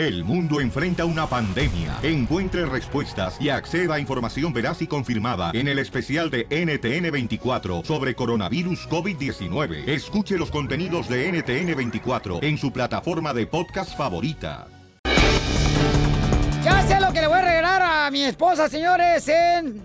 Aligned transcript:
El 0.00 0.24
mundo 0.24 0.62
enfrenta 0.62 1.04
una 1.04 1.26
pandemia. 1.26 1.98
Encuentre 2.02 2.64
respuestas 2.64 3.36
y 3.38 3.50
acceda 3.50 3.96
a 3.96 4.00
información 4.00 4.50
veraz 4.50 4.80
y 4.80 4.86
confirmada 4.86 5.50
en 5.52 5.68
el 5.68 5.78
especial 5.78 6.30
de 6.30 6.48
NTN24 6.48 7.84
sobre 7.84 8.14
coronavirus 8.14 8.88
COVID-19. 8.88 9.86
Escuche 9.86 10.38
los 10.38 10.50
contenidos 10.50 11.06
de 11.06 11.30
NTN24 11.30 12.42
en 12.42 12.56
su 12.56 12.72
plataforma 12.72 13.34
de 13.34 13.46
podcast 13.46 13.94
favorita. 13.94 14.68
Ya 16.64 16.82
sé 16.88 16.98
lo 16.98 17.12
que 17.12 17.20
le 17.20 17.26
voy 17.26 17.36
a 17.36 17.42
regalar 17.42 17.82
a 17.82 18.10
mi 18.10 18.22
esposa, 18.22 18.70
señores, 18.70 19.28
en 19.28 19.82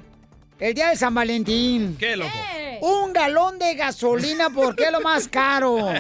el 0.60 0.74
día 0.74 0.92
de 0.92 0.96
San 0.96 1.14
Valentín. 1.14 1.98
¿Qué, 2.00 2.16
loco? 2.16 2.32
Un 2.80 3.12
galón 3.12 3.60
de 3.60 3.76
gasolina 3.76 4.50
porque 4.50 4.86
es 4.86 4.92
lo 4.94 5.02
más 5.02 5.28
caro. 5.28 5.90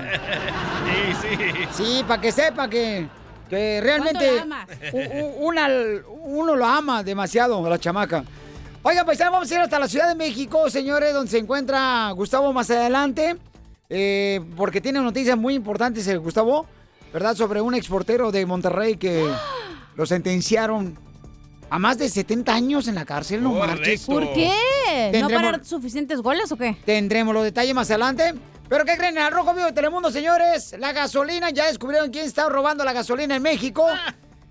Sí, 0.85 1.35
sí. 1.37 1.37
Sí, 1.71 2.03
para 2.07 2.21
que 2.21 2.31
sepa 2.31 2.69
que, 2.69 3.07
que 3.49 3.79
realmente 3.81 4.27
¿Cuánto 4.27 4.45
la 4.47 4.61
amas? 4.61 4.69
una- 5.37 5.69
uno 6.23 6.55
lo 6.55 6.65
ama 6.65 7.03
demasiado, 7.03 7.67
la 7.67 7.77
chamaca. 7.79 8.23
Oigan, 8.83 9.05
pues 9.05 9.17
ya 9.17 9.29
vamos 9.29 9.49
a 9.51 9.55
ir 9.55 9.59
hasta 9.61 9.79
la 9.79 9.87
Ciudad 9.87 10.07
de 10.07 10.15
México, 10.15 10.69
señores, 10.69 11.13
donde 11.13 11.31
se 11.31 11.37
encuentra 11.39 12.11
Gustavo 12.11 12.53
más 12.53 12.69
adelante, 12.69 13.35
eh, 13.89 14.41
porque 14.55 14.81
tiene 14.81 14.99
noticias 14.99 15.37
muy 15.37 15.53
importantes 15.55 16.07
el 16.07 16.19
Gustavo, 16.19 16.65
¿verdad? 17.13 17.35
Sobre 17.35 17.61
un 17.61 17.73
exportero 17.75 18.31
de 18.31 18.45
Monterrey 18.45 18.97
que 18.97 19.27
lo 19.95 20.05
sentenciaron 20.05 20.97
a 21.69 21.79
más 21.79 21.97
de 21.97 22.09
70 22.09 22.53
años 22.53 22.87
en 22.87 22.95
la 22.95 23.05
cárcel, 23.05 23.41
no 23.43 23.53
Correcto. 23.53 23.75
marches. 23.77 24.05
¿Por 24.05 24.33
qué? 24.33 24.51
¿No 25.13 25.19
Tendremos- 25.27 25.51
para 25.51 25.63
suficientes 25.63 26.21
goles 26.21 26.51
o 26.51 26.57
qué? 26.57 26.77
Tendremos 26.85 27.33
los 27.33 27.43
detalles 27.43 27.73
más 27.75 27.89
adelante. 27.89 28.33
¿Pero 28.69 28.83
qué 28.85 28.97
creen? 28.97 29.17
En 29.17 29.25
el 29.25 29.31
Rojo 29.31 29.53
Vivo 29.53 29.67
de 29.67 29.73
Telemundo, 29.73 30.11
señores, 30.11 30.75
la 30.79 30.91
gasolina, 30.91 31.49
ya 31.51 31.67
descubrieron 31.67 32.09
quién 32.09 32.25
está 32.25 32.49
robando 32.49 32.83
la 32.83 32.93
gasolina 32.93 33.35
en 33.35 33.43
México. 33.43 33.85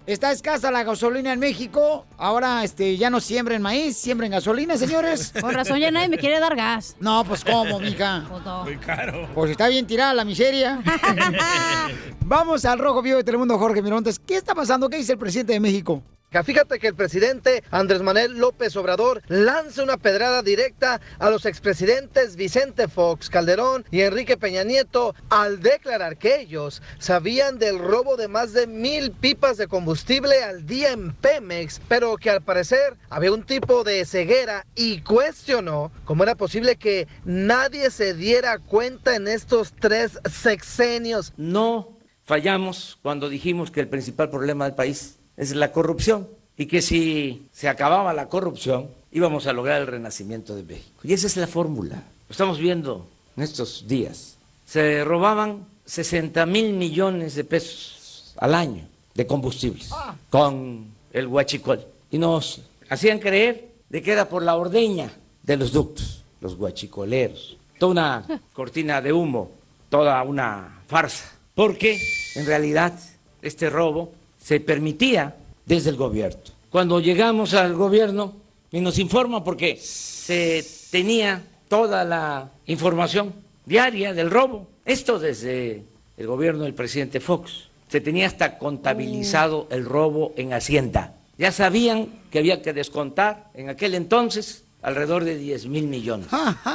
Está 0.06 0.30
escasa 0.32 0.70
la 0.70 0.84
gasolina 0.84 1.32
en 1.32 1.40
México. 1.40 2.04
Ahora 2.18 2.62
este, 2.62 2.96
ya 2.98 3.08
no 3.08 3.20
siembren 3.20 3.62
maíz, 3.62 3.96
siembren 3.96 4.30
gasolina, 4.32 4.76
señores. 4.76 5.32
Con 5.40 5.54
razón 5.54 5.78
ya 5.78 5.90
nadie 5.90 6.08
me 6.08 6.18
quiere 6.18 6.38
dar 6.40 6.54
gas. 6.54 6.94
No, 7.00 7.24
pues 7.24 7.42
cómo, 7.42 7.80
mija. 7.80 8.24
Pues. 8.28 8.42
Muy 8.64 8.76
caro. 8.76 9.26
Pues 9.34 9.50
está 9.50 9.66
bien 9.68 9.86
tirada 9.86 10.12
la 10.12 10.24
miseria. 10.26 10.80
Vamos 12.20 12.64
al 12.64 12.78
Rojo 12.78 13.02
Vivo 13.02 13.16
de 13.18 13.24
Telemundo, 13.24 13.58
Jorge 13.58 13.82
Mirontes. 13.82 14.18
¿Qué 14.18 14.36
está 14.36 14.54
pasando? 14.54 14.88
¿Qué 14.88 14.96
dice 14.98 15.12
el 15.12 15.18
presidente 15.18 15.52
de 15.54 15.60
México? 15.60 16.02
Fíjate 16.42 16.78
que 16.78 16.88
el 16.88 16.94
presidente 16.94 17.62
Andrés 17.70 18.02
Manuel 18.02 18.38
López 18.38 18.74
Obrador 18.76 19.22
lanza 19.28 19.82
una 19.82 19.96
pedrada 19.96 20.42
directa 20.42 21.00
a 21.18 21.30
los 21.30 21.46
expresidentes 21.46 22.34
Vicente 22.36 22.88
Fox 22.88 23.30
Calderón 23.30 23.84
y 23.90 24.00
Enrique 24.00 24.36
Peña 24.36 24.64
Nieto 24.64 25.14
al 25.30 25.60
declarar 25.60 26.16
que 26.16 26.40
ellos 26.40 26.82
sabían 26.98 27.58
del 27.58 27.78
robo 27.78 28.16
de 28.16 28.28
más 28.28 28.52
de 28.52 28.66
mil 28.66 29.12
pipas 29.12 29.56
de 29.56 29.68
combustible 29.68 30.42
al 30.42 30.66
día 30.66 30.92
en 30.92 31.12
Pemex, 31.12 31.80
pero 31.88 32.16
que 32.16 32.30
al 32.30 32.42
parecer 32.42 32.96
había 33.10 33.32
un 33.32 33.44
tipo 33.44 33.84
de 33.84 34.04
ceguera 34.04 34.66
y 34.74 35.02
cuestionó 35.02 35.92
cómo 36.04 36.24
era 36.24 36.34
posible 36.34 36.76
que 36.76 37.06
nadie 37.24 37.90
se 37.90 38.14
diera 38.14 38.58
cuenta 38.58 39.14
en 39.14 39.28
estos 39.28 39.72
tres 39.72 40.18
sexenios. 40.30 41.32
No 41.36 41.98
fallamos 42.22 42.98
cuando 43.02 43.28
dijimos 43.28 43.70
que 43.70 43.80
el 43.80 43.88
principal 43.88 44.30
problema 44.30 44.64
del 44.64 44.74
país 44.74 45.18
es 45.36 45.54
la 45.54 45.72
corrupción 45.72 46.28
y 46.56 46.66
que 46.66 46.82
si 46.82 47.48
se 47.52 47.68
acababa 47.68 48.12
la 48.12 48.28
corrupción 48.28 48.88
íbamos 49.10 49.46
a 49.46 49.52
lograr 49.52 49.80
el 49.80 49.86
renacimiento 49.86 50.54
de 50.54 50.64
México. 50.64 51.00
Y 51.04 51.12
esa 51.12 51.26
es 51.26 51.36
la 51.36 51.46
fórmula. 51.46 51.96
Lo 52.28 52.32
estamos 52.32 52.58
viendo 52.58 53.06
en 53.36 53.42
estos 53.42 53.86
días. 53.86 54.36
Se 54.66 55.04
robaban 55.04 55.66
60 55.84 56.44
mil 56.46 56.72
millones 56.72 57.34
de 57.34 57.44
pesos 57.44 58.34
al 58.38 58.54
año 58.54 58.86
de 59.14 59.26
combustibles 59.26 59.90
con 60.30 60.86
el 61.12 61.26
huachicol. 61.26 61.84
Y 62.10 62.18
nos 62.18 62.62
hacían 62.88 63.18
creer 63.18 63.68
de 63.88 64.02
que 64.02 64.12
era 64.12 64.28
por 64.28 64.42
la 64.42 64.56
ordeña 64.56 65.12
de 65.42 65.56
los 65.56 65.72
ductos, 65.72 66.24
los 66.40 66.54
huachicoleros. 66.54 67.56
Toda 67.78 67.92
una 68.26 68.40
cortina 68.52 69.00
de 69.00 69.12
humo, 69.12 69.50
toda 69.90 70.22
una 70.22 70.82
farsa. 70.88 71.30
Porque 71.54 72.00
en 72.34 72.46
realidad 72.46 72.98
este 73.42 73.70
robo 73.70 74.12
se 74.44 74.60
permitía 74.60 75.34
desde 75.64 75.88
el 75.88 75.96
gobierno. 75.96 76.42
Cuando 76.68 77.00
llegamos 77.00 77.54
al 77.54 77.72
gobierno 77.72 78.34
y 78.70 78.80
nos 78.80 78.98
informa 78.98 79.42
porque 79.42 79.78
se 79.78 80.66
tenía 80.90 81.42
toda 81.68 82.04
la 82.04 82.50
información 82.66 83.32
diaria 83.64 84.12
del 84.12 84.30
robo, 84.30 84.68
esto 84.84 85.18
desde 85.18 85.84
el 86.18 86.26
gobierno 86.26 86.64
del 86.64 86.74
presidente 86.74 87.20
Fox, 87.20 87.68
se 87.88 88.02
tenía 88.02 88.26
hasta 88.26 88.58
contabilizado 88.58 89.66
el 89.70 89.86
robo 89.86 90.34
en 90.36 90.52
Hacienda. 90.52 91.14
Ya 91.38 91.50
sabían 91.50 92.08
que 92.30 92.38
había 92.38 92.60
que 92.60 92.74
descontar 92.74 93.50
en 93.54 93.70
aquel 93.70 93.94
entonces 93.94 94.64
alrededor 94.82 95.24
de 95.24 95.38
10 95.38 95.66
mil 95.68 95.86
millones 95.86 96.26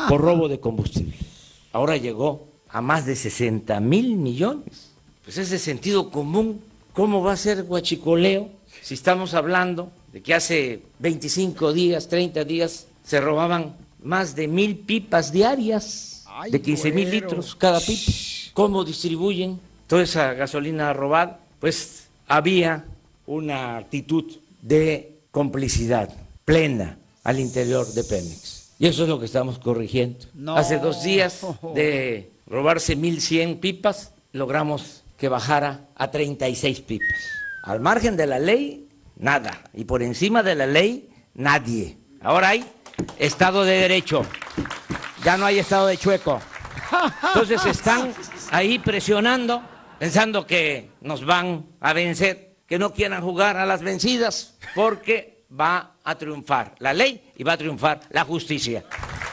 por 0.08 0.22
robo 0.22 0.48
de 0.48 0.60
combustible. 0.60 1.16
Ahora 1.72 1.98
llegó 1.98 2.48
a 2.68 2.82
más 2.82 3.06
de 3.06 3.16
60 3.16 3.80
mil 3.80 4.16
millones. 4.16 4.90
Pues 5.24 5.38
es 5.38 5.52
de 5.52 5.60
sentido 5.60 6.10
común. 6.10 6.62
¿Cómo 7.00 7.24
va 7.24 7.32
a 7.32 7.38
ser 7.38 7.64
guachicoleo 7.64 8.50
si 8.82 8.94
estamos 8.94 9.34
hablando 9.34 9.90
de 10.12 10.22
que 10.22 10.34
hace 10.34 10.82
25 11.00 11.72
días, 11.72 12.10
30 12.10 12.44
días, 12.44 12.88
se 13.06 13.22
robaban 13.22 13.78
más 14.04 14.36
de 14.36 14.50
mil 14.50 14.80
pipas 14.80 15.32
diarias 15.32 16.26
de 16.52 16.62
15 16.62 16.92
mil 16.92 17.10
litros 17.10 17.56
cada 17.56 17.80
pipa? 17.80 18.12
¿Cómo 18.52 18.84
distribuyen 18.84 19.62
toda 19.88 20.04
esa 20.04 20.34
gasolina 20.34 20.92
robada? 20.92 21.40
Pues 21.62 22.10
había 22.28 22.84
una 23.26 23.78
actitud 23.78 24.26
de 24.62 25.22
complicidad 25.32 26.14
plena 26.44 27.00
al 27.24 27.40
interior 27.40 27.88
de 27.88 28.04
Pemex. 28.04 28.72
Y 28.78 28.88
eso 28.88 29.04
es 29.04 29.10
lo 29.10 29.20
que 29.20 29.26
estamos 29.26 29.58
corrigiendo. 29.58 30.26
No. 30.34 30.58
Hace 30.58 30.80
dos 30.80 31.02
días 31.02 31.48
de 31.74 32.30
robarse 32.46 32.98
1.100 32.98 33.62
pipas, 33.62 34.12
logramos 34.34 34.99
que 35.20 35.30
bajara 35.30 35.90
a 35.96 36.10
36 36.10 36.82
pipas. 36.82 37.20
Al 37.64 37.80
margen 37.80 38.16
de 38.16 38.26
la 38.26 38.40
ley, 38.40 38.88
nada. 39.18 39.62
Y 39.74 39.84
por 39.84 40.02
encima 40.02 40.42
de 40.42 40.56
la 40.56 40.66
ley, 40.66 41.10
nadie. 41.34 41.98
Ahora 42.22 42.50
hay 42.50 42.66
Estado 43.18 43.66
de 43.66 43.74
Derecho. 43.82 44.26
Ya 45.24 45.38
no 45.38 45.46
hay 45.46 45.60
Estado 45.60 45.88
de 45.88 45.98
Chueco. 45.98 46.42
Entonces 47.28 47.66
están 47.66 48.14
ahí 48.52 48.80
presionando, 48.80 49.62
pensando 50.00 50.48
que 50.48 50.92
nos 51.02 51.26
van 51.26 51.66
a 51.80 51.94
vencer, 51.94 52.56
que 52.66 52.80
no 52.80 52.94
quieran 52.94 53.22
jugar 53.22 53.58
a 53.58 53.66
las 53.66 53.82
vencidas, 53.82 54.58
porque 54.74 55.46
va 55.52 55.96
a 56.04 56.16
triunfar 56.16 56.76
la 56.80 56.94
ley 56.94 57.32
y 57.36 57.44
va 57.44 57.54
a 57.54 57.58
triunfar 57.58 58.00
la 58.10 58.24
justicia. 58.24 58.86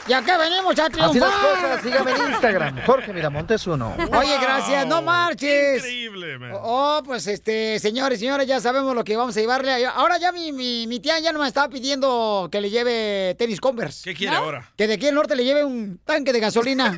¿Y 0.07 0.13
a 0.13 0.21
qué 0.21 0.37
venimos 0.37 0.79
a 0.79 0.85
Así 0.85 0.97
las 0.97 1.11
triunfar? 1.11 1.31
cosas, 1.41 1.81
sígame 1.81 2.11
en 2.11 2.31
Instagram, 2.31 2.85
Jorge 2.85 3.11
Miramontes 3.13 3.67
uno. 3.67 3.93
Oye, 4.17 4.37
gracias, 4.39 4.85
no 4.87 5.01
marches. 5.01 5.77
Increíble, 5.79 6.37
man. 6.39 6.51
Oh, 6.61 7.01
pues 7.05 7.27
este, 7.27 7.77
señores, 7.79 8.19
señores, 8.19 8.47
ya 8.47 8.61
sabemos 8.61 8.95
lo 8.95 9.03
que 9.03 9.17
vamos 9.17 9.35
a 9.35 9.39
llevarle. 9.41 9.85
Ahora 9.85 10.17
ya 10.17 10.31
mi, 10.31 10.53
mi, 10.53 10.87
mi 10.87 10.99
tía 11.01 11.19
ya 11.19 11.33
no 11.33 11.39
me 11.39 11.47
estaba 11.47 11.67
pidiendo 11.67 12.47
que 12.49 12.61
le 12.61 12.69
lleve 12.69 13.35
tenis 13.37 13.59
Converse. 13.59 14.03
¿Qué 14.09 14.15
quiere 14.15 14.35
ahora? 14.35 14.71
Que 14.77 14.87
de 14.87 14.93
aquí 14.93 15.07
al 15.07 15.15
norte 15.15 15.35
le 15.35 15.43
lleve 15.43 15.65
un 15.65 15.99
tanque 16.05 16.31
de 16.31 16.39
gasolina. 16.39 16.95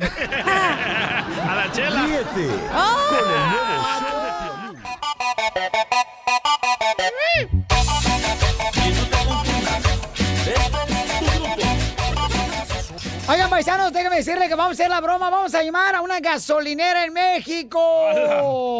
A 1.50 1.54
la 1.56 1.72
chela. 1.72 2.02
Ríete 2.02 2.48
¡Oh! 2.72 3.06
con 3.08 3.18
el 3.18 3.40
nuevo 3.50 3.82
show 3.98 4.22
de 4.22 4.30
Oigan, 13.30 13.48
paisanos, 13.48 13.92
déjenme 13.92 14.16
decirle 14.16 14.48
que 14.48 14.56
vamos 14.56 14.70
a 14.70 14.72
hacer 14.72 14.90
la 14.90 15.00
broma. 15.00 15.30
Vamos 15.30 15.54
a 15.54 15.62
llamar 15.62 15.94
a 15.94 16.00
una 16.00 16.18
gasolinera 16.18 17.04
en 17.04 17.12
México. 17.12 17.78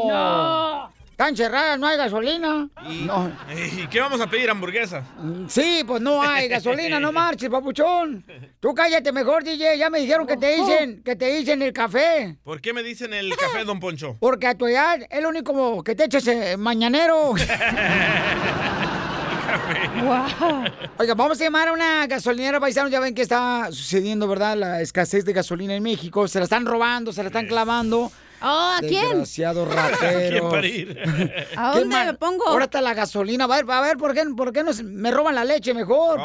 No. 0.08 0.92
Están 1.08 1.36
cerradas, 1.36 1.78
no 1.78 1.86
hay 1.86 1.96
gasolina. 1.96 2.68
¿Y, 2.88 3.02
No. 3.02 3.30
¿Y 3.54 3.86
qué 3.86 4.00
vamos 4.00 4.20
a 4.20 4.26
pedir? 4.26 4.50
¿Hamburguesa? 4.50 5.04
Sí, 5.46 5.84
pues 5.86 6.02
no 6.02 6.20
hay 6.20 6.48
gasolina, 6.48 6.98
no 6.98 7.12
marches, 7.12 7.48
papuchón. 7.48 8.24
Tú 8.58 8.74
cállate 8.74 9.12
mejor, 9.12 9.44
DJ. 9.44 9.78
Ya 9.78 9.88
me 9.88 10.00
dijeron 10.00 10.26
que 10.26 10.36
te 10.36 10.56
dicen, 10.56 11.00
que 11.04 11.14
te 11.14 11.32
dicen 11.32 11.62
el 11.62 11.72
café. 11.72 12.36
¿Por 12.42 12.60
qué 12.60 12.72
me 12.72 12.82
dicen 12.82 13.14
el 13.14 13.36
café, 13.36 13.64
don 13.64 13.78
Poncho? 13.78 14.16
Porque 14.18 14.48
a 14.48 14.56
tu 14.56 14.66
edad 14.66 14.98
es 15.08 15.22
lo 15.22 15.28
único 15.28 15.84
que 15.84 15.94
te 15.94 16.06
echas 16.06 16.26
eh, 16.26 16.56
mañanero. 16.56 17.34
Wow. 20.02 20.64
Oiga, 20.98 21.14
vamos 21.14 21.40
a 21.40 21.44
llamar 21.44 21.68
a 21.68 21.72
una 21.72 22.06
gasolinera 22.06 22.60
paisano. 22.60 22.88
Ya 22.88 23.00
ven 23.00 23.14
que 23.14 23.22
está 23.22 23.68
sucediendo, 23.70 24.26
¿verdad? 24.28 24.56
La 24.56 24.80
escasez 24.80 25.24
de 25.24 25.32
gasolina 25.32 25.74
en 25.74 25.82
México. 25.82 26.26
Se 26.28 26.38
la 26.38 26.44
están 26.44 26.66
robando, 26.66 27.12
se 27.12 27.22
la 27.22 27.28
están 27.28 27.46
clavando. 27.46 28.10
Oh, 28.42 28.46
¿a 28.74 28.78
quién? 28.80 29.02
Desgraciados 29.02 29.68
¿Quién 29.70 29.76
rateros. 29.76 30.50
para 30.50 30.66
ir? 30.66 30.98
¿A 31.56 31.72
¿Qué 31.72 31.80
dónde 31.80 32.04
me 32.06 32.14
pongo? 32.14 32.48
Ahora 32.48 32.64
está 32.64 32.80
la 32.80 32.94
gasolina. 32.94 33.44
A 33.44 33.46
ver, 33.48 33.66
a 33.70 33.80
ver, 33.82 33.98
¿por 33.98 34.14
qué, 34.14 34.24
por 34.34 34.50
qué 34.52 34.64
no 34.64 34.72
se- 34.72 34.82
me 34.82 35.10
roban 35.10 35.34
la 35.34 35.44
leche 35.44 35.74
mejor? 35.74 36.18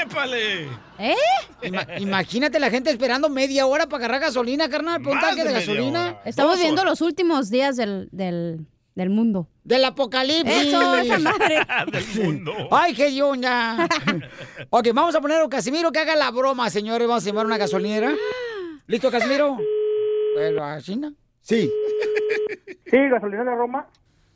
¡Épale! 0.00 0.68
¿Eh? 0.98 1.14
ima- 1.62 1.86
imagínate 1.98 2.60
la 2.60 2.70
gente 2.70 2.90
esperando 2.90 3.28
media 3.28 3.66
hora 3.66 3.86
para 3.88 4.04
agarrar 4.04 4.20
gasolina, 4.20 4.68
carnal. 4.68 5.02
¿Por 5.02 5.12
un 5.12 5.18
Más 5.18 5.26
tanque 5.26 5.42
de, 5.42 5.48
de 5.48 5.54
gasolina? 5.54 6.02
hora. 6.10 6.22
Estamos 6.24 6.58
viendo 6.60 6.84
los 6.84 7.00
últimos 7.00 7.50
días 7.50 7.76
del, 7.76 8.08
del 8.12 8.60
Del 8.94 9.10
mundo. 9.10 9.48
Del 9.64 9.84
apocalipsis. 9.84 10.66
Eso, 10.66 10.96
esa 10.96 11.18
madre. 11.18 11.60
Del 11.92 12.24
mundo. 12.24 12.52
Ay, 12.70 12.94
qué 12.94 13.14
yunda. 13.14 13.88
ok, 14.70 14.88
vamos 14.92 15.14
a 15.14 15.20
poner 15.20 15.40
a 15.40 15.48
Casimiro 15.48 15.92
que 15.92 16.00
haga 16.00 16.16
la 16.16 16.30
broma, 16.30 16.68
señores. 16.70 17.06
Vamos 17.06 17.22
a 17.22 17.26
llevar 17.26 17.46
una 17.46 17.56
gasolinera. 17.56 18.12
¿Listo, 18.86 19.10
Casimiro? 19.10 19.58
Bueno, 20.34 20.64
así 20.64 20.96
no. 20.96 21.12
Sí. 21.42 21.70
Sí, 22.90 22.96
gasolinera 23.08 23.54
Roma. 23.54 23.86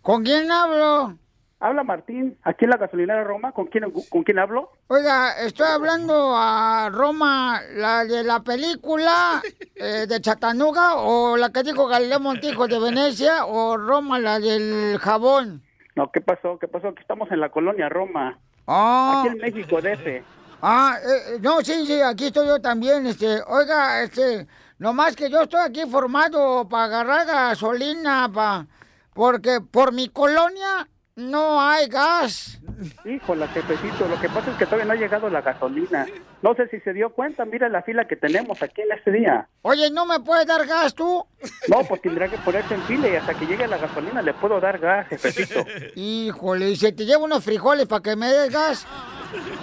¿Con 0.00 0.22
quién 0.22 0.48
hablo? 0.48 1.18
Habla 1.64 1.82
Martín, 1.82 2.36
aquí 2.42 2.66
en 2.66 2.72
la 2.72 2.76
gasolinera 2.76 3.24
Roma. 3.24 3.52
¿Con 3.52 3.68
quién, 3.68 3.90
con 4.10 4.22
quién 4.22 4.38
hablo? 4.38 4.70
Oiga, 4.88 5.32
estoy 5.46 5.66
hablando 5.66 6.34
a 6.36 6.90
Roma, 6.92 7.58
la 7.74 8.04
de 8.04 8.22
la 8.22 8.40
película 8.40 9.40
eh, 9.74 10.04
de 10.06 10.20
Chattanooga, 10.20 10.96
o 10.96 11.38
la 11.38 11.48
que 11.48 11.62
dijo 11.62 11.86
Galileo 11.86 12.20
Montijo 12.20 12.68
de 12.68 12.78
Venecia, 12.78 13.46
o 13.46 13.78
Roma, 13.78 14.18
la 14.18 14.40
del 14.40 14.98
jabón. 14.98 15.62
No, 15.96 16.10
¿qué 16.12 16.20
pasó? 16.20 16.58
¿Qué 16.58 16.68
pasó? 16.68 16.88
Aquí 16.88 17.00
estamos 17.00 17.30
en 17.30 17.40
la 17.40 17.48
colonia 17.48 17.88
Roma. 17.88 18.38
Ah, 18.66 19.22
Aquí 19.24 19.28
en 19.28 19.38
México, 19.38 19.80
DF. 19.80 20.22
ah 20.60 20.98
eh, 21.02 21.38
no, 21.40 21.62
sí, 21.62 21.86
sí, 21.86 21.98
aquí 22.02 22.26
estoy 22.26 22.46
yo 22.46 22.60
también. 22.60 23.06
Este, 23.06 23.40
oiga, 23.46 24.02
este, 24.02 24.46
nomás 24.78 25.16
que 25.16 25.30
yo 25.30 25.40
estoy 25.40 25.60
aquí 25.64 25.86
formado 25.90 26.68
para 26.68 26.84
agarrar 26.84 27.26
gasolina, 27.26 28.30
pa, 28.30 28.66
porque 29.14 29.62
por 29.62 29.94
mi 29.94 30.10
colonia 30.10 30.86
no 31.16 31.60
hay 31.60 31.86
gas. 31.88 32.58
Híjole, 33.04 33.46
jefecito, 33.48 34.08
lo 34.08 34.20
que 34.20 34.28
pasa 34.28 34.50
es 34.50 34.56
que 34.56 34.64
todavía 34.64 34.86
no 34.86 34.92
ha 34.92 34.96
llegado 34.96 35.30
la 35.30 35.42
gasolina. 35.42 36.06
No 36.42 36.54
sé 36.54 36.68
si 36.68 36.80
se 36.80 36.92
dio 36.92 37.10
cuenta, 37.10 37.44
mira 37.44 37.68
la 37.68 37.82
fila 37.82 38.06
que 38.06 38.16
tenemos 38.16 38.60
aquí 38.62 38.82
en 38.82 38.92
este 38.92 39.12
día. 39.12 39.48
Oye, 39.62 39.90
¿no 39.90 40.06
me 40.06 40.20
puedes 40.20 40.46
dar 40.46 40.66
gas 40.66 40.94
tú? 40.94 41.24
No, 41.68 41.84
pues 41.84 42.02
tendrá 42.02 42.28
que 42.28 42.36
ponerse 42.38 42.74
en 42.74 42.82
fila 42.82 43.08
y 43.08 43.16
hasta 43.16 43.34
que 43.34 43.46
llegue 43.46 43.66
la 43.66 43.78
gasolina 43.78 44.22
le 44.22 44.34
puedo 44.34 44.60
dar 44.60 44.78
gas, 44.78 45.06
jefecito. 45.08 45.64
Híjole, 45.94 46.70
¿y 46.70 46.76
si 46.76 46.92
te 46.92 47.06
llevo 47.06 47.24
unos 47.24 47.44
frijoles 47.44 47.86
para 47.86 48.02
que 48.02 48.16
me 48.16 48.26
des 48.26 48.52
gas? 48.52 48.86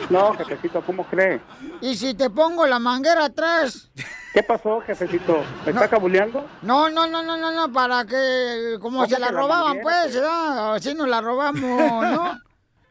No, 0.09 0.33
jefecito, 0.35 0.81
¿cómo 0.81 1.05
cree? 1.05 1.41
¿Y 1.81 1.95
si 1.95 2.13
te 2.13 2.29
pongo 2.29 2.65
la 2.67 2.79
manguera 2.79 3.25
atrás? 3.25 3.89
¿Qué 4.33 4.43
pasó, 4.43 4.81
jefecito? 4.81 5.43
¿Me 5.65 5.71
está 5.71 5.87
cabuleando? 5.89 6.45
No, 6.61 6.89
no, 6.89 7.07
no, 7.07 7.21
no, 7.23 7.37
no, 7.37 7.51
no, 7.51 7.71
para 7.71 8.05
que, 8.05 8.77
como 8.81 8.99
¿Cómo 8.99 9.09
se 9.09 9.19
la 9.19 9.29
robaban, 9.29 9.79
pues, 9.81 10.13
¿verdad? 10.15 10.75
Así 10.75 10.93
nos 10.93 11.07
la 11.07 11.21
robamos, 11.21 11.61
¿no? 12.11 12.39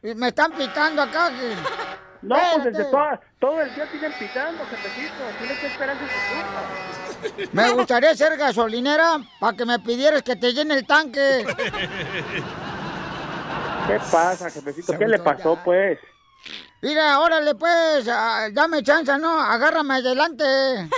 Y 0.03 0.15
me 0.15 0.29
están 0.29 0.53
pitando 0.53 1.03
acá. 1.03 1.31
Que... 1.31 1.55
No, 2.23 2.35
pues 2.35 2.47
Espérate. 2.53 2.71
desde 2.79 2.91
toda- 2.91 3.21
todo 3.38 3.61
el 3.62 3.75
día 3.75 3.87
siguen 3.91 4.12
pitando, 4.19 4.65
jefecito. 4.67 5.15
Tiene 5.38 5.59
que 5.61 5.67
esperar 5.67 5.97
su 5.99 6.05
turno. 6.05 7.49
Me 7.53 7.71
gustaría 7.71 8.15
ser 8.15 8.37
gasolinera 8.37 9.19
para 9.41 9.56
que 9.56 9.65
me 9.65 9.79
pidieras 9.79 10.23
que 10.23 10.37
te 10.37 10.53
llene 10.53 10.75
el 10.75 10.87
tanque. 10.87 11.47
¿Qué 13.87 13.99
pasa, 14.12 14.50
jefecito? 14.50 14.97
¿Qué 14.99 15.09
le 15.09 15.19
pasó, 15.19 15.59
pues? 15.65 15.99
Mira, 16.82 17.21
órale, 17.21 17.55
pues, 17.55 18.09
ah, 18.11 18.49
dame 18.53 18.82
chance, 18.82 19.17
¿no? 19.19 19.38
Agárrame 19.41 19.94
adelante. 19.94 20.44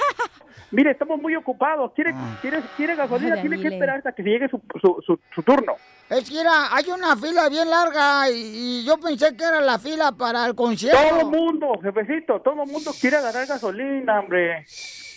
Mire, 0.71 0.93
estamos 0.93 1.21
muy 1.21 1.35
ocupados. 1.37 1.93
¿Quiere, 1.95 2.13
Ah. 2.15 2.39
quiere, 2.41 2.63
quiere 2.77 2.95
gasolina? 2.97 3.39
Tiene 3.41 3.61
que 3.61 3.69
esperar 3.69 3.99
hasta 3.99 4.13
que 4.13 4.23
llegue 4.23 4.49
su, 4.49 4.61
su, 4.81 5.03
su, 5.05 5.19
su 5.35 5.43
turno. 5.43 5.75
Es 6.09 6.29
que 6.29 6.37
mira, 6.37 6.75
hay 6.75 6.91
una 6.91 7.15
fila 7.17 7.49
bien 7.51 7.69
larga 7.71 8.31
y, 8.31 8.81
y 8.81 8.85
yo 8.85 8.99
pensé 8.99 9.37
que 9.37 9.45
era 9.45 9.61
la 9.61 9.79
fila 9.79 10.13
para 10.13 10.47
el 10.47 10.55
concierto. 10.55 10.99
Todo 11.21 11.31
mundo, 11.31 11.73
jefecito, 11.83 12.41
todo 12.41 12.55
mundo 12.67 12.91
quiere 12.99 13.17
agarrar 13.19 13.47
gasolina, 13.47 14.21
hombre. 14.21 14.65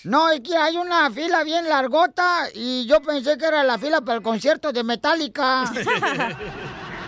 No, 0.05 0.29
es 0.29 0.41
que 0.41 0.55
hay 0.57 0.77
una 0.77 1.09
fila 1.11 1.43
bien 1.43 1.67
largota 1.69 2.47
y 2.53 2.85
yo 2.87 3.01
pensé 3.01 3.37
que 3.37 3.45
era 3.45 3.63
la 3.63 3.77
fila 3.77 4.01
para 4.01 4.17
el 4.17 4.23
concierto 4.23 4.71
de 4.73 4.83
Metallica. 4.83 5.63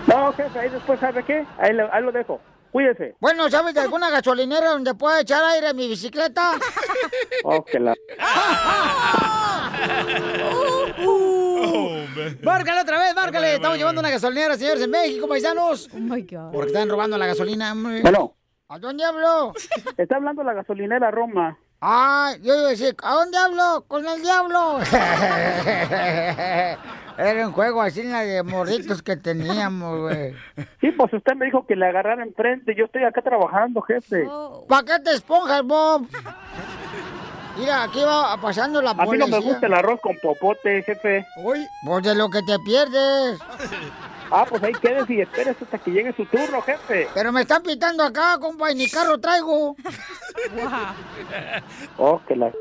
No, 0.08 0.32
jefe, 0.32 0.58
ahí 0.58 0.70
después, 0.70 0.98
¿sabe 1.02 1.22
qué? 1.26 1.46
Ahí, 1.58 1.74
lo- 1.74 1.94
ahí 1.94 2.02
lo 2.02 2.14
dejo. 2.14 2.40
Cuídese. 2.72 3.16
Bueno, 3.20 3.50
¿sabes 3.50 3.74
de 3.74 3.82
alguna 3.82 4.10
gasolinera 4.10 4.72
donde 4.72 4.94
pueda 4.94 5.22
echar 5.22 5.44
aire 5.46 5.68
a 5.70 5.74
mi 5.74 5.88
bicicleta? 5.88 6.52
Oh, 7.44 7.64
que 7.64 7.80
la... 7.80 7.94
Oh, 11.00 12.06
man. 12.16 12.40
Márcale 12.44 12.82
otra 12.82 13.00
vez, 13.00 13.16
márcale. 13.16 13.56
Estamos 13.56 13.78
llevando 13.78 14.00
una 14.02 14.10
gasolinera, 14.10 14.58
señores, 14.58 14.82
en 14.82 14.90
México, 14.90 15.28
paisanos. 15.28 15.88
Oh 15.94 15.98
my 16.00 16.22
God. 16.24 16.52
Porque 16.52 16.68
están 16.68 16.90
robando 16.90 17.18
la 17.18 17.28
gasolina. 17.28 17.74
Bueno, 17.76 18.36
¿A 18.70 18.80
dónde 18.80 19.04
hablo? 19.06 19.54
está 19.98 20.16
hablando 20.18 20.44
la 20.44 20.54
gasolinera 20.54 21.10
Roma. 21.12 21.58
Ah, 21.80 22.34
yo 22.42 22.56
iba 22.56 22.68
a 22.68 22.70
decir, 22.72 22.96
¿a 23.04 23.14
dónde 23.14 23.38
hablo? 23.38 23.86
Con 23.88 24.08
el 24.08 24.22
diablo. 24.22 24.80
Era 27.18 27.48
un 27.48 27.52
juego 27.54 27.82
así 27.82 28.02
en 28.02 28.12
la 28.12 28.22
de 28.22 28.44
morritos 28.44 29.02
que 29.02 29.16
teníamos, 29.18 30.00
güey. 30.02 30.36
Sí, 30.82 30.92
pues 30.92 31.12
usted 31.14 31.34
me 31.36 31.46
dijo 31.46 31.66
que 31.66 31.76
le 31.76 31.88
agarrara 31.88 32.24
enfrente. 32.24 32.76
Yo 32.76 32.86
estoy 32.86 33.04
acá 33.04 33.22
trabajando, 33.22 33.82
jefe. 33.82 34.26
Oh. 34.28 34.66
¿Para 34.68 34.84
qué 34.84 35.00
te 35.04 35.12
esponjas, 35.14 35.64
Bob? 35.64 36.08
Mira, 37.58 37.84
aquí 37.84 38.02
va 38.04 38.38
pasando 38.40 38.82
la 38.82 38.92
A 38.92 38.94
mí 38.94 39.06
policía. 39.06 39.28
no 39.28 39.40
me 39.40 39.44
gusta 39.44 39.66
el 39.66 39.74
arroz 39.74 40.00
con 40.02 40.16
popote, 40.22 40.84
jefe. 40.84 41.26
Uy, 41.44 41.68
pues 41.86 42.04
de 42.04 42.14
lo 42.16 42.30
que 42.30 42.42
te 42.44 42.58
pierdes. 42.60 43.40
Ah, 44.32 44.46
pues 44.48 44.62
ahí 44.64 44.74
quédese 44.74 45.14
y 45.14 45.22
espérese 45.22 45.64
hasta 45.64 45.78
que 45.78 45.92
llegue 45.92 46.14
su 46.16 46.26
turno, 46.26 46.62
jefe. 46.62 47.08
Pero 47.14 47.32
me 47.32 47.42
están 47.42 47.64
pitando 47.64 48.04
acá, 48.04 48.38
compa, 48.40 48.72
y 48.72 48.76
ni 48.76 48.90
carro 48.90 49.20
traigo. 49.20 49.76
Oh, 51.98 52.22
que 52.28 52.36
la... 52.36 52.52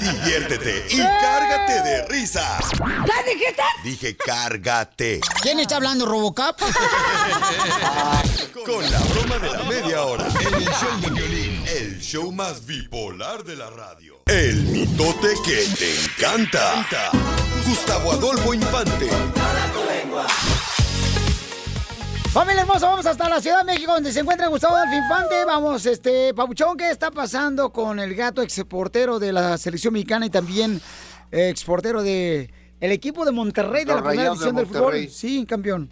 Diviértete 0.00 0.86
y 0.90 0.98
cárgate 0.98 1.82
de 1.82 2.06
risas. 2.08 2.68
¿Qué 2.70 3.30
dijiste? 3.32 3.62
Dije 3.84 4.16
cárgate. 4.16 5.20
¿Quién 5.40 5.60
está 5.60 5.76
hablando, 5.76 6.04
Robocop? 6.06 6.58
Con 8.66 8.90
la 8.90 8.98
broma 8.98 9.38
de 9.38 9.50
la 9.50 9.62
media 9.64 10.02
hora. 10.02 10.26
En 10.40 10.54
el 10.54 10.64
show 10.64 11.00
de 11.00 11.10
violín. 11.10 11.45
El 11.66 11.98
show 12.00 12.30
más 12.30 12.64
bipolar 12.64 13.42
de 13.42 13.56
la 13.56 13.68
radio. 13.70 14.14
El 14.26 14.62
mitote 14.66 15.34
que 15.44 15.64
te 15.76 16.00
encanta. 16.04 16.84
Gustavo 17.66 18.12
Adolfo 18.12 18.54
Infante. 18.54 19.08
Familia 22.32 22.62
hermosa, 22.62 22.86
vamos 22.86 23.06
hasta 23.06 23.28
la 23.28 23.40
Ciudad 23.40 23.58
de 23.58 23.72
México, 23.72 23.92
donde 23.92 24.12
se 24.12 24.20
encuentra 24.20 24.46
Gustavo 24.46 24.76
Adolfo 24.76 24.94
Infante. 24.94 25.44
Vamos, 25.44 25.86
este, 25.86 26.32
Pabuchón, 26.34 26.76
¿qué 26.76 26.90
está 26.90 27.10
pasando 27.10 27.70
con 27.70 27.98
el 27.98 28.14
gato 28.14 28.42
exportero 28.42 29.18
de 29.18 29.32
la 29.32 29.58
selección 29.58 29.92
mexicana 29.94 30.26
y 30.26 30.30
también 30.30 30.80
eh, 31.32 31.48
exportero 31.48 32.02
de 32.02 32.50
el 32.80 32.92
equipo 32.92 33.24
de 33.24 33.32
Monterrey 33.32 33.84
de 33.84 33.92
Los 33.92 34.02
la 34.02 34.08
primera 34.08 34.30
Rayados 34.30 34.38
de 34.38 34.44
división 34.44 34.56
del 34.56 34.66
Monterrey. 34.66 35.06
fútbol? 35.08 35.14
Sí, 35.16 35.44
campeón. 35.46 35.90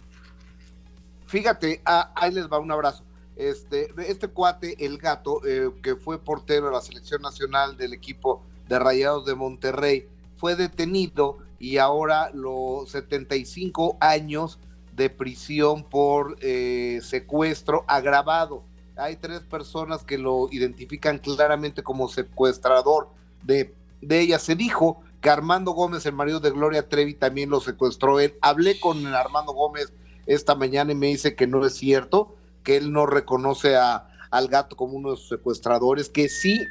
Fíjate, 1.27 1.81
ah, 1.85 2.11
ahí 2.15 2.31
les 2.31 2.47
va 2.47 2.59
un 2.59 2.71
abrazo. 2.71 3.04
Este, 3.35 3.93
este 3.97 4.29
cuate, 4.29 4.85
el 4.85 4.97
gato, 4.97 5.45
eh, 5.45 5.71
que 5.83 5.95
fue 5.95 6.17
portero 6.19 6.67
de 6.67 6.71
la 6.71 6.81
selección 6.81 7.21
nacional 7.21 7.75
del 7.75 7.93
equipo 7.93 8.43
de 8.67 8.79
Rayados 8.79 9.25
de 9.25 9.35
Monterrey, 9.35 10.07
fue 10.37 10.55
detenido 10.55 11.37
y 11.59 11.77
ahora 11.77 12.29
los 12.33 12.89
75 12.91 13.97
años 13.99 14.59
de 14.93 15.09
prisión 15.09 15.83
por 15.83 16.37
eh, 16.41 16.99
secuestro 17.03 17.83
agravado. 17.87 18.63
Hay 18.95 19.17
tres 19.17 19.41
personas 19.41 20.03
que 20.03 20.17
lo 20.17 20.47
identifican 20.51 21.17
claramente 21.19 21.83
como 21.83 22.07
secuestrador 22.07 23.09
de, 23.43 23.73
de 24.01 24.19
ella. 24.21 24.39
Se 24.39 24.55
dijo 24.55 25.01
que 25.19 25.29
Armando 25.29 25.71
Gómez, 25.71 26.05
el 26.05 26.13
marido 26.13 26.39
de 26.39 26.51
Gloria 26.51 26.87
Trevi, 26.87 27.13
también 27.13 27.49
lo 27.49 27.59
secuestró 27.59 28.19
él. 28.21 28.35
Hablé 28.41 28.79
con 28.79 29.05
Armando 29.07 29.51
Gómez 29.53 29.91
esta 30.25 30.55
mañana 30.55 30.93
y 30.93 30.95
me 30.95 31.07
dice 31.07 31.35
que 31.35 31.47
no 31.47 31.65
es 31.65 31.73
cierto, 31.73 32.34
que 32.65 32.75
él 32.75 32.91
no 32.91 33.05
reconoce 33.05 33.77
a, 33.77 34.09
al 34.31 34.49
gato 34.49 34.75
como 34.75 34.95
uno 34.95 35.11
de 35.11 35.17
sus 35.17 35.29
secuestradores, 35.29 36.09
que 36.09 36.27
sí 36.27 36.67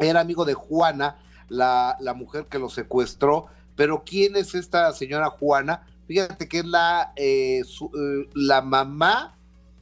era 0.00 0.18
amigo 0.20 0.44
de 0.44 0.54
Juana, 0.54 1.18
la, 1.48 1.96
la 2.00 2.14
mujer 2.14 2.46
que 2.46 2.58
lo 2.58 2.68
secuestró, 2.68 3.46
pero 3.76 4.02
¿quién 4.04 4.34
es 4.34 4.54
esta 4.56 4.90
señora 4.92 5.30
Juana? 5.30 5.86
Fíjate 6.08 6.48
que 6.48 6.58
es 6.60 6.64
la, 6.64 7.12
eh, 7.14 7.62
su- 7.64 7.90
eh, 7.94 8.28
la 8.34 8.60
mamá 8.62 9.36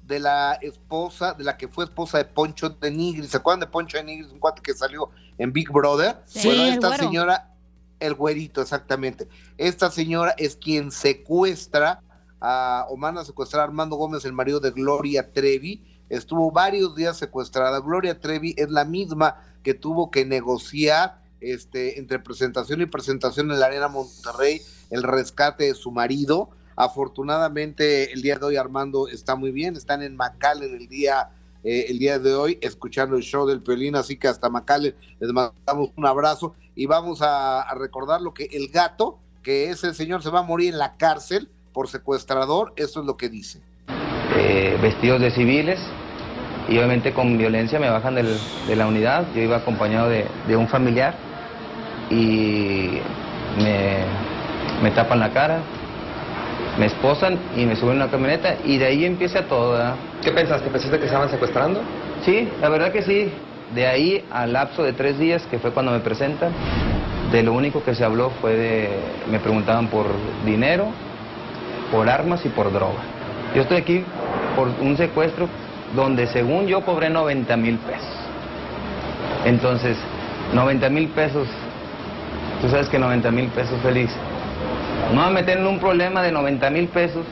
de 0.07 0.19
la 0.19 0.55
esposa, 0.61 1.33
de 1.35 1.45
la 1.45 1.57
que 1.57 1.69
fue 1.69 1.85
esposa 1.85 2.19
de 2.19 2.25
Poncho 2.25 2.69
de 2.71 2.91
Nigris. 2.91 3.31
¿Se 3.31 3.37
acuerdan 3.37 3.61
de 3.61 3.67
Poncho 3.69 3.97
de 3.97 4.05
Nigris? 4.05 4.33
Un 4.33 4.41
cuate 4.41 4.61
que 4.61 4.75
salió 4.75 5.11
en 5.39 5.53
Big 5.53 5.71
Brother. 5.71 6.17
Sí, 6.27 6.49
bueno, 6.49 6.65
esta 6.65 6.89
señora, 7.07 7.55
el 8.01 8.15
güerito, 8.15 8.61
exactamente. 8.61 9.29
Esta 9.57 9.91
señora 9.91 10.35
es 10.37 10.57
quien 10.57 10.91
secuestra 10.91 12.03
a, 12.41 12.87
o 12.89 13.07
a 13.07 13.25
secuestrar 13.25 13.61
a 13.61 13.65
Armando 13.65 13.97
Gómez, 13.97 14.25
el 14.25 14.33
marido 14.33 14.61
de 14.61 14.71
Gloria 14.71 15.33
Trevi. 15.33 15.85
Estuvo 16.09 16.51
varios 16.51 16.95
días 16.97 17.19
secuestrada. 17.19 17.81
Gloria 17.81 18.19
Trevi 18.19 18.55
es 18.57 18.71
la 18.71 18.85
misma 18.85 19.37
que 19.63 19.75
tuvo 19.75 20.11
que 20.11 20.25
negociar 20.25 21.21
este, 21.41 21.99
entre 21.99 22.19
presentación 22.19 22.81
y 22.81 22.87
presentación 22.87 23.51
en 23.51 23.61
la 23.61 23.67
Arena 23.67 23.89
Monterrey 23.89 24.61
el 24.91 25.03
rescate 25.03 25.65
de 25.65 25.75
su 25.75 25.91
marido. 25.91 26.51
Afortunadamente 26.77 28.13
el 28.13 28.23
día 28.23 28.39
de 28.39 28.47
hoy 28.47 28.57
Armando 28.57 29.09
está 29.09 29.37
muy 29.37 29.51
bien, 29.51 29.77
están 29.77 30.03
en 30.03 30.17
McAllen 30.17 30.75
el 30.75 30.89
día, 30.89 31.31
eh, 31.63 31.87
el 31.89 31.99
día 31.99 32.19
de 32.19 32.35
hoy 32.35 32.59
escuchando 32.63 33.17
el 33.17 33.23
show 33.23 33.47
del 33.47 33.63
Piolín, 33.63 33.97
así 33.97 34.17
que 34.17 34.29
hasta 34.29 34.49
McAllen 34.49 34.95
les 35.19 35.33
mandamos 35.33 35.91
un 35.95 36.07
abrazo 36.07 36.55
y 36.75 36.87
vamos 36.87 37.21
a, 37.21 37.61
a 37.63 37.75
recordar 37.75 38.23
lo 38.23 38.33
que 38.33 38.45
el 38.45 38.69
gato 38.69 39.19
que 39.43 39.71
ese 39.71 39.95
señor 39.95 40.23
se 40.23 40.31
va 40.31 40.41
a 40.41 40.43
morir 40.43 40.73
en 40.73 40.79
la 40.79 40.97
cárcel 40.97 41.51
por 41.73 41.89
secuestrador, 41.89 42.73
eso 42.77 43.01
es 43.01 43.07
lo 43.07 43.17
que 43.17 43.29
dice. 43.29 43.61
eh, 44.37 44.79
vestidos 44.81 45.21
de 45.21 45.31
civiles 45.33 45.81
y 46.69 46.77
obviamente 46.79 47.13
con 47.13 47.37
violencia 47.37 47.81
me 47.81 47.91
bajan 47.91 48.15
del- 48.15 48.39
de 48.69 48.77
la 48.77 48.87
unidad. 48.87 49.27
Yo 49.35 49.43
iba 49.43 49.57
acompañado 49.57 50.09
de, 50.09 50.25
de 50.47 50.57
un 50.57 50.69
familiar 50.69 51.15
y 52.11 53.01
me, 53.63 54.05
me 54.83 54.91
tapan 54.93 55.19
la 55.21 55.31
cara, 55.33 55.61
me 56.79 56.87
esposan 56.87 57.39
y 57.57 57.67
me 57.67 57.75
suben 57.77 58.01
a 58.01 58.05
una 58.05 58.11
camioneta 58.11 58.57
y 58.65 58.79
de 58.79 58.87
ahí 58.87 59.05
empieza 59.05 59.43
todo. 59.49 59.73
¿verdad? 59.73 59.97
¿Qué 60.23 60.31
pensaste? 60.31 60.71
¿Pensaste 60.71 60.99
que 60.99 61.07
estaban 61.07 61.29
secuestrando? 61.29 61.81
Sí, 62.25 62.49
la 62.61 62.69
verdad 62.69 62.93
que 62.93 63.03
sí. 63.03 63.33
De 63.75 63.87
ahí 63.87 64.25
al 64.31 64.53
lapso 64.53 64.83
de 64.83 64.93
tres 64.93 65.19
días, 65.19 65.43
que 65.51 65.59
fue 65.59 65.73
cuando 65.73 65.93
me 65.93 66.01
presentan, 66.01 66.53
de 67.33 67.43
lo 67.43 67.53
único 67.53 67.83
que 67.85 67.95
se 67.95 68.05
habló 68.05 68.31
fue 68.41 68.57
de, 68.57 68.89
me 69.31 69.39
preguntaban 69.39 69.89
por 69.89 70.07
dinero, 70.45 70.89
por 71.91 72.09
armas 72.09 72.45
y 72.45 72.49
por 72.49 72.73
droga. 72.73 73.01
Yo 73.55 73.63
estoy 73.63 73.79
aquí 73.79 74.05
por 74.57 74.69
un 74.81 74.97
secuestro 74.97 75.49
donde 75.95 76.27
según 76.27 76.67
yo 76.67 76.83
cobré 76.83 77.11
90 77.11 77.57
mil 77.57 77.77
pesos. 77.79 78.09
Entonces, 79.45 79.97
90 80.55 80.89
mil 80.91 81.09
pesos, 81.09 81.49
tú 82.61 82.69
sabes 82.69 82.89
que 82.89 82.99
90 82.99 83.31
mil 83.31 83.49
pesos 83.49 83.81
feliz. 83.83 84.11
No 85.15 85.23
me 85.23 85.27
a 85.27 85.31
meter 85.31 85.59
en 85.59 85.67
un 85.67 85.79
problema 85.79 86.23
de 86.23 86.31
90 86.31 86.71
mil 86.71 86.89
pesos 86.89 87.25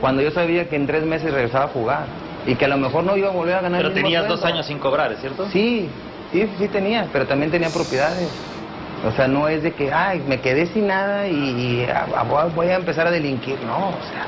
cuando 0.00 0.20
yo 0.20 0.30
sabía 0.30 0.68
que 0.68 0.76
en 0.76 0.86
tres 0.86 1.04
meses 1.04 1.32
regresaba 1.32 1.66
a 1.66 1.68
jugar 1.68 2.06
y 2.46 2.56
que 2.56 2.66
a 2.66 2.68
lo 2.68 2.76
mejor 2.76 3.04
no 3.04 3.16
iba 3.16 3.28
a 3.28 3.32
volver 3.32 3.54
a 3.54 3.60
ganar 3.62 3.78
Pero 3.78 3.88
el 3.88 3.94
mismo 3.94 4.08
tenías 4.08 4.28
dos 4.28 4.44
años 4.44 4.66
sin 4.66 4.78
cobrar, 4.78 5.12
¿es 5.12 5.20
cierto? 5.20 5.48
Sí, 5.48 5.88
sí, 6.32 6.46
sí 6.58 6.68
tenía, 6.68 7.08
pero 7.12 7.26
también 7.26 7.50
tenía 7.50 7.70
propiedades. 7.70 8.28
O 9.06 9.12
sea, 9.12 9.28
no 9.28 9.48
es 9.48 9.62
de 9.62 9.72
que, 9.72 9.92
ay, 9.92 10.22
me 10.26 10.40
quedé 10.40 10.66
sin 10.66 10.86
nada 10.86 11.28
y, 11.28 11.34
y, 11.34 11.86
voy 12.28 12.38
a- 12.40 12.44
voy 12.46 12.66
a 12.68 12.76
empezar 12.76 13.06
a 13.06 13.10
delinquir. 13.10 13.58
No, 13.66 13.88
o 13.88 14.02
sea. 14.10 14.26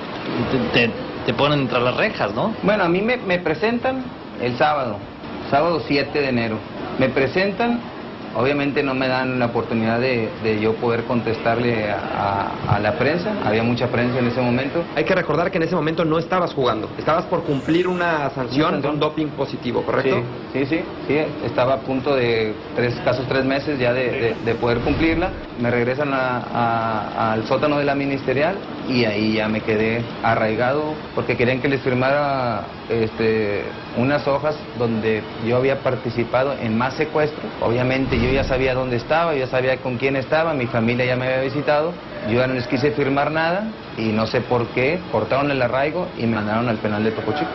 Te, 0.72 0.86
te- 0.88 0.92
te 1.24 1.34
ponen 1.34 1.60
entre 1.60 1.80
las 1.80 1.96
rejas, 1.96 2.32
¿no? 2.34 2.54
Bueno, 2.62 2.84
a 2.84 2.88
mí 2.88 3.00
me, 3.00 3.16
me 3.16 3.38
presentan 3.38 4.04
el 4.42 4.56
sábado, 4.58 4.98
sábado 5.50 5.80
7 5.86 6.20
de 6.20 6.28
enero. 6.28 6.58
Me 6.98 7.08
presentan, 7.08 7.80
obviamente 8.36 8.82
no 8.82 8.94
me 8.94 9.08
dan 9.08 9.38
la 9.38 9.46
oportunidad 9.46 9.98
de, 10.00 10.28
de 10.42 10.60
yo 10.60 10.74
poder 10.74 11.04
contestarle 11.04 11.90
a, 11.90 11.98
a- 11.98 12.76
a 12.76 12.80
la 12.80 12.92
prensa. 12.98 13.32
Había 13.44 13.62
mucha 13.62 13.88
prensa 13.88 14.18
en 14.18 14.26
ese 14.26 14.40
momento. 14.40 14.84
Hay 14.94 15.04
que 15.04 15.14
recordar 15.14 15.50
que 15.50 15.58
en 15.58 15.64
ese 15.64 15.74
momento 15.74 16.04
no 16.04 16.18
estabas 16.18 16.52
jugando. 16.54 16.88
Estabas 16.98 17.24
por 17.26 17.42
cumplir 17.44 17.88
una 17.88 18.30
sanción, 18.30 18.70
sanción. 18.72 18.94
un 18.94 19.00
doping 19.00 19.28
positivo, 19.28 19.82
¿correcto? 19.82 20.22
Sí, 20.52 20.64
sí, 20.66 20.76
sí, 20.76 20.84
sí, 21.08 21.18
estaba 21.44 21.74
a 21.74 21.80
punto 21.80 22.14
de 22.14 22.54
tres 22.74 22.94
casos, 23.04 23.26
tres 23.28 23.44
meses 23.44 23.78
ya 23.78 23.92
de, 23.92 24.10
de- 24.10 24.34
de 24.44 24.54
poder 24.54 24.78
cumplirla. 24.80 25.30
Me 25.58 25.70
regresan 25.70 26.12
a- 26.12 26.38
a- 26.38 27.32
al 27.32 27.46
sótano 27.46 27.78
de 27.78 27.84
la 27.84 27.94
ministerial 27.94 28.56
y 28.88 29.04
ahí 29.04 29.34
ya 29.34 29.48
me 29.48 29.60
quedé 29.62 30.02
arraigado 30.22 30.94
porque 31.14 31.36
querían 31.36 31.60
que 31.60 31.68
les 31.68 31.80
firmara 31.80 32.64
este, 32.90 33.62
unas 33.96 34.26
hojas 34.28 34.56
donde 34.78 35.22
yo 35.46 35.56
había 35.56 35.80
participado 35.80 36.54
en 36.60 36.76
más 36.76 36.94
secuestros. 36.94 37.44
Obviamente 37.60 38.16
yo 38.18 38.25
ya 38.32 38.44
sabía 38.44 38.74
dónde 38.74 38.96
estaba, 38.96 39.32
yo 39.34 39.40
ya 39.40 39.46
sabía 39.50 39.80
con 39.82 39.98
quién 39.98 40.16
estaba, 40.16 40.54
mi 40.54 40.66
familia 40.66 41.04
ya 41.04 41.16
me 41.16 41.26
había 41.26 41.42
visitado. 41.42 41.92
Yo 42.28 42.34
ya 42.38 42.46
no 42.46 42.54
les 42.54 42.66
quise 42.66 42.90
firmar 42.92 43.30
nada 43.30 43.70
y 43.96 44.08
no 44.12 44.26
sé 44.26 44.40
por 44.40 44.66
qué, 44.68 45.00
cortaron 45.12 45.50
el 45.50 45.62
arraigo 45.62 46.08
y 46.18 46.26
me 46.26 46.36
mandaron 46.36 46.68
al 46.68 46.78
penal 46.78 47.04
de 47.04 47.12
Topo 47.12 47.32
Chico. 47.32 47.50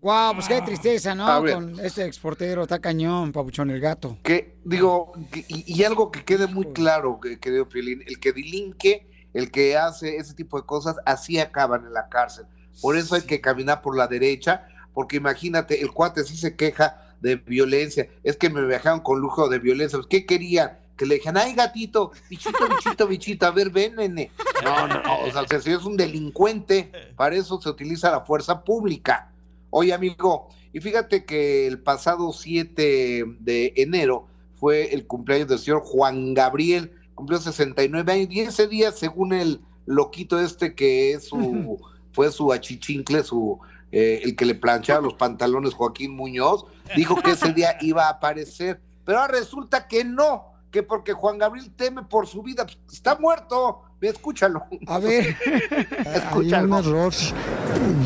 Guau, 0.00 0.34
pues 0.34 0.48
qué 0.48 0.60
tristeza, 0.62 1.14
¿no? 1.14 1.28
A 1.28 1.38
ver. 1.40 1.54
Con 1.54 1.78
este 1.78 2.04
exportero, 2.04 2.62
está 2.62 2.80
cañón, 2.80 3.30
papuchón 3.30 3.70
el 3.70 3.80
gato. 3.80 4.16
Que 4.24 4.56
digo, 4.64 5.12
que- 5.30 5.44
y, 5.46 5.64
y 5.80 5.84
algo 5.84 6.10
que 6.10 6.24
quede 6.24 6.48
muy 6.48 6.66
claro, 6.72 7.20
que- 7.20 7.38
querido 7.38 7.68
Piolín, 7.68 8.02
el 8.08 8.18
que 8.18 8.32
delinque, 8.32 9.06
el 9.32 9.52
que 9.52 9.76
hace 9.76 10.16
ese 10.16 10.34
tipo 10.34 10.58
de 10.60 10.66
cosas, 10.66 10.96
así 11.06 11.38
acaban 11.38 11.86
en 11.86 11.92
la 11.92 12.08
cárcel. 12.08 12.46
Por 12.80 12.96
eso 12.96 13.14
hay 13.14 13.22
que 13.22 13.40
caminar 13.40 13.80
por 13.80 13.96
la 13.96 14.08
derecha, 14.08 14.66
porque 14.92 15.16
imagínate, 15.18 15.80
el 15.80 15.92
cuate 15.92 16.24
sí 16.24 16.36
se 16.36 16.56
queja 16.56 17.11
de 17.22 17.36
violencia, 17.36 18.08
es 18.24 18.36
que 18.36 18.50
me 18.50 18.60
dejaron 18.62 19.00
con 19.00 19.20
lujo 19.20 19.48
de 19.48 19.58
violencia, 19.58 19.98
pues, 19.98 20.08
¿qué 20.08 20.26
querían? 20.26 20.78
Que 20.96 21.06
le 21.06 21.14
dijeran, 21.14 21.38
ay 21.38 21.54
gatito, 21.54 22.12
bichito, 22.28 22.68
bichito, 22.68 23.06
bichito, 23.06 23.46
a 23.46 23.50
ver, 23.50 23.70
ven, 23.70 23.94
nene. 23.96 24.30
No, 24.62 24.86
no, 24.86 25.02
no, 25.02 25.20
o 25.20 25.30
sea, 25.30 25.60
si 25.60 25.70
es 25.70 25.84
un 25.84 25.96
delincuente, 25.96 26.90
para 27.16 27.36
eso 27.36 27.60
se 27.60 27.70
utiliza 27.70 28.10
la 28.10 28.20
fuerza 28.20 28.62
pública. 28.62 29.32
Oye, 29.70 29.94
amigo, 29.94 30.48
y 30.72 30.80
fíjate 30.80 31.24
que 31.24 31.66
el 31.66 31.78
pasado 31.78 32.32
7 32.32 33.24
de 33.40 33.72
enero 33.76 34.26
fue 34.56 34.92
el 34.92 35.06
cumpleaños 35.06 35.48
del 35.48 35.58
señor 35.58 35.82
Juan 35.84 36.34
Gabriel, 36.34 36.92
cumplió 37.14 37.38
69 37.38 38.12
años, 38.12 38.28
y 38.30 38.40
ese 38.40 38.66
día, 38.66 38.92
según 38.92 39.32
el 39.32 39.60
loquito 39.86 40.40
este 40.40 40.74
que 40.74 41.12
es 41.12 41.28
su, 41.28 41.80
fue 42.12 42.30
su 42.30 42.52
achichincle, 42.52 43.22
su, 43.22 43.58
eh, 43.92 44.22
el 44.24 44.34
que 44.34 44.46
le 44.46 44.54
planchaba 44.54 45.00
los 45.00 45.14
pantalones 45.14 45.74
Joaquín 45.74 46.16
Muñoz, 46.16 46.64
dijo 46.96 47.16
que 47.16 47.32
ese 47.32 47.52
día 47.52 47.76
iba 47.80 48.06
a 48.06 48.10
aparecer, 48.10 48.80
pero 49.04 49.20
ahora 49.20 49.38
resulta 49.38 49.86
que 49.86 50.04
no, 50.04 50.54
que 50.70 50.82
porque 50.82 51.12
Juan 51.12 51.38
Gabriel 51.38 51.70
teme 51.76 52.02
por 52.02 52.26
su 52.26 52.42
vida, 52.42 52.64
pues, 52.64 52.78
está 52.90 53.16
muerto, 53.16 53.82
escúchalo. 54.00 54.64
A 54.86 54.98
ver. 54.98 55.36
Hay 56.32 56.52
un 56.52 56.72
error. 56.72 57.12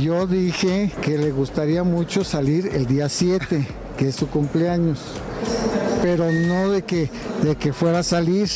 Yo 0.01 0.27
dije 0.27 0.93
que 1.03 1.17
le 1.17 1.31
gustaría 1.31 1.85
mucho 1.85 2.25
salir 2.25 2.69
el 2.73 2.87
día 2.87 3.09
7, 3.09 3.67
que 3.97 4.09
es 4.09 4.17
su 4.17 4.29
cumpleaños. 4.29 5.01
Pero 6.03 6.31
no 6.31 6.71
de 6.71 6.83
que, 6.83 7.11
de 7.43 7.57
que 7.57 7.73
fuera 7.73 8.01
a 8.01 8.03
salir. 8.03 8.49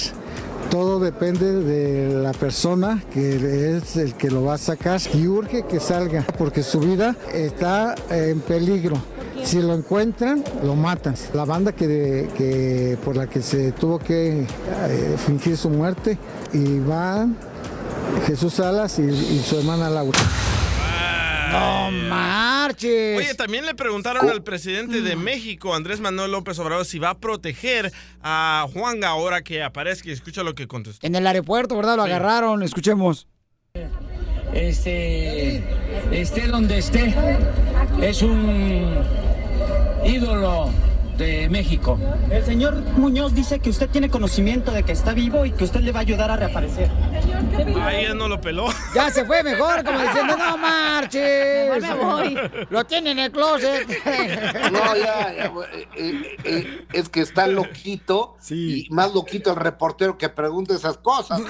Todo 0.71 1.01
depende 1.01 1.53
de 1.53 2.15
la 2.23 2.33
persona 2.33 3.03
que 3.13 3.77
es 3.77 3.97
el 3.97 4.15
que 4.15 4.31
lo 4.31 4.45
va 4.45 4.55
a 4.55 4.59
sacar 4.59 5.01
y 5.13 5.27
urge 5.27 5.65
que 5.65 5.81
salga 5.81 6.25
porque 6.39 6.63
su 6.63 6.79
vida 6.79 7.17
está 7.35 7.97
en 8.09 8.41
peligro. 8.41 8.97
Si 9.43 9.61
lo 9.61 9.75
encuentran, 9.75 10.45
lo 10.63 10.77
matan. 10.77 11.15
La 11.35 11.45
banda 11.45 11.73
que, 11.73 12.97
por 13.05 13.17
la 13.17 13.27
que 13.27 13.43
se 13.43 13.73
tuvo 13.73 13.99
que 13.99 14.43
eh, 14.43 15.17
fingir 15.27 15.57
su 15.57 15.71
muerte, 15.71 16.19
Iván, 16.53 17.37
Jesús 18.27 18.55
Salas 18.55 18.99
y, 18.99 19.03
y 19.03 19.43
su 19.45 19.59
hermana 19.59 19.91
Laura. 19.91 20.19
No 21.51 21.91
marches. 21.91 23.19
Oye, 23.19 23.35
también 23.35 23.67
le 23.67 23.75
preguntaron 23.75 24.29
al 24.29 24.43
presidente 24.43 25.01
de 25.03 25.17
México, 25.17 25.75
Andrés 25.75 26.01
Manuel 26.01 26.31
López 26.31 26.59
Obrador, 26.59 26.85
si 26.85 26.99
va 26.99 27.11
a 27.11 27.19
proteger 27.19 27.93
a 28.23 28.67
Juanga 28.73 29.09
ahora 29.09 29.43
que 29.43 29.63
aparezca. 29.63 30.09
Y 30.09 30.13
escucha 30.13 30.43
lo 30.43 30.55
que 30.55 30.67
contestó. 30.67 31.07
En 31.07 31.15
el 31.15 31.27
aeropuerto, 31.27 31.77
¿verdad? 31.77 31.97
Lo 31.97 32.05
agarraron, 32.05 32.63
escuchemos. 32.63 33.27
este, 34.55 35.63
esté 36.13 36.47
donde 36.49 36.79
esté, 36.79 37.15
es 38.01 38.23
un 38.23 38.95
ídolo 40.05 40.71
de 41.21 41.49
México. 41.51 41.99
El 42.31 42.43
señor 42.47 42.75
Muñoz 42.97 43.35
dice 43.35 43.59
que 43.61 43.69
usted 43.69 43.91
tiene 43.91 44.09
conocimiento 44.09 44.73
de 44.73 44.83
que 44.85 44.93
está 44.93 45.13
vivo 45.13 45.45
y 45.45 45.53
que 45.53 45.65
usted 45.65 45.81
le 45.81 45.93
va 45.93 45.99
a 45.99 46.03
ayudar 46.03 46.31
a 46.31 46.37
reaparecer. 46.37 46.91
Ahí 47.83 48.07
él 48.07 48.17
no 48.17 48.27
lo 48.27 48.41
peló. 48.41 48.67
Ya 48.95 49.11
se 49.11 49.25
fue 49.27 49.43
mejor, 49.43 49.85
como 49.85 50.01
diciendo, 50.01 50.35
no 50.39 50.57
marches. 50.57 51.83
Me 51.83 51.95
voy. 51.95 52.39
Lo 52.71 52.85
tiene 52.85 53.11
en 53.11 53.19
el 53.19 53.31
closet. 53.31 53.87
No, 54.73 54.97
ya, 54.97 55.35
ya, 55.37 55.45
eh, 55.73 55.89
eh, 55.97 56.37
eh, 56.45 56.87
es 56.93 57.09
que 57.11 57.21
está 57.21 57.47
loquito 57.47 58.37
y 58.49 58.87
más 58.91 59.13
loquito 59.13 59.51
el 59.51 59.57
reportero 59.57 60.17
que 60.17 60.31
pregunta 60.31 60.75
esas 60.75 60.97
cosas. 60.99 61.41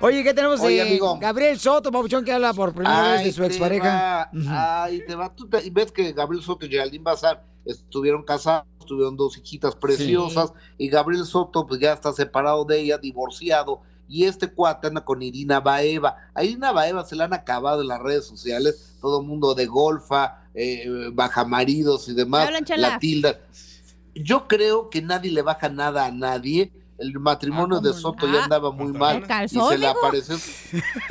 Oye, 0.00 0.22
¿qué 0.24 0.32
tenemos? 0.34 0.60
Oye, 0.60 0.78
eh, 0.78 0.82
amigo. 0.82 1.18
Gabriel 1.20 1.58
Soto, 1.58 1.90
papuchón, 1.92 2.24
que 2.24 2.32
habla 2.32 2.52
por 2.54 2.72
primera 2.72 3.12
vez 3.12 3.24
de 3.24 3.32
su 3.32 3.44
expareja. 3.44 4.30
va, 4.34 4.84
Ay, 4.84 5.02
te 5.06 5.14
va. 5.14 5.32
Tú 5.34 5.46
te- 5.48 5.64
y 5.66 5.70
ves 5.70 5.92
que 5.92 6.12
Gabriel 6.12 6.42
Soto 6.46 6.66
y 6.66 6.70
Geraldine 6.70 7.04
Bazar 7.04 7.44
estuvieron 7.64 8.22
casados, 8.22 8.66
tuvieron 8.86 9.16
dos 9.16 9.36
hijitas 9.36 9.74
preciosas, 9.74 10.52
y 10.78 10.88
Gabriel 10.88 11.24
Soto 11.24 11.66
pues 11.66 11.80
ya 11.80 11.92
está 11.92 12.12
separado 12.12 12.64
de 12.64 12.80
ella, 12.80 12.98
divorciado, 12.98 13.82
y 14.08 14.24
este 14.24 14.48
cuate 14.48 14.86
anda 14.86 15.04
con 15.04 15.20
Irina 15.20 15.60
Baeva. 15.60 16.16
A 16.32 16.44
Irina 16.44 16.72
Baeva 16.72 17.04
se 17.04 17.16
la 17.16 17.24
han 17.24 17.34
acabado 17.34 17.82
en 17.82 17.88
las 17.88 18.00
redes 18.00 18.24
sociales, 18.24 18.96
todo 19.00 19.20
el 19.20 19.26
mundo 19.26 19.54
de 19.54 19.66
golfa, 19.66 20.44
eh, 20.54 21.10
bajamaridos 21.12 22.08
y 22.08 22.14
demás, 22.14 22.48
la 22.76 22.98
tilda. 22.98 23.40
Yo 24.14 24.48
creo 24.48 24.88
que 24.88 25.02
nadie 25.02 25.30
le 25.30 25.42
baja 25.42 25.68
nada 25.68 26.06
a 26.06 26.10
nadie. 26.10 26.72
El 26.98 27.18
matrimonio 27.20 27.80
de 27.80 27.92
Soto 27.92 28.26
ya 28.26 28.44
andaba 28.44 28.70
muy 28.72 28.92
mal. 28.92 29.16
¿El 29.16 29.26
calzón, 29.26 29.64
y 29.66 29.68
se 29.68 29.78
le 29.78 29.86
apareció. 29.86 30.36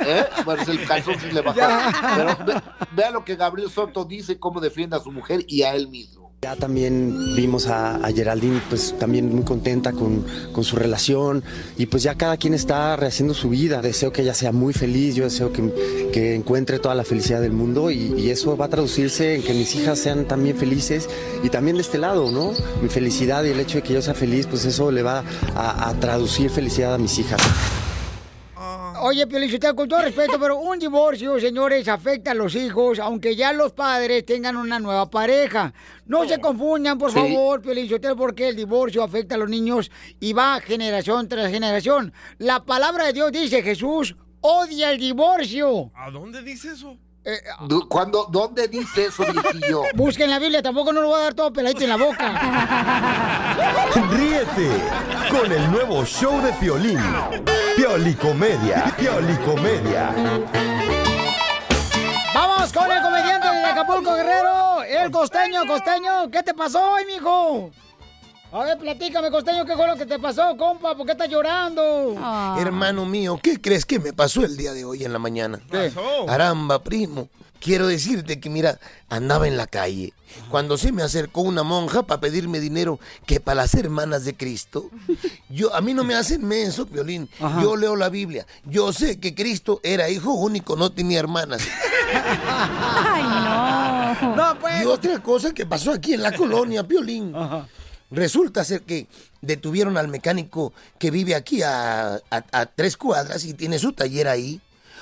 ¿Eh? 0.00 0.24
Bueno, 0.44 0.62
el 0.66 0.84
calzón 0.86 1.14
sí 1.20 1.30
le 1.30 1.40
bajó. 1.42 1.58
Pero 2.16 2.36
ve- 2.44 2.62
vea 2.92 3.10
lo 3.12 3.24
que 3.24 3.36
Gabriel 3.36 3.70
Soto 3.70 4.04
dice, 4.04 4.38
cómo 4.38 4.60
defiende 4.60 4.96
a 4.96 5.00
su 5.00 5.12
mujer 5.12 5.44
y 5.46 5.62
a 5.62 5.74
él 5.74 5.88
mismo. 5.88 6.25
Ya 6.42 6.54
también 6.54 7.34
vimos 7.34 7.66
a, 7.66 7.98
Geraldine 8.14 8.60
pues 8.68 8.94
también 8.98 9.34
muy 9.34 9.42
contenta 9.42 9.92
con, 9.92 10.24
con 10.52 10.64
su 10.64 10.76
relación 10.76 11.42
y 11.78 11.86
pues 11.86 12.02
ya 12.02 12.14
cada 12.14 12.36
quien 12.36 12.52
está 12.52 12.94
rehaciendo 12.94 13.32
su 13.32 13.48
vida. 13.48 13.80
Deseo 13.80 14.12
que 14.12 14.22
ella 14.22 14.34
sea 14.34 14.52
muy 14.52 14.74
feliz, 14.74 15.14
yo 15.14 15.24
deseo 15.24 15.50
que, 15.50 16.10
que 16.12 16.34
encuentre 16.34 16.78
toda 16.78 16.94
la 16.94 17.04
felicidad 17.04 17.40
del 17.40 17.52
mundo 17.52 17.90
y, 17.90 18.12
y 18.18 18.30
eso 18.30 18.54
va 18.56 18.66
a 18.66 18.68
traducirse 18.68 19.36
en 19.36 19.42
que 19.42 19.54
mis 19.54 19.74
hijas 19.76 19.98
sean 19.98 20.26
también 20.28 20.56
felices 20.56 21.08
y 21.42 21.48
también 21.48 21.76
de 21.76 21.82
este 21.82 21.98
lado, 21.98 22.30
¿no? 22.30 22.52
Mi 22.82 22.90
felicidad 22.90 23.42
y 23.44 23.48
el 23.48 23.58
hecho 23.58 23.78
de 23.78 23.82
que 23.82 23.94
yo 23.94 24.02
sea 24.02 24.14
feliz, 24.14 24.46
pues 24.46 24.66
eso 24.66 24.92
le 24.92 25.02
va 25.02 25.24
a, 25.54 25.88
a 25.88 25.94
traducir 25.94 26.50
felicidad 26.50 26.94
a 26.94 26.98
mis 26.98 27.18
hijas. 27.18 27.40
Oye, 29.08 29.24
Piolichotelo, 29.28 29.76
con 29.76 29.88
todo 29.88 30.02
respeto, 30.02 30.36
pero 30.40 30.58
un 30.58 30.80
divorcio, 30.80 31.38
señores, 31.38 31.86
afecta 31.86 32.32
a 32.32 32.34
los 32.34 32.56
hijos, 32.56 32.98
aunque 32.98 33.36
ya 33.36 33.52
los 33.52 33.72
padres 33.72 34.26
tengan 34.26 34.56
una 34.56 34.80
nueva 34.80 35.08
pareja. 35.08 35.72
No 36.06 36.26
se 36.26 36.40
confundan, 36.40 36.98
por 36.98 37.12
Sí. 37.12 37.16
favor, 37.16 37.62
Piolichotelo, 37.62 38.16
porque 38.16 38.48
el 38.48 38.56
divorcio 38.56 39.04
afecta 39.04 39.36
a 39.36 39.38
los 39.38 39.48
niños 39.48 39.92
y 40.18 40.32
va 40.32 40.60
generación 40.60 41.28
tras 41.28 41.52
generación. 41.52 42.12
La 42.38 42.64
palabra 42.64 43.04
de 43.06 43.12
Dios 43.12 43.30
dice, 43.30 43.62
Jesús 43.62 44.16
odia 44.40 44.90
el 44.90 44.98
divorcio. 44.98 45.92
¿A 45.94 46.10
dónde 46.10 46.42
dice 46.42 46.72
eso? 46.72 46.96
Du- 47.66 47.88
¿Cuándo, 47.88 48.26
¿Dónde 48.30 48.68
dice 48.68 49.06
eso, 49.06 49.24
viejillo? 49.24 49.82
Busquen 49.94 50.30
la 50.30 50.38
Biblia, 50.38 50.62
tampoco 50.62 50.92
no 50.92 51.00
lo 51.00 51.08
voy 51.08 51.20
a 51.20 51.24
dar 51.24 51.34
todo 51.34 51.52
peladito 51.52 51.82
en 51.82 51.88
la 51.90 51.96
boca. 51.96 52.32
Ríete 54.12 54.70
con 55.30 55.50
el 55.50 55.70
nuevo 55.72 56.04
show 56.04 56.40
de 56.42 56.52
Piolín. 56.54 57.00
Piolicomedia. 57.76 58.94
Piolicomedia. 58.96 60.14
Vamos 62.34 62.72
con 62.72 62.90
el 62.90 63.02
comediante 63.02 63.48
de 63.48 63.64
Acapulco 63.64 64.14
Guerrero, 64.14 64.82
el 64.82 65.10
costeño, 65.10 65.66
costeño. 65.66 66.30
¿Qué 66.30 66.42
te 66.42 66.54
pasó 66.54 66.92
hoy, 66.92 67.06
mijo? 67.06 67.70
A 68.52 68.64
ver, 68.64 68.78
platícame, 68.78 69.30
costeño, 69.30 69.64
¿qué 69.66 69.74
fue 69.74 69.86
lo 69.86 69.96
que 69.96 70.06
te 70.06 70.18
pasó, 70.18 70.56
compa? 70.56 70.96
¿Por 70.96 71.04
qué 71.04 71.12
estás 71.12 71.28
llorando? 71.28 72.14
Hermano 72.58 73.04
mío, 73.04 73.38
¿qué 73.42 73.60
crees 73.60 73.84
que 73.84 73.98
me 73.98 74.12
pasó 74.12 74.44
el 74.44 74.56
día 74.56 74.72
de 74.72 74.84
hoy 74.84 75.04
en 75.04 75.12
la 75.12 75.18
mañana? 75.18 75.60
¿Qué? 75.70 75.92
Caramba, 76.26 76.82
primo. 76.82 77.28
Quiero 77.58 77.88
decirte 77.88 78.38
que, 78.38 78.48
mira, 78.48 78.78
andaba 79.08 79.48
en 79.48 79.56
la 79.56 79.66
calle 79.66 80.12
cuando 80.50 80.76
se 80.78 80.92
me 80.92 81.02
acercó 81.02 81.40
una 81.40 81.62
monja 81.62 82.02
para 82.04 82.20
pedirme 82.20 82.60
dinero 82.60 83.00
que 83.26 83.40
para 83.40 83.62
las 83.62 83.74
hermanas 83.74 84.24
de 84.24 84.36
Cristo. 84.36 84.90
Yo, 85.48 85.74
a 85.74 85.80
mí 85.80 85.92
no 85.94 86.04
me 86.04 86.14
hacen 86.14 86.46
menso, 86.46 86.86
Violín. 86.86 87.28
Yo 87.60 87.76
leo 87.76 87.96
la 87.96 88.08
Biblia. 88.10 88.46
Yo 88.64 88.92
sé 88.92 89.18
que 89.18 89.34
Cristo 89.34 89.80
era 89.82 90.08
hijo 90.08 90.32
único, 90.34 90.76
no 90.76 90.92
tenía 90.92 91.18
hermanas. 91.18 91.62
Ay, 92.14 93.22
no. 93.22 94.36
No, 94.36 94.58
pues. 94.60 94.82
Y 94.82 94.86
otra 94.86 95.20
cosa 95.22 95.52
que 95.52 95.66
pasó 95.66 95.92
aquí 95.92 96.14
en 96.14 96.22
la 96.22 96.32
colonia, 96.32 96.86
Piolín. 96.86 97.34
Resulta 98.10 98.64
ser 98.64 98.82
que 98.82 99.06
detuvieron 99.40 99.96
al 99.96 100.08
mecánico 100.08 100.72
que 100.98 101.10
vive 101.10 101.34
aquí 101.34 101.62
a, 101.62 102.14
a- 102.30 102.44
a 102.52 102.66
tres 102.66 102.96
cuadras 102.96 103.44
y 103.44 103.54
tiene 103.54 103.78
su 103.78 103.92
taller 103.92 104.28
ahí. 104.28 104.60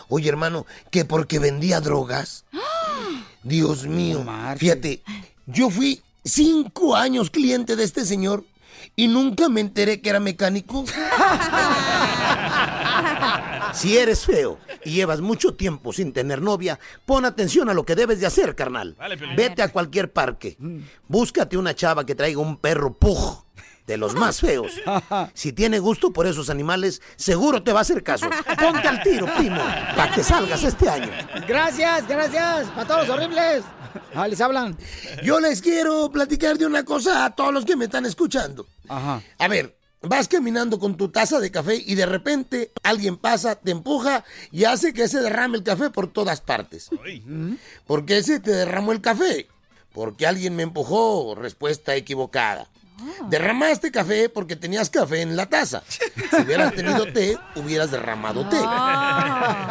Oye, 0.08 0.28
hermano, 0.28 0.66
que 0.90 1.04
porque 1.04 1.38
vendía 1.38 1.80
drogas. 1.80 2.44
Dios 3.42 3.86
mío, 3.86 4.24
fíjate, 4.56 5.02
yo 5.46 5.68
fui 5.68 6.02
cinco 6.24 6.96
años 6.96 7.28
cliente 7.30 7.76
de 7.76 7.84
este 7.84 8.06
señor 8.06 8.44
y 8.96 9.06
nunca 9.08 9.48
me 9.50 9.60
enteré 9.60 10.00
que 10.00 10.08
era 10.10 10.20
mecánico. 10.20 10.84
Si 13.74 13.96
eres 13.96 14.24
feo 14.24 14.58
y 14.84 14.92
llevas 14.92 15.20
mucho 15.20 15.54
tiempo 15.54 15.92
sin 15.92 16.12
tener 16.12 16.40
novia, 16.40 16.78
pon 17.06 17.24
atención 17.24 17.68
a 17.68 17.74
lo 17.74 17.84
que 17.84 17.96
debes 17.96 18.20
de 18.20 18.26
hacer, 18.26 18.54
carnal. 18.54 18.94
Vale. 18.98 19.16
Vete 19.36 19.62
a 19.62 19.72
cualquier 19.72 20.12
parque. 20.12 20.56
Búscate 21.08 21.56
una 21.56 21.74
chava 21.74 22.06
que 22.06 22.14
traiga 22.14 22.40
un 22.40 22.56
perro 22.56 22.94
pug 22.94 23.44
de 23.86 23.96
los 23.96 24.14
más 24.14 24.40
feos. 24.40 24.72
Si 25.34 25.52
tiene 25.52 25.78
gusto 25.78 26.12
por 26.12 26.26
esos 26.26 26.50
animales, 26.50 27.02
seguro 27.16 27.62
te 27.62 27.72
va 27.72 27.80
a 27.80 27.82
hacer 27.82 28.02
caso. 28.02 28.28
Ponte 28.60 28.86
al 28.86 29.02
tiro, 29.02 29.26
primo, 29.36 29.62
para 29.96 30.12
que 30.12 30.22
salgas 30.22 30.62
este 30.62 30.88
año. 30.88 31.10
Gracias, 31.46 32.06
gracias. 32.06 32.68
Para 32.68 32.86
todos 32.86 33.08
los 33.08 33.16
horribles. 33.18 33.64
Ah, 34.14 34.28
les 34.28 34.40
hablan. 34.40 34.76
Yo 35.22 35.40
les 35.40 35.60
quiero 35.60 36.10
platicar 36.10 36.58
de 36.58 36.66
una 36.66 36.84
cosa 36.84 37.24
a 37.24 37.34
todos 37.34 37.52
los 37.52 37.64
que 37.64 37.76
me 37.76 37.86
están 37.86 38.06
escuchando. 38.06 38.66
Ajá. 38.88 39.22
A 39.38 39.48
ver, 39.48 39.76
vas 40.04 40.28
caminando 40.28 40.78
con 40.78 40.96
tu 40.96 41.08
taza 41.08 41.40
de 41.40 41.50
café 41.50 41.76
y 41.76 41.94
de 41.94 42.06
repente 42.06 42.72
alguien 42.82 43.16
pasa, 43.16 43.56
te 43.56 43.70
empuja 43.70 44.24
y 44.50 44.64
hace 44.64 44.92
que 44.92 45.08
se 45.08 45.20
derrame 45.20 45.56
el 45.56 45.62
café 45.62 45.90
por 45.90 46.12
todas 46.12 46.40
partes. 46.40 46.90
¿Por 47.86 48.04
qué 48.04 48.22
se 48.22 48.40
te 48.40 48.52
derramó 48.52 48.92
el 48.92 49.00
café? 49.00 49.48
Porque 49.92 50.26
alguien 50.26 50.56
me 50.56 50.62
empujó. 50.62 51.34
Respuesta 51.34 51.94
equivocada. 51.94 52.68
Derramaste 53.28 53.90
café 53.90 54.28
porque 54.28 54.56
tenías 54.56 54.90
café 54.90 55.22
en 55.22 55.36
la 55.36 55.46
taza. 55.46 55.82
Si 55.88 56.42
hubieras 56.42 56.74
tenido 56.74 57.12
té, 57.12 57.38
hubieras 57.56 57.90
derramado 57.90 58.48
té. 58.48 58.58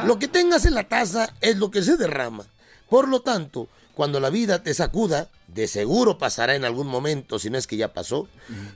Lo 0.05 0.19
que 0.19 0.27
tengas 0.27 0.65
en 0.65 0.75
la 0.75 0.83
taza 0.83 1.33
es 1.41 1.57
lo 1.57 1.71
que 1.71 1.81
se 1.81 1.97
derrama. 1.97 2.45
Por 2.89 3.07
lo 3.07 3.21
tanto, 3.21 3.67
cuando 3.93 4.19
la 4.19 4.29
vida 4.29 4.63
te 4.63 4.73
sacuda, 4.73 5.29
de 5.47 5.67
seguro 5.67 6.17
pasará 6.17 6.55
en 6.55 6.65
algún 6.65 6.87
momento, 6.87 7.39
si 7.39 7.49
no 7.49 7.57
es 7.57 7.67
que 7.67 7.77
ya 7.77 7.93
pasó, 7.93 8.27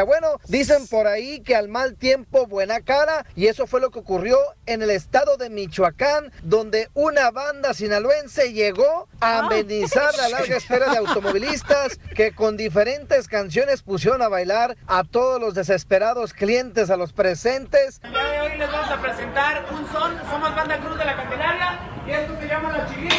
Bueno, 0.03 0.41
dicen 0.49 0.87
por 0.89 1.07
ahí 1.07 1.41
que 1.41 1.55
al 1.55 1.69
mal 1.69 1.95
tiempo 1.95 2.47
buena 2.47 2.81
cara 2.81 3.25
y 3.37 3.47
eso 3.47 3.67
fue 3.67 3.81
lo 3.81 3.91
que 3.91 4.01
ocurrió 4.01 4.39
en 4.67 4.83
el 4.83 4.91
estado 4.91 5.37
de 5.37 5.51
Michoacán, 5.51 6.33
donde 6.43 6.89
una 6.95 7.31
banda 7.31 7.75
sinaloense 7.75 8.53
llegó 8.53 9.09
a 9.21 9.39
amenizar 9.39 10.15
la 10.17 10.29
larga 10.29 10.57
espera 10.57 10.91
de 10.91 10.99
automovilistas 10.99 11.99
que 12.15 12.33
con 12.33 12.57
diferentes 12.57 13.29
canciones 13.29 13.83
pusieron 13.83 14.23
a 14.23 14.29
bailar 14.29 14.77
a 14.87 15.05
todos 15.05 15.41
los 15.41 15.55
desesperados 15.55 16.33
clientes, 16.33 16.91
a 16.91 16.97
los 16.97 17.13
presentes. 17.13 18.01
El 18.03 18.13
día 18.13 18.25
de 18.25 18.41
hoy 18.41 18.59
les 18.59 18.71
vamos 18.71 18.91
a 18.91 19.01
presentar 19.01 19.67
un 19.71 19.93
son. 19.93 20.19
Somos 20.29 20.55
Banda 20.55 20.81
Cruz 20.81 20.99
de 20.99 21.05
la 21.05 21.17
Candelaria 21.17 21.79
y 22.07 22.11
esto 22.11 22.37
se 22.41 22.49
llama 22.49 22.77
La 22.77 22.87
Chiquita. 22.89 23.15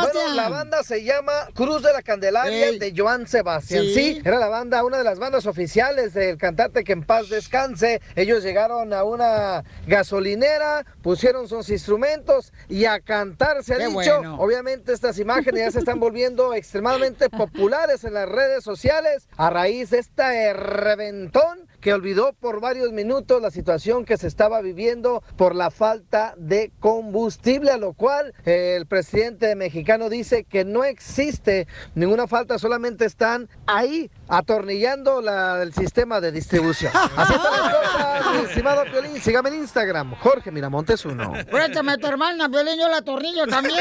Sebastián. 0.00 0.24
Bueno, 0.24 0.34
la 0.42 0.48
banda 0.48 0.82
se 0.82 1.02
llama 1.04 1.32
Cruz 1.54 1.82
de 1.82 1.92
la 1.92 2.02
Candelaria 2.02 2.68
Ey. 2.68 2.78
de 2.78 2.92
Joan 2.96 3.26
Sebastián. 3.26 3.82
Sí. 3.84 3.94
Sí. 3.94 4.22
era 4.24 4.38
la 4.38 4.48
banda, 4.48 4.84
una 4.84 4.98
de 4.98 5.04
las 5.04 5.18
bandas 5.18 5.46
oficiales 5.46 6.14
del 6.14 6.36
cantante 6.38 6.84
que 6.84 6.92
en 6.92 7.02
paz 7.04 7.28
descanse. 7.28 8.00
Ellos 8.14 8.42
llegaron 8.42 8.92
a 8.92 9.04
una 9.04 9.64
gasolinera, 9.86 10.84
pusieron 11.02 11.48
sus 11.48 11.68
instrumentos 11.70 12.52
y 12.68 12.84
a 12.84 13.00
cantar 13.00 13.62
se 13.64 13.74
ha 13.74 13.78
Qué 13.78 13.84
dicho. 13.86 13.94
bueno. 13.94 14.36
Obviamente 14.40 14.92
estas 14.92 15.18
imágenes 15.18 15.60
ya 15.64 15.70
se 15.70 15.78
están 15.80 15.98
volviendo 16.00 16.54
extremadamente 16.54 17.28
populares 17.30 18.04
en 18.04 18.14
las 18.14 18.28
redes 18.28 18.62
sociales 18.64 19.28
a 19.36 19.50
raíz 19.50 19.90
de 19.90 19.98
este 19.98 20.52
reventón 20.52 21.65
que 21.86 21.94
olvidó 21.94 22.32
por 22.32 22.60
varios 22.60 22.90
minutos 22.90 23.40
la 23.40 23.52
situación 23.52 24.04
que 24.04 24.16
se 24.16 24.26
estaba 24.26 24.60
viviendo 24.60 25.22
por 25.36 25.54
la 25.54 25.70
falta 25.70 26.34
de 26.36 26.72
combustible, 26.80 27.70
a 27.70 27.76
lo 27.76 27.92
cual 27.92 28.34
eh, 28.44 28.74
el 28.76 28.86
presidente 28.86 29.54
mexicano 29.54 30.08
dice 30.08 30.42
que 30.42 30.64
no 30.64 30.82
existe 30.82 31.68
ninguna 31.94 32.26
falta, 32.26 32.58
solamente 32.58 33.04
están 33.04 33.48
ahí 33.68 34.10
atornillando 34.26 35.20
la, 35.20 35.62
el 35.62 35.72
sistema 35.74 36.20
de 36.20 36.32
distribución. 36.32 36.90
Así 37.16 37.34
están 37.34 37.52
las 37.52 37.74
cosas, 37.76 38.34
mi 38.34 38.48
estimado 38.48 38.82
Piolín, 38.90 39.20
sígame 39.22 39.50
en 39.50 39.54
Instagram, 39.58 40.16
Jorge 40.16 40.50
Miramontes 40.50 41.04
uno. 41.04 41.34
Préstame 41.48 41.92
a 41.92 41.98
tu 41.98 42.08
hermana, 42.08 42.48
Violín, 42.48 42.80
yo 42.80 42.88
la 42.88 43.02
tornillo 43.02 43.46
también. 43.46 43.78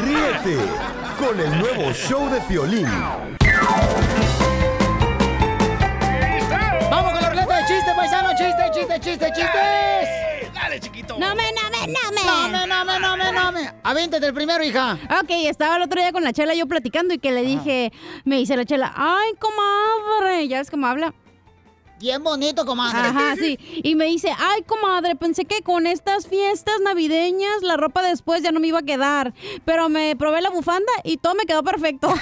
Ríete 0.00 0.56
con 1.18 1.38
el 1.38 1.58
nuevo 1.58 1.92
show 1.92 2.30
de 2.30 2.40
Piolín. 2.40 2.88
Chiste, 8.54 8.70
chiste, 8.72 9.00
chiste, 9.00 9.26
chistes. 9.32 10.52
Dale, 10.54 10.78
chiquito. 10.78 11.18
No 11.18 11.34
me, 11.34 11.50
no 11.52 11.62
me, 11.70 11.86
no 11.88 12.12
me. 12.12 12.22
No 12.24 12.48
me, 12.48 12.66
no 12.66 12.84
me, 12.84 13.00
no 13.00 13.16
me, 13.16 13.32
no 13.32 13.50
me. 13.52 13.70
Avéntate 13.82 14.26
el 14.26 14.34
primero, 14.34 14.62
hija. 14.62 14.96
Ok, 15.20 15.30
estaba 15.30 15.76
el 15.76 15.82
otro 15.82 16.00
día 16.00 16.12
con 16.12 16.22
la 16.22 16.32
chela 16.32 16.54
yo 16.54 16.66
platicando 16.66 17.14
y 17.14 17.18
que 17.18 17.32
le 17.32 17.42
dije, 17.42 17.92
me 18.24 18.36
dice 18.36 18.56
la 18.56 18.64
chela, 18.64 18.92
ay, 18.94 19.32
comadre, 19.40 20.46
ya 20.46 20.58
ves 20.58 20.70
cómo 20.70 20.86
habla. 20.86 21.12
Bien 21.98 22.22
bonito, 22.22 22.64
comadre. 22.64 23.00
Ajá, 23.00 23.34
sí. 23.36 23.58
Y 23.82 23.96
me 23.96 24.04
dice, 24.04 24.30
ay, 24.38 24.62
comadre, 24.62 25.16
pensé 25.16 25.46
que 25.46 25.62
con 25.62 25.88
estas 25.88 26.28
fiestas 26.28 26.78
navideñas 26.80 27.62
la 27.62 27.76
ropa 27.76 28.02
después 28.02 28.40
ya 28.42 28.52
no 28.52 28.60
me 28.60 28.68
iba 28.68 28.78
a 28.80 28.82
quedar. 28.82 29.34
Pero 29.64 29.88
me 29.88 30.14
probé 30.14 30.42
la 30.42 30.50
bufanda 30.50 30.92
y 31.02 31.16
todo 31.16 31.34
me 31.34 31.46
quedó 31.46 31.64
perfecto. 31.64 32.08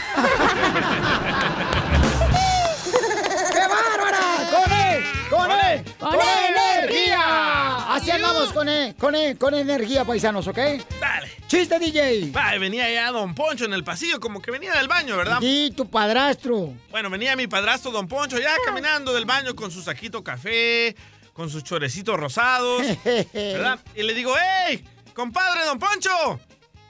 ¡Con 5.33 5.51
él! 5.51 5.83
¡Con 5.99 6.19
energía! 6.21 7.95
Así 7.95 8.11
andamos 8.11 8.53
con 8.53 8.69
él, 8.69 8.95
con 8.97 9.15
él, 9.15 9.39
con 9.39 9.55
energía, 9.55 10.05
paisanos, 10.05 10.47
¿ok? 10.47 10.59
Dale. 11.01 11.31
¡Chiste, 11.47 11.79
DJ! 11.79 12.33
Va, 12.37 12.59
venía 12.59 12.93
ya 12.93 13.11
Don 13.11 13.35
Poncho 13.35 13.65
en 13.65 13.73
el 13.73 13.83
pasillo, 13.83 14.21
como 14.21 14.43
que 14.43 14.51
venía 14.51 14.75
del 14.75 14.89
baño, 14.89 15.17
¿verdad? 15.17 15.39
Y 15.41 15.71
tu 15.71 15.89
padrastro. 15.89 16.75
Bueno, 16.91 17.09
venía 17.09 17.35
mi 17.35 17.47
padrastro 17.47 17.91
Don 17.91 18.09
Poncho 18.09 18.39
ya 18.39 18.55
caminando 18.67 19.15
del 19.15 19.25
baño 19.25 19.57
con 19.57 19.71
su 19.71 19.81
saquito 19.81 20.23
café, 20.23 20.95
con 21.33 21.49
sus 21.49 21.65
chorecitos 21.65 22.21
rosados, 22.21 22.83
¿verdad? 23.33 23.79
Y 23.95 24.03
le 24.03 24.13
digo, 24.13 24.35
¡Ey! 24.69 24.85
Compadre 25.15 25.65
Don 25.65 25.79
Poncho, 25.79 26.41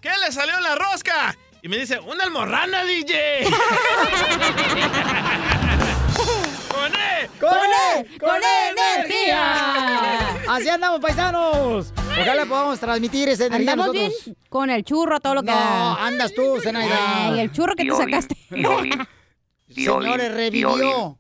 ¿qué 0.00 0.11
le 0.24 0.33
salió 0.33 0.57
en 0.57 0.64
la 0.64 0.74
rosca? 0.74 1.37
Y 1.62 1.68
me 1.68 1.76
dice, 1.76 2.00
¡una 2.00 2.24
almorrana, 2.24 2.85
DJ! 2.85 3.46
¡Con 6.83 6.92
E! 6.95 7.29
¡Con 7.38 7.55
él! 7.55 8.18
¡Con 8.18 8.40
energía! 8.97 10.18
Así 10.49 10.68
andamos, 10.68 10.99
paisanos. 11.01 11.92
Ojalá 12.21 12.45
podamos 12.45 12.81
transmitir 12.81 13.29
esa 13.29 13.47
energía 13.47 13.73
Andamos 13.73 13.92
bien 13.92 14.11
nosotros. 14.11 14.37
con 14.49 14.68
el 14.71 14.85
churro, 14.85 15.21
todo 15.21 15.35
lo 15.37 15.42
que 15.42 15.51
No, 15.53 15.57
da. 15.57 16.05
andas 16.07 16.35
tú, 16.35 16.59
Zenaida. 16.61 17.29
Ay, 17.29 17.38
el 17.40 17.53
churro 17.53 17.75
que 17.77 17.85
te 17.85 17.90
Piolín, 17.90 18.05
sacaste. 18.05 18.35
Piolín, 18.51 19.07
Señores, 19.68 20.35
revivió. 20.35 21.18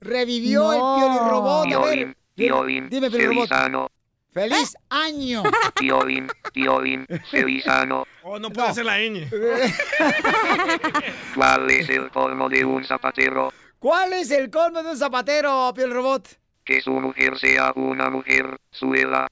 Revivió 0.00 0.72
No. 0.72 0.96
el 0.96 1.00
Piolín 1.00 1.28
Robot. 1.30 1.72
A 1.72 1.78
ver, 1.78 1.94
Piolín, 1.94 2.16
Piolín, 2.34 2.88
dime, 2.90 3.08
Piolín 3.10 3.46
Robot. 3.48 3.90
¡Feliz 4.32 4.76
año! 4.90 5.44
Piolín, 5.76 6.26
Piolín, 6.52 7.06
Sevizano. 7.30 8.04
Oh, 8.24 8.40
no 8.40 8.50
puede 8.50 8.74
ser 8.74 8.84
la 8.84 8.98
ñ. 8.98 9.28
¿Cuál 11.36 11.70
es 11.70 11.88
el 11.88 12.10
colmo 12.10 12.48
de 12.48 12.64
un 12.64 12.84
zapatero? 12.84 13.52
¿Cuál 13.84 14.14
es 14.14 14.30
el 14.30 14.48
colmo 14.50 14.82
de 14.82 14.92
un 14.92 14.96
zapatero, 14.96 15.70
Piel 15.76 15.90
Robot? 15.92 16.26
Que 16.64 16.80
su 16.80 16.90
mujer 16.90 17.38
sea 17.38 17.70
una 17.76 18.08
mujer 18.08 18.58
suela. 18.70 19.26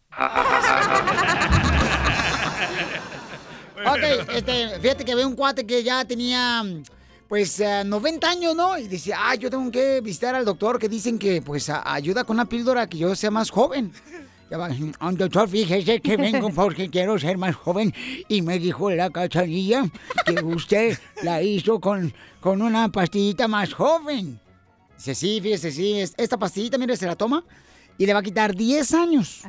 Ok, 3.86 4.28
este, 4.34 4.78
fíjate 4.78 5.04
que 5.06 5.14
veo 5.14 5.26
un 5.26 5.34
cuate 5.36 5.64
que 5.66 5.82
ya 5.82 6.04
tenía, 6.04 6.62
pues, 7.28 7.60
eh, 7.60 7.82
90 7.86 8.28
años, 8.28 8.54
¿no? 8.54 8.76
Y 8.76 8.88
dice, 8.88 9.14
ah, 9.16 9.34
yo 9.36 9.48
tengo 9.48 9.70
que 9.72 10.02
visitar 10.02 10.34
al 10.34 10.44
doctor 10.44 10.78
que 10.78 10.86
dicen 10.90 11.18
que, 11.18 11.40
pues, 11.40 11.70
a- 11.70 11.90
ayuda 11.90 12.24
con 12.24 12.36
una 12.36 12.44
píldora 12.44 12.86
que 12.86 12.98
yo 12.98 13.16
sea 13.16 13.30
más 13.30 13.48
joven. 13.48 13.90
"Ah, 15.00 15.12
doctor, 15.12 15.48
fíjese 15.48 16.00
que 16.00 16.16
vengo 16.16 16.50
porque 16.54 16.88
quiero 16.90 17.18
ser 17.18 17.38
más 17.38 17.54
joven. 17.56 17.92
Y 18.28 18.42
me 18.42 18.58
dijo 18.58 18.90
la 18.90 19.10
cachanilla 19.10 19.84
que 20.26 20.42
usted 20.44 20.98
la 21.22 21.42
hizo 21.42 21.80
con, 21.80 22.12
con 22.40 22.62
una 22.62 22.88
pastillita 22.90 23.48
más 23.48 23.72
joven. 23.72 24.38
Dice, 24.96 25.14
sí, 25.14 25.40
fíjese, 25.42 25.70
sí, 25.72 26.00
es- 26.00 26.14
esta 26.16 26.36
pastillita, 26.38 26.78
mire, 26.78 26.96
se 26.96 27.06
la 27.06 27.16
toma 27.16 27.44
y 27.98 28.06
le 28.06 28.12
va 28.14 28.20
a 28.20 28.22
quitar 28.22 28.54
10 28.54 28.94
años. 28.94 29.42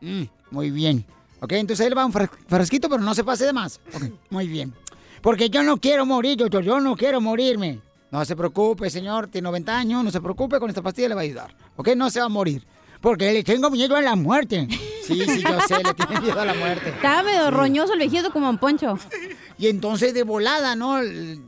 Mm, 0.00 0.22
muy 0.50 0.70
bien. 0.70 1.04
Ok, 1.40 1.52
entonces 1.52 1.84
él 1.86 1.96
va 1.96 2.04
un 2.06 2.12
fra- 2.12 2.30
frasquito, 2.46 2.88
pero 2.88 3.02
no 3.02 3.14
se 3.14 3.24
pase 3.24 3.44
de 3.46 3.52
más. 3.52 3.80
Ok, 3.94 4.04
muy 4.30 4.46
bien. 4.46 4.72
Porque 5.20 5.48
yo 5.50 5.62
no 5.62 5.76
quiero 5.78 6.04
morir, 6.06 6.36
doctor, 6.36 6.62
yo 6.62 6.80
no 6.80 6.96
quiero 6.96 7.20
morirme. 7.20 7.80
No 8.10 8.24
se 8.24 8.36
preocupe, 8.36 8.90
señor, 8.90 9.28
tiene 9.28 9.46
90 9.46 9.76
años, 9.78 10.04
no 10.04 10.10
se 10.10 10.20
preocupe, 10.20 10.58
con 10.60 10.68
esta 10.68 10.82
pastilla 10.82 11.08
le 11.08 11.14
va 11.14 11.22
a 11.22 11.24
ayudar. 11.24 11.56
Ok, 11.76 11.88
no 11.96 12.10
se 12.10 12.20
va 12.20 12.26
a 12.26 12.28
morir. 12.28 12.64
Porque 13.02 13.32
le 13.32 13.42
tengo 13.42 13.68
miedo 13.68 13.96
a 13.96 14.00
la 14.00 14.14
muerte. 14.16 14.66
Sí, 15.04 15.20
sí, 15.26 15.42
yo 15.42 15.60
sé, 15.66 15.82
le 15.82 15.92
tiene 15.94 16.20
miedo 16.20 16.40
a 16.40 16.44
la 16.44 16.54
muerte. 16.54 16.90
Estaba 16.90 17.24
medio 17.24 17.50
roñoso 17.50 17.92
el 17.94 17.98
viejito 17.98 18.30
como 18.30 18.48
un 18.48 18.58
poncho. 18.58 18.96
Y 19.58 19.66
entonces 19.66 20.14
de 20.14 20.22
volada, 20.22 20.76
¿no? 20.76 21.00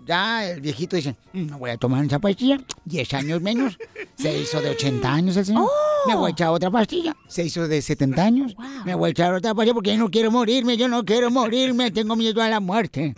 Ya 0.05 0.45
el 0.51 0.61
viejito 0.61 0.97
dice, 0.97 1.15
"Mm, 1.33 1.47
no 1.47 1.59
voy 1.59 1.71
a 1.71 1.77
tomar 1.77 2.05
esa 2.05 2.19
pastilla, 2.19 2.61
10 2.85 3.15
años 3.15 3.41
menos. 3.41 3.79
Se 4.17 4.37
hizo 4.37 4.61
de 4.61 4.71
80 4.71 5.13
años 5.13 5.37
el 5.37 5.47
señor. 5.47 5.69
Me 6.09 6.17
voy 6.17 6.31
a 6.31 6.33
echar 6.33 6.49
otra 6.49 6.71
pastilla. 6.71 7.15
Se 7.29 7.45
hizo 7.45 7.67
de 7.69 7.81
70 7.81 8.25
años. 8.25 8.57
Me 8.85 8.95
voy 8.97 9.09
a 9.09 9.11
echar 9.13 9.33
otra 9.33 9.55
pastilla 9.55 9.75
porque 9.75 9.93
yo 9.93 9.99
no 9.99 10.11
quiero 10.11 10.33
morirme, 10.33 10.77
yo 10.77 10.89
no 10.89 11.05
quiero 11.05 11.31
morirme, 11.31 11.93
tengo 11.93 12.17
miedo 12.17 12.43
a 12.43 12.49
la 12.49 12.59
muerte. 12.59 13.15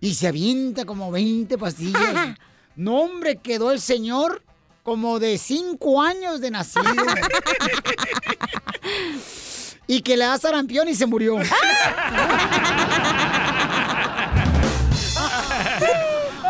Y 0.00 0.14
se 0.14 0.28
avienta 0.28 0.84
como 0.84 1.10
20 1.10 1.58
pastillas. 1.58 2.00
No, 2.76 3.02
hombre, 3.02 3.36
quedó 3.36 3.70
el 3.70 3.78
señor 3.80 4.42
como 4.84 5.18
de 5.18 5.36
5 5.38 6.02
años 6.02 6.40
de 6.42 6.50
nacido. 6.52 6.84
y 9.86 10.02
que 10.02 10.16
le 10.16 10.26
da 10.26 10.38
sarampión 10.38 10.86
y 10.88 10.94
se 10.94 11.06
murió. 11.06 11.36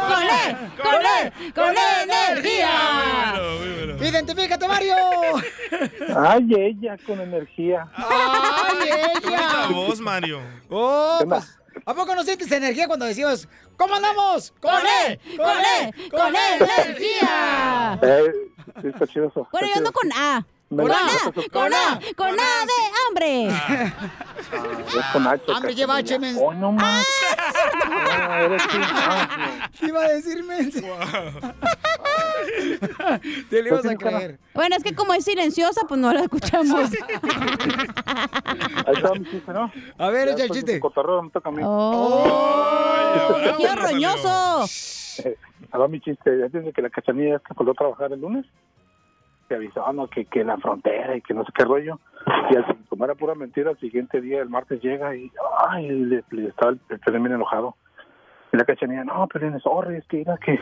¡Con 0.05 0.23
él! 0.23 0.57
¡Con 0.83 0.95
él! 0.95 1.33
¡Con 1.55 1.75
energía! 2.03 3.35
¡Identifícate, 4.01 4.67
Mario! 4.67 4.97
Ay, 6.17 6.49
ella 6.59 6.97
con 7.07 7.21
energía. 7.21 7.89
¡Ay, 7.95 8.89
Qué 9.23 9.31
bonita 9.31 9.69
voz, 9.71 10.01
Mario. 10.01 10.41
Oh, 10.69 11.21
pues, 11.29 11.57
¿a 11.85 11.95
poco 11.95 12.15
no 12.15 12.23
sientes 12.23 12.51
energía 12.53 12.87
cuando 12.87 13.07
decimos, 13.07 13.49
¿cómo 13.77 13.95
andamos? 13.95 14.53
¡Con 14.61 14.75
él! 15.07 15.21
¡Con 15.37 15.59
él! 15.59 16.11
¡Con 16.11 16.35
él! 16.35 16.69
energía! 16.87 17.99
Eh, 18.03 18.33
sí, 18.83 18.89
está 18.89 19.07
chido 19.07 19.29
eso. 19.29 19.49
Bueno, 19.53 19.69
yo 19.69 19.79
ando 19.79 19.93
con 19.93 20.13
A. 20.13 20.47
Con 20.71 20.91
A, 20.91 20.97
con 21.53 21.73
A, 21.75 22.01
con 22.17 22.29
A 22.41 22.65
de 22.67 22.73
hambre. 23.07 23.47
Es 23.49 25.05
con 25.13 25.27
H. 25.27 25.43
Hambre 25.55 25.75
lleva 25.75 25.97
H, 25.97 26.19
men. 26.19 26.37
Oh, 26.41 26.53
no 26.55 26.73
más. 26.73 27.05
Ah. 27.39 28.49
Ah, 29.07 29.71
Iba 29.83 30.01
a 30.05 30.09
decirme. 30.09 30.71
Te 33.51 33.63
lo 33.63 33.69
ibas 33.69 33.87
a 33.87 33.95
creer. 33.97 34.39
Bueno, 34.55 34.77
es 34.77 34.83
que 34.83 34.95
como 34.95 35.15
es 35.15 35.25
silenciosa, 35.25 35.83
pues 35.89 36.01
no 36.01 36.13
la 36.13 36.21
escuchamos. 36.23 36.91
Ahí 38.87 38.95
está 38.97 39.13
mi 39.15 39.25
chiste, 39.31 39.53
¿no? 39.53 39.71
A 39.99 40.09
ver, 40.11 40.29
echa 40.29 40.43
el 40.45 40.49
de 40.49 40.55
chiste. 40.55 40.81
cotorreo 40.81 41.23
me 41.23 41.31
toca 41.31 41.49
a 41.51 41.53
mí. 41.53 41.63
¡Oh! 41.65 43.37
¡Qué 43.59 43.75
roñoso! 43.77 44.65
Eh, 45.25 45.37
ahí 45.71 45.81
va 45.81 45.89
mi 45.89 46.01
chiste. 46.01 46.39
Ya 46.39 46.49
desde 46.49 46.73
que 46.73 46.83
la 46.83 46.91
cachanilla 46.91 47.37
esta 47.37 47.55
coló 47.55 47.73
a 47.73 47.75
trabajar 47.75 48.13
el 48.13 48.21
lunes, 48.21 48.45
avisó, 49.57 49.93
no, 49.93 50.09
que, 50.09 50.25
que 50.27 50.45
la 50.45 50.57
frontera 50.59 51.17
y 51.17 51.21
que 51.21 51.35
no 51.35 51.45
sé 51.45 51.53
qué 51.55 51.65
rollo. 51.65 51.99
Y 52.51 52.57
al, 52.57 52.65
como 52.89 53.05
era 53.05 53.15
pura 53.15 53.35
mentira, 53.35 53.71
el 53.71 53.79
siguiente 53.79 54.21
día, 54.21 54.41
el 54.41 54.49
martes, 54.49 54.81
llega 54.83 55.15
y, 55.15 55.31
ay, 55.69 55.89
le, 55.91 56.25
estaba 56.49 56.73
el, 56.73 56.81
el 56.89 57.33
enojado. 57.33 57.77
Y 58.53 58.57
la 58.57 58.65
cachanilla, 58.65 59.05
no, 59.05 59.27
Pelín, 59.29 59.59
sorry, 59.61 59.97
es 59.97 60.07
que 60.07 60.19
mira 60.19 60.37
que 60.39 60.59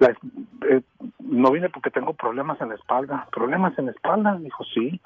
eh, 0.00 0.82
no 1.20 1.50
vine 1.50 1.68
porque 1.70 1.90
tengo 1.90 2.12
problemas 2.14 2.60
en 2.60 2.68
la 2.70 2.74
espalda. 2.74 3.26
¿Problemas 3.32 3.78
en 3.78 3.86
la 3.86 3.92
espalda? 3.92 4.36
Dijo, 4.38 4.64
sí. 4.64 5.00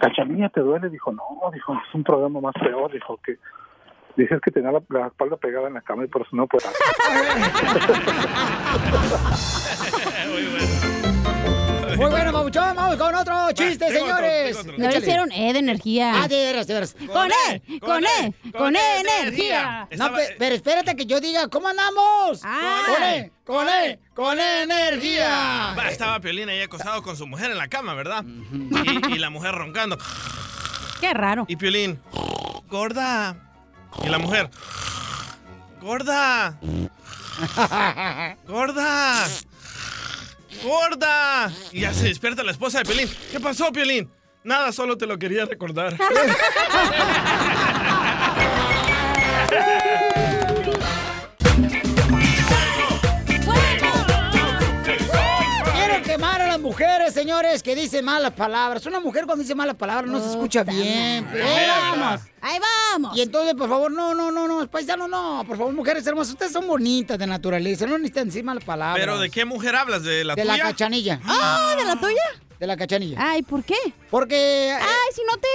¿Cachanilla 0.00 0.48
te 0.48 0.60
duele? 0.60 0.90
Dijo, 0.90 1.12
no, 1.12 1.50
dijo, 1.52 1.74
es 1.74 1.94
un 1.94 2.04
problema 2.04 2.40
más 2.40 2.54
peor. 2.54 2.92
Dijo 2.92 3.18
que 3.24 3.38
dices 4.16 4.40
que 4.40 4.50
tenía 4.50 4.72
la, 4.72 4.82
la 4.88 5.06
espalda 5.06 5.36
pegada 5.36 5.68
en 5.68 5.74
la 5.74 5.80
cama 5.80 6.04
y 6.04 6.08
por 6.08 6.22
eso 6.22 6.34
no 6.36 6.46
puedo. 6.46 6.66
Muy 10.32 10.46
bueno, 10.46 11.11
Mabuchón. 11.96 12.76
Vamos 12.76 12.96
con 12.96 13.14
otro 13.14 13.52
chiste, 13.52 13.84
otro, 13.86 13.98
señores. 13.98 14.56
tengo 14.56 14.60
otro. 14.72 14.78
No 14.78 14.90
le 14.90 14.98
hicieron 14.98 15.32
E 15.32 15.52
de 15.52 15.58
energía. 15.58 16.22
Ah, 16.22 16.28
de 16.28 16.36
veras, 16.36 16.66
de 16.66 16.74
veras. 16.74 16.96
Con 17.06 17.30
E, 17.30 17.78
con 17.80 18.04
E, 18.04 18.34
con 18.56 18.76
E 18.76 19.00
energía. 19.00 19.88
No, 19.96 20.12
pe- 20.14 20.36
pero 20.38 20.54
espérate 20.54 20.96
que 20.96 21.06
yo 21.06 21.20
diga, 21.20 21.48
¿cómo 21.48 21.68
andamos? 21.68 22.40
Ah. 22.44 22.82
Con 22.86 23.02
E, 23.02 23.32
con 23.44 23.68
E, 23.68 23.98
con 24.14 24.38
E 24.40 24.62
energía. 24.62 25.74
Va, 25.78 25.88
estaba 25.90 26.20
Piolín 26.20 26.48
ahí 26.48 26.62
acostado 26.62 27.02
con 27.02 27.16
su 27.16 27.26
mujer 27.26 27.50
en 27.50 27.58
la 27.58 27.68
cama, 27.68 27.94
¿verdad? 27.94 28.24
Y, 28.24 29.14
y 29.14 29.18
la 29.18 29.30
mujer 29.30 29.52
roncando. 29.54 29.98
Qué 31.00 31.12
raro. 31.14 31.44
Y 31.48 31.56
Piolín, 31.56 32.00
gorda. 32.68 33.36
Y 34.04 34.08
la 34.08 34.18
mujer, 34.18 34.48
gorda. 35.80 36.58
Gorda. 38.46 39.24
Gorda. 40.62 41.52
Y 41.72 41.80
ya 41.80 41.92
se 41.94 42.04
despierta 42.04 42.42
la 42.42 42.52
esposa 42.52 42.78
de 42.78 42.84
Piolín. 42.84 43.08
¿Qué 43.30 43.40
pasó, 43.40 43.72
Piolín? 43.72 44.10
Nada, 44.44 44.72
solo 44.72 44.96
te 44.96 45.06
lo 45.06 45.18
quería 45.18 45.44
recordar. 45.44 45.96
mujeres, 56.62 57.12
señores, 57.12 57.62
que 57.62 57.74
dicen 57.74 58.04
malas 58.04 58.32
palabras. 58.32 58.86
Una 58.86 59.00
mujer 59.00 59.26
cuando 59.26 59.42
dice 59.42 59.54
malas 59.54 59.76
palabras 59.76 60.10
no 60.10 60.20
se 60.20 60.30
escucha 60.30 60.62
bien. 60.64 61.24
madre. 61.24 61.42
Ahí 61.42 61.66
vamos. 61.68 62.20
Ahí 62.40 62.58
vamos. 62.92 63.16
Y 63.16 63.22
entonces, 63.22 63.54
por 63.54 63.68
favor, 63.68 63.90
no, 63.92 64.14
no, 64.14 64.30
no, 64.30 64.48
no, 64.48 64.66
paisanos, 64.70 65.08
no. 65.08 65.44
Por 65.46 65.56
favor, 65.58 65.72
mujeres 65.74 66.06
hermosas, 66.06 66.32
ustedes 66.32 66.52
son 66.52 66.66
bonitas 66.66 67.18
de 67.18 67.26
naturaleza. 67.26 67.86
No 67.86 67.98
necesitan 67.98 68.28
decir 68.28 68.44
malas 68.44 68.64
palabras. 68.64 68.98
¿Pero 68.98 69.18
de 69.18 69.28
qué 69.30 69.44
mujer 69.44 69.76
hablas? 69.76 70.02
¿De 70.04 70.24
la 70.24 70.34
de 70.34 70.42
tuya? 70.42 70.56
la 70.56 70.62
cachanilla. 70.62 71.20
Ah, 71.24 71.74
¿de 71.76 71.84
la 71.84 71.96
tuya? 71.96 72.22
De 72.58 72.66
la 72.66 72.76
cachanilla. 72.76 73.18
Ay, 73.20 73.42
¿por 73.42 73.64
qué? 73.64 73.76
Porque. 74.08 74.72
Ay, 74.80 75.14
si 75.14 75.22
no 75.28 75.36
te 75.38 75.48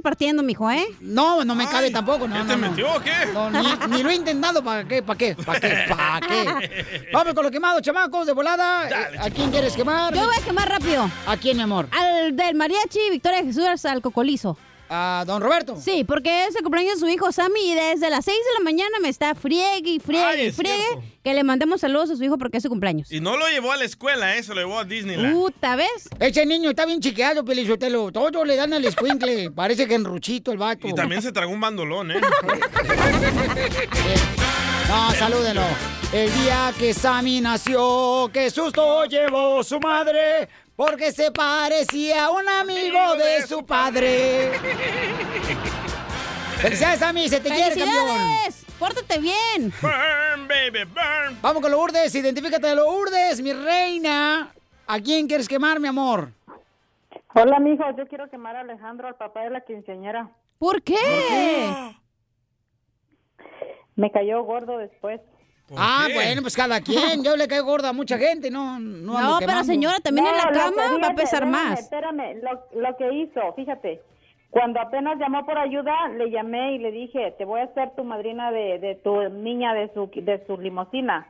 repartiendo, 0.00 0.42
mijo, 0.42 0.70
¿eh? 0.70 0.84
No, 1.00 1.44
no 1.44 1.54
me 1.54 1.68
cabe 1.68 1.90
tampoco, 1.90 2.26
no, 2.26 2.34
¿Ya 2.34 2.42
no, 2.44 2.54
te 2.54 2.56
no. 2.56 2.70
metió 2.70 2.94
o 2.94 3.00
qué? 3.00 3.12
No, 3.32 3.50
ni, 3.50 3.96
ni 3.96 4.02
lo 4.02 4.10
he 4.10 4.14
intentado, 4.14 4.64
¿para 4.64 4.84
qué? 4.84 5.02
¿Para 5.02 5.18
qué? 5.18 5.34
¿Para 5.34 5.60
qué? 5.60 5.84
¿Para 5.88 6.20
qué? 6.26 7.08
Vamos 7.12 7.34
con 7.34 7.44
los 7.44 7.52
quemados, 7.52 7.82
chamacos, 7.82 8.26
de 8.26 8.32
volada. 8.32 8.88
Eh, 8.88 9.18
¿A 9.20 9.30
quién 9.30 9.50
quieres 9.50 9.74
quemar? 9.74 10.14
Yo 10.14 10.24
voy 10.24 10.34
a 10.40 10.44
quemar 10.44 10.68
rápido. 10.68 11.10
¿A 11.26 11.36
quién, 11.36 11.56
mi 11.58 11.62
amor? 11.62 11.86
Al 11.92 12.34
del 12.34 12.54
mariachi 12.54 13.10
Victoria 13.10 13.42
Jesús 13.44 13.84
al 13.84 14.00
cocolizo. 14.00 14.56
¿A 14.92 15.22
don 15.24 15.40
Roberto? 15.40 15.76
Sí, 15.80 16.02
porque 16.02 16.46
es 16.46 16.56
el 16.56 16.62
cumpleaños 16.62 16.94
de 16.94 17.00
su 17.00 17.08
hijo 17.08 17.30
Sammy 17.30 17.60
y 17.70 17.74
desde 17.76 18.10
las 18.10 18.24
6 18.24 18.36
de 18.36 18.54
la 18.58 18.64
mañana 18.64 18.90
me 19.00 19.08
está 19.08 19.36
friegue 19.36 19.88
y 19.88 20.00
friegue 20.00 20.24
Ay, 20.24 20.46
y 20.46 20.50
friegue 20.52 20.82
cierto. 20.82 21.02
que 21.22 21.32
le 21.32 21.44
mandemos 21.44 21.80
saludos 21.82 22.10
a 22.10 22.16
su 22.16 22.24
hijo 22.24 22.36
porque 22.38 22.56
es 22.56 22.64
su 22.64 22.68
cumpleaños. 22.68 23.12
Y 23.12 23.20
no 23.20 23.36
lo 23.36 23.46
llevó 23.46 23.70
a 23.70 23.76
la 23.76 23.84
escuela, 23.84 24.36
¿eh? 24.36 24.42
Se 24.42 24.52
lo 24.52 24.60
llevó 24.60 24.80
a 24.80 24.84
Disneyland. 24.84 25.32
Puta, 25.32 25.76
¿ves? 25.76 26.08
Ese 26.18 26.44
niño 26.44 26.70
está 26.70 26.86
bien 26.86 27.00
chiqueado, 27.00 27.44
Pelizotelo. 27.44 28.10
Todo 28.10 28.44
le 28.44 28.56
dan 28.56 28.72
al 28.72 28.84
escuincle. 28.84 29.52
Parece 29.52 29.86
que 29.86 29.94
enruchito 29.94 30.50
el 30.50 30.58
vato. 30.58 30.88
Y 30.88 30.92
también 30.92 31.22
se 31.22 31.30
tragó 31.30 31.52
un 31.52 31.60
bandolón, 31.60 32.10
¿eh? 32.10 32.20
No, 34.88 35.12
salúdenlo. 35.12 35.62
El 36.12 36.32
día 36.42 36.74
que 36.76 36.92
Sammy 36.92 37.40
nació, 37.40 38.28
qué 38.32 38.50
susto 38.50 39.04
llevó 39.04 39.62
su 39.62 39.78
madre, 39.78 40.48
porque 40.80 41.12
se 41.12 41.30
parecía 41.30 42.24
a 42.24 42.30
un 42.30 42.48
amigo 42.48 43.14
de 43.14 43.46
su 43.46 43.66
padre. 43.66 44.50
Felicidades, 46.56 47.00
Sammy, 47.00 47.28
se 47.28 47.38
te 47.38 47.50
quiere, 47.50 47.76
campeón. 47.76 48.18
¡Pórtate 48.78 49.18
bien! 49.18 49.70
Burn, 49.82 50.48
baby, 50.48 50.84
burn. 50.84 51.38
Vamos 51.42 51.60
con 51.60 51.70
Lourdes, 51.70 52.14
identifícate, 52.14 52.74
Lourdes, 52.74 53.42
mi 53.42 53.52
reina. 53.52 54.54
¿A 54.86 55.00
quién 55.00 55.28
quieres 55.28 55.46
quemar, 55.46 55.78
mi 55.80 55.88
amor? 55.88 56.30
Hola, 57.34 57.60
mijo. 57.60 57.84
Yo 57.98 58.08
quiero 58.08 58.30
quemar 58.30 58.56
a 58.56 58.60
Alejandro, 58.60 59.06
al 59.06 59.16
papá 59.16 59.42
de 59.42 59.50
la 59.50 59.60
quinceañera. 59.60 60.30
¿Por 60.58 60.80
qué? 60.80 60.96
Me 63.96 64.10
cayó 64.10 64.42
gordo 64.44 64.78
después. 64.78 65.20
Ah, 65.76 66.08
bueno, 66.12 66.42
pues 66.42 66.56
cada 66.56 66.80
quien. 66.80 67.22
Yo 67.22 67.36
le 67.36 67.46
caigo 67.46 67.66
gorda 67.66 67.90
a 67.90 67.92
mucha 67.92 68.18
gente, 68.18 68.50
no, 68.50 68.78
no. 68.80 69.20
No, 69.20 69.38
pero 69.38 69.62
señora, 69.64 69.98
también 70.00 70.26
en 70.26 70.36
la 70.36 70.50
cama 70.50 70.76
va 70.76 70.86
a 70.86 70.94
fíjate, 70.96 71.14
pesar 71.14 71.42
espérame, 71.44 71.50
más. 71.50 71.80
Espérame, 71.80 72.42
lo, 72.42 72.80
lo 72.80 72.96
que 72.96 73.12
hizo, 73.12 73.52
fíjate. 73.54 74.02
Cuando 74.50 74.80
apenas 74.80 75.16
llamó 75.18 75.46
por 75.46 75.56
ayuda, 75.58 76.08
le 76.16 76.28
llamé 76.30 76.74
y 76.74 76.78
le 76.78 76.90
dije, 76.90 77.32
te 77.38 77.44
voy 77.44 77.60
a 77.60 77.64
hacer 77.64 77.94
tu 77.94 78.02
madrina 78.02 78.50
de, 78.50 78.80
de 78.80 78.96
tu 78.96 79.28
niña 79.28 79.74
de 79.74 79.92
su, 79.94 80.10
de 80.12 80.44
su 80.46 80.58
limusina. 80.58 81.28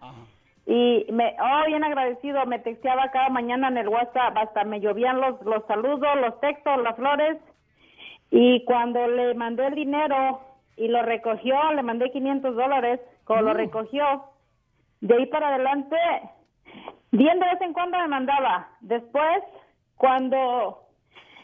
Y 0.66 1.05
me, 1.12 1.37
oh, 1.38 1.66
bien 1.66 1.85
agradecido, 1.85 2.46
me 2.46 2.61
texteaba 2.61 3.11
cada 3.11 3.29
mañana 3.29 3.68
en 3.68 3.76
el 3.76 3.88
WhatsApp, 3.88 4.37
hasta 4.38 4.64
me 4.64 4.81
llovían 4.81 5.20
los, 5.20 5.40
los 5.42 5.66
saludos, 5.66 6.09
los 6.18 6.40
textos, 6.40 6.83
las 6.83 6.96
flores. 6.96 7.37
Y 8.31 8.64
cuando 8.64 9.07
le 9.07 9.35
mandé 9.35 9.66
el 9.66 9.74
dinero 9.74 10.40
y 10.76 10.88
lo 10.88 11.03
recogió, 11.03 11.57
le 11.74 11.83
mandé 11.83 12.11
500 12.11 12.55
dólares, 12.55 13.00
cuando 13.31 13.51
lo 13.51 13.55
recogió, 13.55 14.25
de 15.01 15.14
ahí 15.14 15.27
para 15.27 15.55
adelante, 15.55 15.95
bien 17.12 17.38
de 17.38 17.47
vez 17.47 17.61
en 17.61 17.73
cuando 17.73 17.97
me 17.97 18.09
mandaba. 18.09 18.71
Después, 18.81 19.45
cuando 19.97 20.88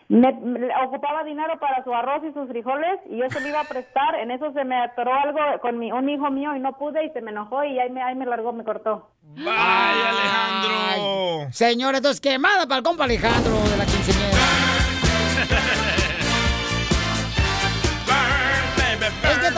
me, 0.08 0.32
me 0.32 0.68
ocupaba 0.84 1.22
dinero 1.22 1.60
para 1.60 1.84
su 1.84 1.94
arroz 1.94 2.24
y 2.28 2.32
sus 2.32 2.48
frijoles 2.48 2.98
y 3.08 3.18
yo 3.18 3.30
se 3.30 3.40
lo 3.40 3.46
iba 3.46 3.60
a 3.60 3.68
prestar, 3.68 4.16
en 4.16 4.32
eso 4.32 4.52
se 4.52 4.64
me 4.64 4.74
atoró 4.82 5.14
algo 5.14 5.38
con 5.60 5.78
mi, 5.78 5.92
un 5.92 6.08
hijo 6.08 6.28
mío 6.28 6.56
y 6.56 6.58
no 6.58 6.72
pude 6.76 7.04
y 7.04 7.10
se 7.10 7.20
me 7.20 7.30
enojó 7.30 7.62
y 7.62 7.78
ahí 7.78 7.88
me, 7.88 8.02
ahí 8.02 8.16
me 8.16 8.26
largó, 8.26 8.52
me 8.52 8.64
cortó. 8.64 9.12
¡Vaya, 9.22 10.08
Alejandro! 10.08 11.52
Señora, 11.52 11.98
entonces 11.98 12.20
quemada 12.20 12.66
para 12.66 12.78
el 12.78 12.82
compa 12.82 13.04
Alejandro 13.04 13.52
de 13.52 13.76
la 13.76 13.86
quinceañera. 13.86 14.38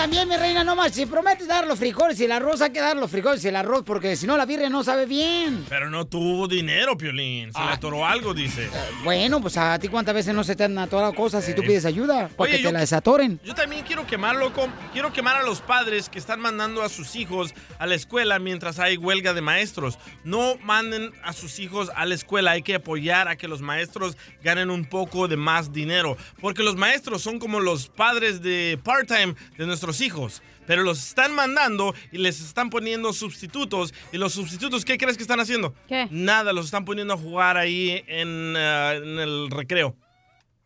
también, 0.09 0.27
mi 0.27 0.37
reina, 0.39 0.65
no 0.65 0.75
más. 0.75 0.93
Si 0.93 1.05
prometes 1.05 1.47
dar 1.47 1.67
los 1.67 1.79
frijoles 1.79 2.19
y 2.19 2.25
el 2.25 2.33
arroz, 2.33 2.63
hay 2.63 2.71
que 2.71 2.81
dar 2.81 2.97
los 2.97 3.11
frijoles 3.11 3.45
y 3.45 3.49
el 3.49 3.57
arroz, 3.57 3.83
porque 3.85 4.17
si 4.17 4.27
no 4.27 4.39
la 4.39 4.47
birria 4.47 4.71
no 4.71 4.83
sabe 4.83 5.05
bien. 5.05 5.67
Pero 5.69 5.91
no 5.91 6.07
tuvo 6.07 6.49
dinero, 6.49 6.97
Piolín. 6.97 7.53
Se 7.53 7.59
le 7.61 7.67
atoró 7.73 8.07
algo, 8.07 8.33
dice. 8.33 8.71
Bueno, 9.05 9.39
pues 9.43 9.59
a 9.59 9.79
ti 9.79 9.89
cuántas 9.89 10.15
veces 10.15 10.35
no 10.35 10.45
se 10.45 10.57
te 10.57 10.65
han 10.65 10.79
atorado 10.79 11.13
cosas 11.13 11.45
si 11.45 11.53
tú 11.53 11.61
pides 11.61 11.85
ayuda, 11.85 12.29
para 12.29 12.49
Oye, 12.49 12.57
que 12.57 12.63
te 12.65 12.73
la 12.73 12.81
desatoren. 12.81 13.39
Yo 13.45 13.55
también 13.55 13.85
quiero 13.85 14.07
quemarlo, 14.07 14.51
com- 14.55 14.71
quiero 14.95 15.13
quemar 15.13 15.37
a 15.37 15.43
los 15.43 15.61
padres 15.61 16.09
que 16.09 16.19
están 16.19 16.41
mandando 16.41 16.83
a 16.83 16.89
sus 16.89 17.15
hijos 17.15 17.53
a 17.79 17.87
la 17.87 17.95
escuela 17.95 18.39
mientras 18.39 18.79
hay 18.79 18.97
huelga 18.97 19.35
de 19.35 19.43
maestros. 19.43 19.99
No 20.25 20.57
manden 20.63 21.13
a 21.23 21.35
sus 21.35 21.59
hijos 21.59 21.91
a 21.95 22.07
la 22.07 22.15
escuela, 22.15 22.53
hay 22.53 22.63
que 22.63 22.77
apoyar 22.77 23.29
a 23.29 23.37
que 23.37 23.47
los 23.47 23.61
maestros 23.61 24.17
ganen 24.43 24.71
un 24.71 24.87
poco 24.87 25.29
de 25.29 25.37
más 25.37 25.71
dinero, 25.75 26.17
porque 26.41 26.63
los 26.63 26.77
maestros 26.77 27.21
son 27.21 27.39
como 27.39 27.61
los 27.61 27.91
padres 27.91 28.41
de 28.41 28.81
part-time 28.83 29.35
de 29.59 29.67
nuestros 29.67 29.98
hijos. 30.01 30.43
Pero 30.67 30.83
los 30.83 30.99
están 30.99 31.35
mandando 31.35 31.95
y 32.13 32.19
les 32.19 32.41
están 32.41 32.69
poniendo 32.69 33.13
sustitutos. 33.15 33.95
¿Y 34.13 34.19
los 34.19 34.35
sustitutos 34.35 34.85
qué 34.85 34.99
crees 34.99 35.17
que 35.17 35.23
están 35.23 35.41
haciendo? 35.41 35.75
¿Qué? 35.89 36.09
Nada, 36.11 36.53
los 36.53 36.67
están 36.67 36.85
poniendo 36.85 37.15
a 37.15 37.17
jugar 37.17 37.57
ahí 37.57 38.05
en, 38.07 38.55
ah, 38.57 38.93
en 38.95 39.19
el 39.19 39.51
recreo. 39.51 39.97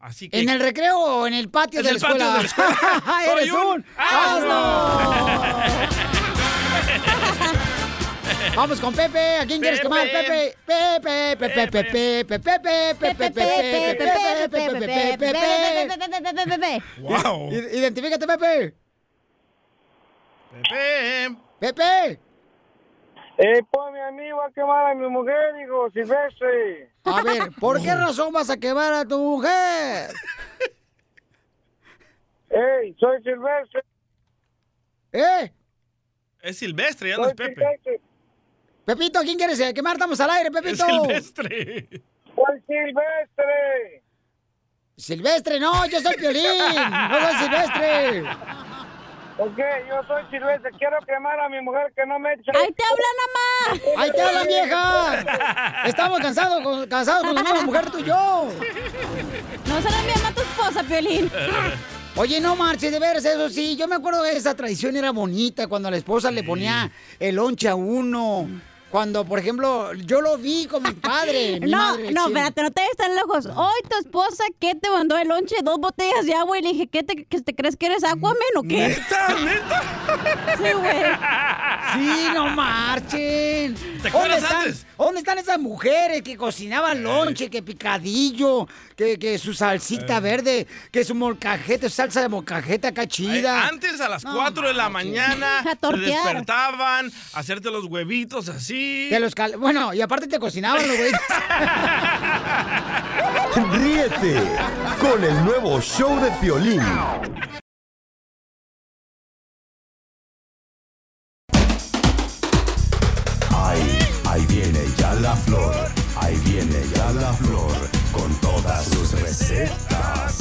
Así 0.00 0.28
que... 0.28 0.40
¿En 0.40 0.48
el 0.48 0.58
recreo 0.58 0.98
o 0.98 1.26
en 1.28 1.34
el 1.34 1.48
patio, 1.48 1.78
En 1.78 1.84
de, 1.86 1.90
el 1.92 1.96
la 2.00 2.08
patio 2.08 2.26
de 2.26 2.32
la 2.32 2.40
escuela. 2.40 2.76
¡Eres 3.32 3.48
Soy 3.48 3.50
un 3.50 3.66
un 3.66 3.84
asno! 3.96 5.52
Vamos 8.56 8.80
con 8.80 8.92
Pepe. 8.92 9.36
¿A 9.36 9.46
quién 9.46 9.60
quieres 9.60 9.80
quemar? 9.80 10.08
Pepe. 10.10 10.56
Pepe, 10.66 11.36
Pepe, 11.36 11.68
Pepe, 11.68 12.24
Pepe, 12.24 12.24
Pepe, 12.24 12.94
Pepe, 12.94 12.94
Pepe, 12.94 13.38
Pepe, 14.48 14.58
Pepe, 16.20 16.46
Pepe. 16.46 16.82
Wow. 16.98 17.50
I- 17.52 17.78
Identifícate, 17.78 18.26
Pepe. 18.26 18.38
Pepe. 18.38 18.72
Pepe. 18.72 18.81
Eh, 23.38 23.62
pues 23.70 23.92
mi 23.92 24.00
amigo 24.00 24.42
a 24.42 24.50
quemar 24.52 24.90
a 24.90 24.94
mi 24.94 25.08
mujer, 25.08 25.54
digo, 25.58 25.90
Silvestre. 25.90 26.90
A 27.04 27.22
ver, 27.22 27.50
¿por 27.58 27.80
qué 27.80 27.94
razón 27.94 28.32
vas 28.32 28.50
a 28.50 28.56
quemar 28.56 28.92
a 28.92 29.04
tu 29.04 29.18
mujer? 29.18 30.10
Ey, 32.50 32.94
soy 33.00 33.22
Silvestre. 33.22 33.82
¿Eh? 35.12 35.52
Es 36.42 36.58
Silvestre, 36.58 37.10
ya 37.10 37.16
no 37.16 37.28
es 37.28 37.34
Pepe. 37.34 37.62
Pepito, 38.84 39.20
¿a 39.20 39.22
quién 39.22 39.38
quieres 39.38 39.58
quemar? 39.72 39.94
Estamos 39.94 40.20
al 40.20 40.30
aire, 40.30 40.50
Pepito. 40.50 40.84
Silvestre. 40.84 41.88
Soy 42.34 42.60
Silvestre. 42.66 44.02
Silvestre, 44.96 45.60
no, 45.60 45.86
yo 45.86 46.00
soy 46.00 46.16
Piolín. 46.16 46.42
No 46.44 47.20
soy 47.20 47.34
Silvestre. 47.38 48.22
Ok, 49.38 49.58
yo 49.88 50.02
soy 50.06 50.22
Silvestre. 50.30 50.70
Quiero 50.78 50.98
quemar 51.06 51.40
a 51.40 51.48
mi 51.48 51.60
mujer 51.62 51.92
que 51.96 52.04
no 52.06 52.18
me 52.18 52.34
echa. 52.34 52.52
¡Ahí 52.54 52.72
te 52.72 52.82
hablan, 52.84 53.16
mamá! 53.22 54.02
¡Ahí 54.02 54.10
te 54.12 54.22
hablan, 54.22 54.46
vieja! 54.46 55.84
Estamos 55.86 56.20
cansados 56.20 56.62
con, 56.62 56.86
cansados 56.86 57.24
con 57.24 57.34
la 57.34 57.42
misma 57.42 57.62
mujer 57.62 57.90
tú 57.90 57.98
y 57.98 58.04
yo. 58.04 58.48
No 59.66 59.80
se 59.80 59.90
la 59.90 60.00
envían 60.00 60.26
a 60.26 60.32
tu 60.32 60.40
esposa, 60.42 60.82
Piolín. 60.82 61.30
Oye, 62.16 62.40
no 62.40 62.54
marches, 62.56 62.92
de 62.92 62.98
veras, 62.98 63.24
eso 63.24 63.48
sí. 63.48 63.74
Yo 63.76 63.88
me 63.88 63.96
acuerdo 63.96 64.22
que 64.22 64.32
esa 64.32 64.54
tradición 64.54 64.96
era 64.96 65.12
bonita 65.12 65.66
cuando 65.66 65.90
la 65.90 65.96
esposa 65.96 66.30
le 66.30 66.44
ponía 66.44 66.90
el 67.18 67.36
lonche 67.36 67.68
a 67.68 67.74
uno. 67.74 68.48
Cuando, 68.92 69.24
por 69.24 69.38
ejemplo, 69.38 69.94
yo 69.94 70.20
lo 70.20 70.36
vi 70.36 70.66
con 70.66 70.82
mi 70.82 70.92
padre. 70.92 71.58
mi 71.62 71.70
no, 71.70 71.78
madre, 71.78 72.12
no, 72.12 72.26
sí. 72.26 72.28
espérate, 72.28 72.62
no 72.62 72.70
te 72.70 72.82
vayas 72.82 72.96
tan 72.98 73.14
lejos. 73.14 73.46
Hoy 73.46 73.80
tu 73.88 73.96
esposa, 73.98 74.44
¿qué 74.60 74.74
te 74.74 74.90
mandó 74.90 75.16
el 75.16 75.28
lonche? 75.28 75.56
Dos 75.64 75.78
botellas 75.78 76.26
de 76.26 76.34
agua 76.34 76.58
y 76.58 76.62
le 76.62 76.68
dije, 76.72 76.88
¿qué 76.88 77.02
te, 77.02 77.24
que 77.24 77.40
te 77.40 77.54
crees 77.54 77.78
que 77.78 77.86
eres 77.86 78.04
Aquaman 78.04 78.36
o 78.54 78.62
qué? 78.62 78.88
¿Neta? 78.88 79.34
¿Neta? 79.42 80.56
Sí, 80.58 80.72
güey. 80.74 80.96
Sí, 81.94 82.28
no 82.34 82.48
marchen. 82.48 83.74
¿Te 84.02 84.08
acuerdas 84.08 84.12
¿Dónde 84.12 84.36
están, 84.36 84.56
antes? 84.58 84.86
¿Dónde 84.98 85.20
están 85.20 85.38
esas 85.38 85.58
mujeres 85.58 86.22
que 86.22 86.36
cocinaban 86.36 87.02
lonche, 87.02 87.50
que 87.50 87.62
picadillo, 87.62 88.68
que, 88.96 89.18
que 89.18 89.38
su 89.38 89.52
salsita 89.52 90.20
verde, 90.20 90.66
que 90.92 91.04
su 91.04 91.14
molcajete, 91.14 91.90
salsa 91.90 92.20
de 92.20 92.28
molcajete 92.28 92.86
acá 92.88 93.06
chida? 93.08 93.64
Ay, 93.64 93.68
Antes 93.72 94.00
a 94.00 94.08
las 94.08 94.22
No 94.24 94.34
4 94.34 94.68
de 94.68 94.74
la 94.74 94.88
mañana 94.88 95.58
A 95.60 95.70
se 95.70 95.76
tortear. 95.76 96.24
despertaban, 96.24 97.10
a 97.32 97.38
hacerte 97.40 97.70
los 97.70 97.86
huevitos 97.86 98.48
así. 98.48 99.08
Te 99.10 99.18
los 99.18 99.34
cal- 99.34 99.56
Bueno, 99.56 99.92
y 99.92 100.00
aparte 100.00 100.28
te 100.28 100.38
cocinaban 100.38 100.86
los 100.86 100.96
güeyes. 100.96 101.20
Ríete 103.72 104.36
con 105.00 105.24
el 105.24 105.44
nuevo 105.44 105.80
show 105.80 106.20
de 106.20 106.30
Piolín. 106.40 106.80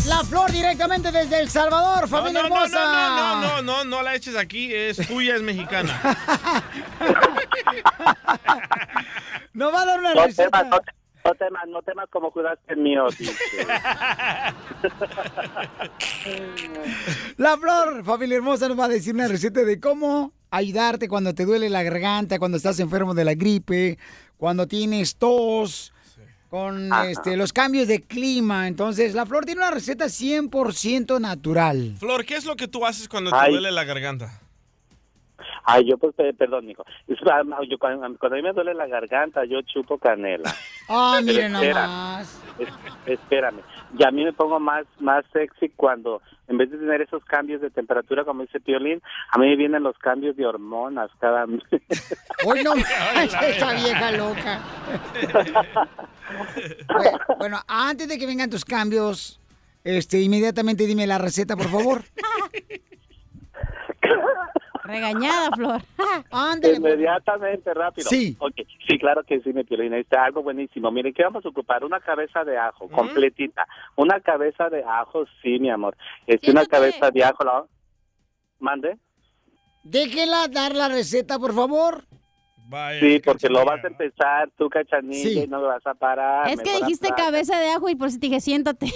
La 0.08 0.24
flor 0.24 0.52
directamente 0.52 1.12
desde 1.12 1.40
El 1.40 1.50
Salvador, 1.50 2.02
No, 2.02 2.08
familia 2.08 2.44
no, 2.44 2.50
no, 2.50 2.56
hermosa. 2.56 2.80
no, 2.86 3.16
no, 3.16 3.42
no, 3.42 3.62
no, 3.62 3.84
no 3.86 4.02
la 4.02 4.16
eches 4.16 4.36
aquí, 4.36 4.74
es 4.74 4.98
tuya, 5.08 5.36
es 5.36 5.42
mexicana. 5.42 6.00
Nos 9.54 9.74
va 9.74 9.82
a 9.82 9.86
dar 9.86 10.00
una 10.00 10.14
No 10.14 10.26
receta. 10.26 10.50
temas, 10.64 10.68
no, 10.70 10.80
te- 10.80 10.92
no 11.24 11.36
temas, 11.36 11.68
no 11.68 11.82
temas 11.84 12.08
como 12.10 12.32
cuidaste 12.32 12.74
el 12.74 12.80
mío. 12.80 13.06
La 17.38 17.58
flor, 17.58 18.04
familia 18.04 18.38
hermosa, 18.38 18.68
nos 18.68 18.80
va 18.80 18.86
a 18.86 18.90
decir 18.90 19.14
una 19.14 19.28
receta 19.28 19.62
de 19.64 19.80
cómo 19.80 20.34
ayudarte 20.50 21.08
cuando 21.08 21.34
te 21.36 21.46
duele 21.46 21.70
la 21.70 21.84
garganta, 21.84 22.40
cuando 22.40 22.58
estás 22.58 22.80
enfermo 22.80 23.14
de 23.14 23.26
la 23.26 23.36
gripe, 23.36 23.98
cuando 24.38 24.68
tienes 24.68 25.16
tos, 25.18 25.94
con 26.52 26.92
Ajá. 26.92 27.10
este, 27.10 27.38
los 27.38 27.54
cambios 27.54 27.88
de 27.88 28.02
clima. 28.02 28.68
Entonces, 28.68 29.14
la 29.16 29.26
flor 29.26 29.46
tiene 29.46 29.62
una 29.62 29.72
receta 29.72 30.06
100% 30.10 31.20
natural. 31.22 31.96
Flor, 31.98 32.26
¿qué 32.26 32.36
es 32.36 32.44
lo 32.44 32.58
que 32.58 32.68
tú 32.68 32.86
haces 32.86 33.08
cuando 33.08 33.32
te 33.32 33.50
duele 33.50 33.72
la 33.72 33.86
garganta? 33.86 34.38
Ay, 35.64 35.86
yo 35.88 35.98
pues, 35.98 36.14
pe- 36.14 36.34
perdón, 36.34 36.70
hijo. 36.70 36.84
Es- 37.08 37.18
ah, 37.26 37.42
yo 37.70 37.78
cuando, 37.80 38.02
cuando 38.20 38.36
a 38.36 38.38
mí 38.38 38.42
me 38.44 38.52
duele 38.52 38.74
la 38.74 38.86
garganta, 38.88 39.46
yo 39.46 39.62
chupo 39.62 39.98
canela. 39.98 40.54
Ah, 40.94 41.22
Pero 41.22 41.26
miren 41.34 41.52
nomás. 41.54 42.38
Es- 42.60 42.68
espérame. 43.06 43.62
Y 43.97 44.04
a 44.04 44.12
mí 44.12 44.23
me 44.23 44.34
pongo 44.34 44.60
más 44.60 44.86
más 44.99 45.25
sexy 45.34 45.69
cuando, 45.75 46.21
en 46.47 46.58
vez 46.58 46.71
de 46.71 46.77
tener 46.77 47.01
esos 47.01 47.23
cambios 47.25 47.62
de 47.62 47.69
temperatura, 47.69 48.23
como 48.23 48.43
dice 48.43 48.60
Piolín, 48.60 49.01
a 49.32 49.38
mí 49.38 49.47
me 49.47 49.56
vienen 49.56 49.84
los 49.84 49.97
cambios 49.97 50.36
de 50.38 50.45
hormonas 50.45 51.12
cada 51.19 51.45
mes. 51.45 51.62
Hoy 52.45 52.63
no 52.63 52.73
esta 52.75 53.73
vieja 53.73 54.12
loca. 54.12 54.60
Bueno, 56.88 57.19
bueno, 57.38 57.60
antes 57.67 58.08
de 58.08 58.17
que 58.17 58.25
vengan 58.25 58.49
tus 58.49 58.63
cambios, 58.63 59.41
este, 59.84 60.21
inmediatamente 60.21 60.86
dime 60.86 61.06
la 61.06 61.17
receta, 61.17 61.58
por 61.58 61.67
favor. 61.67 62.04
Regañada, 64.84 65.50
Flor. 65.56 65.82
Ándale. 66.32 66.76
Inmediatamente, 66.76 67.74
rápido. 67.74 68.10
Sí. 68.10 68.38
Sí, 68.88 68.98
claro 69.00 69.24
que 69.24 69.39
sí, 69.41 69.54
mi 69.54 69.63
Piolín. 69.63 69.94
Está 69.94 70.26
algo 70.26 70.44
buenísimo. 70.44 70.91
Miren, 70.91 71.13
¿qué 71.13 71.24
vamos 71.24 71.46
a 71.46 71.50
ocupar? 71.50 71.84
Una 71.84 72.00
cabeza 72.00 72.44
de 72.44 72.58
ajo, 72.58 72.89
completita. 72.89 73.67
Una 73.96 74.20
cabeza 74.20 74.70
de 74.70 74.84
ajo, 74.84 75.26
sí, 75.41 75.60
mi 75.60 75.70
amor. 75.70 75.96
Es 76.28 76.41
una 76.48 76.65
cabeza 76.65 77.12
de 77.12 77.24
ajo. 77.24 77.44
¿la... 77.44 77.65
¿Mande? 78.60 78.98
Déjela 79.84 80.48
dar 80.48 80.76
la 80.76 80.88
receta, 80.88 81.39
por 81.39 81.54
favor. 81.54 82.04
Sí, 83.02 83.20
porque 83.26 83.50
lo 83.50 83.65
vas 83.65 83.84
a 83.84 83.88
empezar 83.88 84.50
tú, 84.58 84.70
cachanilla, 84.70 85.30
Sí. 85.30 85.39
y 85.41 85.48
no 85.48 85.60
lo 85.60 85.67
vas 85.67 85.86
a 85.86 85.94
parar. 85.94 86.48
Es 86.50 86.62
que 86.62 86.78
dijiste 86.78 87.10
cabeza 87.17 87.60
de 87.60 87.70
ajo 87.72 87.89
y 87.89 87.96
por 87.96 88.08
eso 88.08 88.17
te 88.17 88.28
dije, 88.28 88.39
siéntate. 88.39 88.88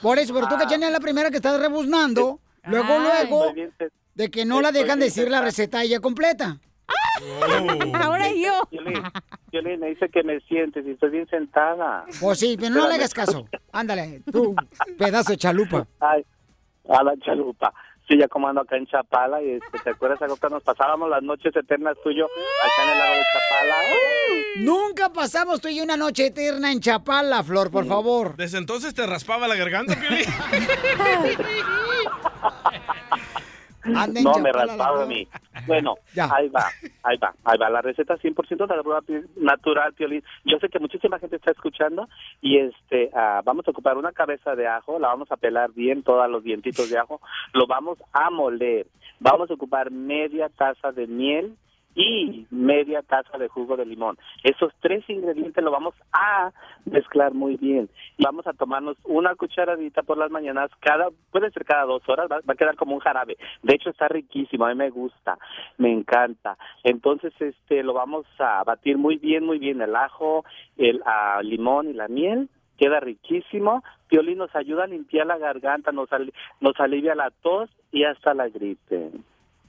Por- 0.00 0.18
eso, 0.18 0.32
pero 0.32 0.48
tú, 0.48 0.56
Cachana, 0.56 0.86
es 0.86 0.92
la 0.92 1.00
primera 1.00 1.30
que 1.30 1.36
estás 1.36 1.60
rebuznando. 1.60 2.40
Luego, 2.64 2.86
Ay. 2.90 3.26
luego, 3.28 3.52
de 4.18 4.32
que 4.32 4.44
no 4.44 4.60
la 4.60 4.72
dejan 4.72 4.98
decir 4.98 5.30
la 5.30 5.40
receta 5.40 5.84
ella 5.84 6.00
completa. 6.00 6.58
Ahora 7.94 8.32
yo. 8.32 8.68
Piolín, 9.50 9.78
me 9.78 9.90
dice 9.90 10.08
que 10.08 10.24
me 10.24 10.40
sientes 10.40 10.84
y 10.84 10.90
estoy 10.90 11.10
bien 11.10 11.28
sentada. 11.28 12.04
Pues 12.20 12.40
sí, 12.40 12.56
pero 12.58 12.74
no 12.74 12.88
le 12.88 12.94
hagas 12.94 13.14
caso. 13.14 13.46
Ándale, 13.70 14.22
tú, 14.30 14.56
pedazo 14.98 15.30
de 15.30 15.38
chalupa. 15.38 15.86
Ay, 16.00 16.26
a 16.88 17.04
la 17.04 17.16
chalupa. 17.18 17.72
Sí, 18.08 18.18
ya 18.18 18.26
como 18.26 18.48
ando 18.48 18.62
acá 18.62 18.76
en 18.76 18.86
Chapala 18.86 19.40
y 19.40 19.50
este, 19.50 19.78
¿te 19.84 19.90
acuerdas 19.90 20.20
algo 20.22 20.36
que 20.36 20.48
nos 20.48 20.64
pasábamos 20.64 21.08
las 21.10 21.22
noches 21.22 21.54
eternas 21.54 21.96
tuyo 22.02 22.24
acá 22.24 22.84
en 22.84 22.90
el 22.90 22.98
lago 22.98 23.14
de 23.14 23.22
Chapala? 23.32 23.76
Nunca 24.56 25.12
pasamos 25.12 25.60
tú 25.60 25.68
y 25.68 25.76
yo 25.76 25.84
una 25.84 25.96
noche 25.96 26.26
eterna 26.26 26.72
en 26.72 26.80
Chapala, 26.80 27.44
Flor, 27.44 27.70
por 27.70 27.86
favor. 27.86 28.34
¿Desde 28.36 28.58
entonces 28.58 28.94
te 28.94 29.06
raspaba 29.06 29.46
la 29.46 29.54
garganta? 29.54 29.94
No, 33.88 34.38
me 34.38 34.52
raspaba 34.52 35.02
a 35.02 35.06
mí. 35.06 35.26
Bueno, 35.66 35.96
Ya. 36.14 36.28
ahí 36.34 36.48
va, 36.48 36.64
ahí 37.02 37.16
va, 37.16 37.34
ahí 37.44 37.58
va. 37.58 37.70
La 37.70 37.82
receta 37.82 38.16
100% 38.16 38.68
natural, 38.68 39.28
natural, 39.36 39.92
Piolín. 39.94 40.22
Yo 40.44 40.58
sé 40.58 40.68
que 40.68 40.78
muchísima 40.78 41.18
gente 41.18 41.36
está 41.36 41.50
escuchando 41.50 42.08
y 42.40 42.58
este, 42.58 43.10
ah, 43.14 43.42
vamos 43.44 43.66
a 43.66 43.70
ocupar 43.70 43.96
una 43.96 44.12
cabeza 44.12 44.54
de 44.54 44.66
ajo, 44.66 44.98
la 44.98 45.08
vamos 45.08 45.30
a 45.32 45.36
pelar 45.36 45.72
bien, 45.72 46.02
todos 46.02 46.28
los 46.30 46.42
dientitos 46.42 46.90
de 46.90 46.98
ajo, 46.98 47.20
lo 47.52 47.66
vamos 47.66 47.98
a 48.12 48.30
moler. 48.30 48.86
Vamos 49.20 49.50
a 49.50 49.54
ocupar 49.54 49.90
media 49.90 50.48
taza 50.48 50.92
de 50.92 51.06
miel 51.06 51.56
y 51.94 52.46
media 52.50 53.02
taza 53.02 53.38
de 53.38 53.48
jugo 53.48 53.76
de 53.76 53.86
limón. 53.86 54.16
Esos 54.44 54.72
tres 54.80 55.08
ingredientes 55.08 55.62
lo 55.64 55.70
vamos 55.70 55.94
a 56.12 56.52
mezclar 56.84 57.34
muy 57.34 57.56
bien. 57.56 57.88
Vamos 58.18 58.46
a 58.46 58.52
tomarnos 58.52 58.96
una 59.04 59.34
cucharadita 59.34 60.02
por 60.02 60.16
las 60.18 60.30
mañanas, 60.30 60.70
cada 60.80 61.08
puede 61.30 61.50
ser 61.50 61.64
cada 61.64 61.84
dos 61.84 62.08
horas, 62.08 62.28
va, 62.30 62.36
va 62.36 62.52
a 62.54 62.56
quedar 62.56 62.76
como 62.76 62.94
un 62.94 63.00
jarabe. 63.00 63.36
De 63.62 63.74
hecho 63.74 63.90
está 63.90 64.08
riquísimo, 64.08 64.64
a 64.64 64.68
mí 64.68 64.74
me 64.74 64.90
gusta, 64.90 65.38
me 65.76 65.92
encanta. 65.92 66.56
Entonces 66.84 67.32
este 67.40 67.82
lo 67.82 67.94
vamos 67.94 68.26
a 68.38 68.62
batir 68.64 68.96
muy 68.98 69.16
bien, 69.16 69.44
muy 69.44 69.58
bien 69.58 69.80
el 69.80 69.96
ajo, 69.96 70.44
el 70.76 71.02
ah, 71.04 71.40
limón 71.42 71.88
y 71.88 71.94
la 71.94 72.08
miel. 72.08 72.48
Queda 72.76 73.00
riquísimo. 73.00 73.82
Piolín 74.06 74.38
nos 74.38 74.54
ayuda 74.54 74.84
a 74.84 74.86
limpiar 74.86 75.26
la 75.26 75.36
garganta, 75.36 75.90
nos, 75.90 76.12
ali- 76.12 76.32
nos 76.60 76.78
alivia 76.78 77.16
la 77.16 77.32
tos 77.42 77.68
y 77.90 78.04
hasta 78.04 78.34
la 78.34 78.48
gripe. 78.48 79.10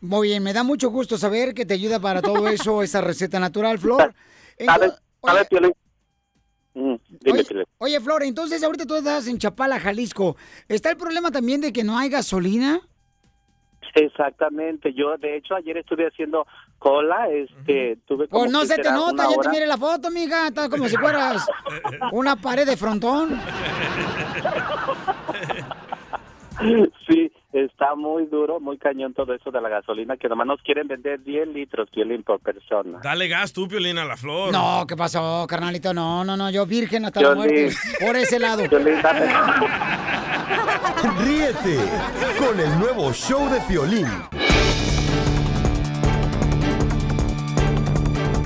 Muy 0.01 0.29
bien, 0.29 0.43
me 0.43 0.53
da 0.53 0.63
mucho 0.63 0.89
gusto 0.89 1.17
saber 1.17 1.53
que 1.53 1.65
te 1.65 1.73
ayuda 1.73 1.99
para 1.99 2.21
todo 2.21 2.47
eso, 2.49 2.83
esa 2.83 3.01
receta 3.01 3.39
natural, 3.39 3.79
Flor. 3.79 4.13
¿Sabe, 4.65 4.91
sabe? 5.23 5.73
Mm, 6.73 6.95
dime, 7.21 7.43
Piolín. 7.43 7.65
Oye, 7.79 7.99
Flor, 7.99 8.23
entonces 8.23 8.63
ahorita 8.63 8.85
tú 8.85 8.95
estás 8.95 9.27
en 9.27 9.37
Chapala, 9.37 9.79
Jalisco. 9.79 10.37
¿Está 10.67 10.91
el 10.91 10.97
problema 10.97 11.31
también 11.31 11.61
de 11.61 11.73
que 11.73 11.83
no 11.83 11.97
hay 11.97 12.09
gasolina? 12.09 12.81
Exactamente, 13.95 14.93
yo 14.93 15.17
de 15.17 15.37
hecho 15.37 15.55
ayer 15.55 15.77
estuve 15.77 16.07
haciendo 16.07 16.45
cola, 16.77 17.27
este, 17.29 17.97
tuve 18.07 18.27
como 18.27 18.43
Pues 18.43 18.51
no 18.51 18.61
que 18.61 18.67
se 18.67 18.75
te 18.77 18.91
nota, 18.91 19.27
ya 19.29 19.41
te 19.41 19.49
mire 19.49 19.65
la 19.65 19.77
foto, 19.77 20.11
mija. 20.11 20.47
Está 20.47 20.69
como 20.69 20.87
si 20.87 20.95
fueras 20.95 21.45
una 22.11 22.35
pared 22.35 22.65
de 22.65 22.77
frontón. 22.77 23.39
Sí, 27.07 27.31
está 27.51 27.95
muy 27.95 28.25
duro, 28.27 28.59
muy 28.59 28.77
cañón 28.77 29.13
todo 29.13 29.33
eso 29.33 29.49
de 29.51 29.59
la 29.61 29.69
gasolina, 29.69 30.17
que 30.17 30.29
nomás 30.29 30.45
nos 30.47 30.61
quieren 30.61 30.87
vender 30.87 31.23
10 31.23 31.47
litros, 31.49 31.89
Piolín, 31.89 32.23
por 32.23 32.39
persona. 32.39 32.99
Dale 33.03 33.27
gas 33.27 33.51
tú, 33.53 33.67
Piolín, 33.67 33.97
a 33.97 34.05
la 34.05 34.15
flor. 34.17 34.51
No, 34.51 34.85
¿qué 34.87 34.95
pasó, 34.95 35.45
carnalito? 35.47 35.93
No, 35.93 36.23
no, 36.23 36.37
no, 36.37 36.51
yo 36.51 36.65
virgen 36.65 37.05
hasta 37.05 37.21
Yo 37.21 37.29
la 37.29 37.35
muerte. 37.35 37.71
Por 37.99 38.15
ese 38.15 38.39
lado. 38.39 38.63
Ríete 41.19 41.77
con 42.37 42.59
el 42.59 42.79
nuevo 42.79 43.11
show 43.13 43.49
de 43.49 43.59
Piolín. 43.61 44.07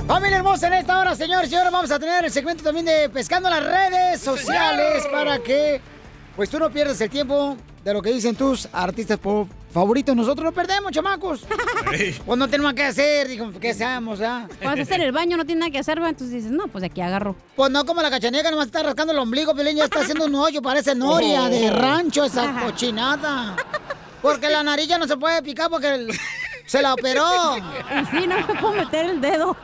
Familia 0.06 0.36
hermosa, 0.36 0.68
en 0.68 0.74
esta 0.74 0.98
hora, 1.00 1.14
señores 1.14 1.50
y 1.50 1.56
ahora 1.56 1.70
vamos 1.70 1.90
a 1.90 1.98
tener 1.98 2.24
el 2.24 2.30
segmento 2.30 2.62
también 2.62 2.86
de 2.86 3.08
Pescando 3.08 3.50
las 3.50 3.64
redes 3.64 4.20
sociales 4.20 5.06
para 5.10 5.38
que 5.38 5.80
pues 6.36 6.50
tú 6.50 6.58
no 6.58 6.70
pierdas 6.70 7.00
el 7.00 7.10
tiempo 7.10 7.56
de 7.84 7.92
lo 7.92 8.00
que 8.02 8.12
dicen 8.12 8.34
tus 8.34 8.66
artistas 8.72 9.18
pop 9.18 9.48
favoritos. 9.72 10.16
Nosotros 10.16 10.44
no 10.44 10.52
perdemos, 10.52 10.90
chamacos. 10.92 11.44
Pues 12.24 12.38
no 12.38 12.48
tenemos 12.48 12.72
que 12.74 12.82
hacer, 12.84 13.28
dijo, 13.28 13.50
¿qué 13.60 13.70
hacemos, 13.70 14.20
ah? 14.22 14.48
Cuando 14.62 14.80
estás 14.82 14.96
en 14.96 15.02
el 15.04 15.12
baño 15.12 15.36
no 15.36 15.44
tiene 15.44 15.60
nada 15.60 15.70
que 15.72 15.78
hacer, 15.78 15.96
¿verdad? 15.96 16.10
entonces 16.10 16.34
dices, 16.36 16.50
no, 16.50 16.66
pues 16.68 16.80
de 16.80 16.86
aquí 16.86 17.00
agarro. 17.00 17.36
Pues 17.56 17.70
no 17.70 17.84
como 17.84 18.00
la 18.02 18.10
cachanega, 18.10 18.50
nomás 18.50 18.66
está 18.66 18.82
rascando 18.82 19.12
el 19.12 19.18
ombligo, 19.18 19.54
Pelín 19.54 19.76
ya 19.76 19.84
está 19.84 20.00
haciendo 20.00 20.24
un 20.24 20.34
hoyo, 20.34 20.62
parece 20.62 20.94
noria 20.94 21.48
de 21.48 21.70
Oh. 21.70 21.74
rancho 21.76 22.24
esa 22.24 22.62
cochinada. 22.62 23.56
Porque 24.22 24.48
la 24.48 24.62
nariz 24.62 24.88
ya 24.88 24.96
no 24.98 25.06
se 25.06 25.16
puede 25.18 25.42
picar 25.42 25.68
porque 25.68 25.94
el- 25.94 26.10
se 26.66 26.80
la 26.80 26.94
operó. 26.94 27.56
Y 27.58 28.06
sí, 28.16 28.26
no 28.26 28.36
me 28.36 28.54
puedo 28.60 28.72
meter 28.72 29.06
el 29.10 29.20
dedo. 29.20 29.54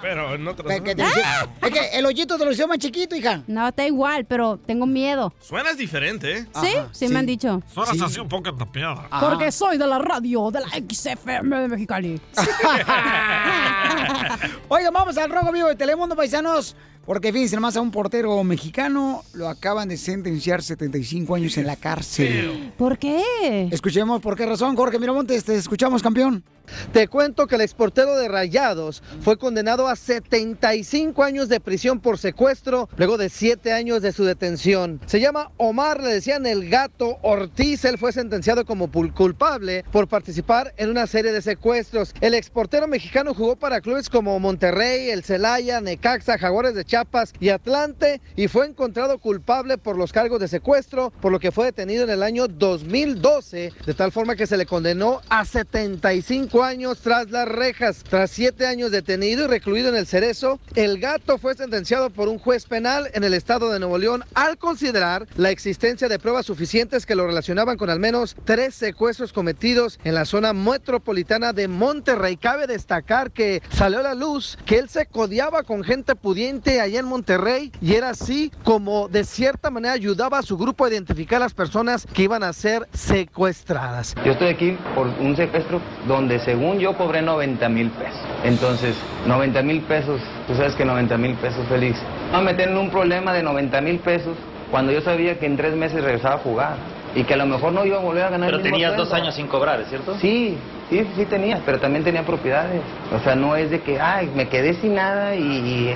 Pero 0.00 0.38
no 0.38 0.54
te 0.54 0.62
Es 0.74 0.80
que, 0.80 0.94
te 0.94 1.02
es 1.02 1.72
que 1.72 1.98
el 1.98 2.06
hoyito 2.06 2.38
te 2.38 2.44
lo 2.44 2.52
hizo 2.52 2.68
más 2.68 2.78
chiquito, 2.78 3.16
hija. 3.16 3.42
No, 3.46 3.68
está 3.68 3.86
igual, 3.86 4.24
pero 4.24 4.58
tengo 4.58 4.86
miedo. 4.86 5.32
Suenas 5.40 5.76
diferente, 5.76 6.38
¿eh? 6.38 6.46
¿Sí? 6.60 6.68
Sí, 6.92 7.08
me 7.08 7.18
han 7.18 7.26
dicho. 7.26 7.62
Suenas 7.72 8.00
así 8.00 8.20
un 8.20 8.28
poco 8.28 8.54
tapiada. 8.54 9.08
Porque 9.20 9.50
soy 9.52 9.78
de 9.78 9.86
la 9.86 9.98
radio, 9.98 10.50
de 10.50 10.60
la 10.60 10.68
XFM 10.68 11.60
de 11.60 11.68
Mexicali. 11.68 12.20
Oigan, 14.68 14.92
vamos 14.92 15.16
al 15.18 15.30
rojo 15.30 15.52
vivo 15.52 15.68
de 15.68 15.76
Telemundo, 15.76 16.16
paisanos. 16.16 16.76
Porque 17.08 17.32
fíjense 17.32 17.56
nomás 17.56 17.74
a 17.74 17.80
un 17.80 17.90
portero 17.90 18.44
mexicano 18.44 19.24
lo 19.32 19.48
acaban 19.48 19.88
de 19.88 19.96
sentenciar 19.96 20.62
75 20.62 21.34
años 21.34 21.56
en 21.56 21.66
la 21.66 21.76
cárcel. 21.76 22.74
¿Por 22.76 22.98
qué? 22.98 23.22
Escuchemos 23.70 24.20
por 24.20 24.36
qué 24.36 24.44
razón, 24.44 24.76
Jorge 24.76 24.98
Miramontes, 24.98 25.42
te 25.42 25.54
escuchamos, 25.56 26.02
campeón. 26.02 26.44
Te 26.92 27.08
cuento 27.08 27.46
que 27.46 27.54
el 27.54 27.62
exportero 27.62 28.16
de 28.16 28.28
Rayados 28.28 29.02
fue 29.20 29.38
condenado 29.38 29.88
a 29.88 29.96
75 29.96 31.22
años 31.22 31.48
de 31.48 31.60
prisión 31.60 32.00
por 32.00 32.18
secuestro 32.18 32.88
luego 32.96 33.16
de 33.16 33.28
7 33.28 33.72
años 33.72 34.02
de 34.02 34.12
su 34.12 34.24
detención. 34.24 35.00
Se 35.06 35.20
llama 35.20 35.50
Omar, 35.56 36.02
le 36.02 36.12
decían 36.12 36.46
el 36.46 36.68
gato 36.68 37.18
Ortiz. 37.22 37.84
Él 37.84 37.98
fue 37.98 38.12
sentenciado 38.12 38.64
como 38.64 38.90
culpable 38.90 39.84
por 39.90 40.08
participar 40.08 40.74
en 40.76 40.90
una 40.90 41.06
serie 41.06 41.32
de 41.32 41.42
secuestros. 41.42 42.14
El 42.20 42.34
exportero 42.34 42.86
mexicano 42.86 43.34
jugó 43.34 43.56
para 43.56 43.80
clubes 43.80 44.08
como 44.10 44.38
Monterrey, 44.38 45.10
el 45.10 45.24
Celaya, 45.24 45.80
Necaxa, 45.80 46.38
Jaguares 46.38 46.74
de 46.74 46.84
Chiapas 46.98 47.32
y 47.38 47.50
Atlante 47.50 48.20
y 48.34 48.48
fue 48.48 48.66
encontrado 48.66 49.18
culpable 49.18 49.78
por 49.78 49.96
los 49.96 50.12
cargos 50.12 50.40
de 50.40 50.48
secuestro, 50.48 51.12
por 51.20 51.30
lo 51.30 51.38
que 51.38 51.52
fue 51.52 51.66
detenido 51.66 52.02
en 52.02 52.10
el 52.10 52.24
año 52.24 52.48
2012, 52.48 53.72
de 53.86 53.94
tal 53.94 54.10
forma 54.10 54.34
que 54.34 54.48
se 54.48 54.56
le 54.56 54.66
condenó 54.66 55.20
a 55.28 55.44
75 55.44 56.64
años 56.64 56.98
tras 56.98 57.30
las 57.30 57.46
rejas. 57.46 58.02
Tras 58.08 58.32
7 58.32 58.66
años 58.66 58.90
detenido 58.90 59.44
y 59.44 59.46
recluido 59.46 59.90
en 59.90 59.94
el 59.94 60.08
Cerezo, 60.08 60.58
el 60.74 60.98
gato 60.98 61.38
fue 61.38 61.54
sentenciado 61.54 62.10
por 62.10 62.28
un 62.28 62.40
juez 62.40 62.66
penal 62.66 63.10
en 63.14 63.22
el 63.22 63.34
estado 63.34 63.70
de 63.70 63.78
Nuevo 63.78 63.98
León 63.98 64.24
al 64.34 64.58
considerar 64.58 65.28
la 65.36 65.50
existencia 65.50 66.08
de 66.08 66.18
pruebas 66.18 66.46
suficientes 66.46 67.06
que 67.06 67.14
lo 67.14 67.28
relacionaban 67.28 67.76
con 67.76 67.90
al 67.90 68.00
menos 68.00 68.34
tres 68.44 68.74
secuestros 68.74 69.32
cometidos 69.32 70.00
en 70.02 70.14
la 70.14 70.24
zona 70.24 70.52
metropolitana 70.52 71.52
de 71.52 71.68
Monterrey. 71.68 72.36
Cabe 72.36 72.66
destacar 72.66 73.30
que 73.30 73.62
salió 73.70 74.00
a 74.00 74.02
la 74.02 74.14
luz 74.14 74.58
que 74.66 74.78
él 74.78 74.88
se 74.88 75.06
codiaba 75.06 75.62
con 75.62 75.84
gente 75.84 76.16
pudiente 76.16 76.80
allá 76.88 77.00
en 77.00 77.06
Monterrey 77.06 77.70
y 77.80 77.94
era 77.94 78.10
así 78.10 78.50
como 78.64 79.08
de 79.08 79.24
cierta 79.24 79.70
manera 79.70 79.94
ayudaba 79.94 80.38
a 80.38 80.42
su 80.42 80.56
grupo 80.56 80.84
a 80.84 80.88
identificar 80.90 81.36
a 81.36 81.44
las 81.44 81.54
personas 81.54 82.06
que 82.12 82.22
iban 82.24 82.42
a 82.42 82.52
ser 82.52 82.88
secuestradas. 82.92 84.14
Yo 84.24 84.32
estoy 84.32 84.48
aquí 84.48 84.76
por 84.94 85.06
un 85.20 85.36
secuestro 85.36 85.80
donde 86.06 86.38
según 86.40 86.78
yo 86.78 86.96
cobré 86.96 87.22
90 87.22 87.68
mil 87.68 87.90
pesos. 87.90 88.18
Entonces, 88.44 88.96
90 89.26 89.62
mil 89.62 89.80
pesos, 89.82 90.20
tú 90.46 90.54
sabes 90.54 90.74
que 90.74 90.84
90 90.84 91.16
mil 91.18 91.34
pesos 91.36 91.66
feliz. 91.68 91.96
No 92.32 92.38
me 92.38 92.48
meter 92.52 92.68
en 92.70 92.78
un 92.78 92.90
problema 92.90 93.32
de 93.32 93.42
90 93.42 93.80
mil 93.82 93.98
pesos 93.98 94.36
cuando 94.70 94.90
yo 94.92 95.00
sabía 95.02 95.38
que 95.38 95.46
en 95.46 95.56
tres 95.56 95.74
meses 95.76 96.02
regresaba 96.02 96.36
a 96.36 96.38
jugar 96.38 96.76
y 97.14 97.24
que 97.24 97.34
a 97.34 97.36
lo 97.36 97.46
mejor 97.46 97.72
no 97.72 97.84
iba 97.84 97.98
a 97.98 98.00
volver 98.00 98.24
a 98.24 98.30
ganar 98.30 98.48
Pero 98.48 98.58
el 98.58 98.62
mismo 98.62 98.76
tenías 98.76 98.90
sueldo. 98.94 99.04
dos 99.04 99.12
años 99.14 99.34
sin 99.34 99.46
cobrar, 99.46 99.80
¿es 99.80 99.88
cierto? 99.88 100.18
Sí, 100.18 100.56
sí, 100.90 101.06
sí 101.16 101.24
tenía, 101.26 101.62
pero 101.64 101.80
también 101.80 102.04
tenía 102.04 102.24
propiedades. 102.24 102.82
O 103.12 103.20
sea, 103.20 103.34
no 103.34 103.56
es 103.56 103.70
de 103.70 103.82
que, 103.82 104.00
ay, 104.00 104.30
me 104.34 104.48
quedé 104.48 104.80
sin 104.80 104.94
nada 104.94 105.34
y, 105.34 105.94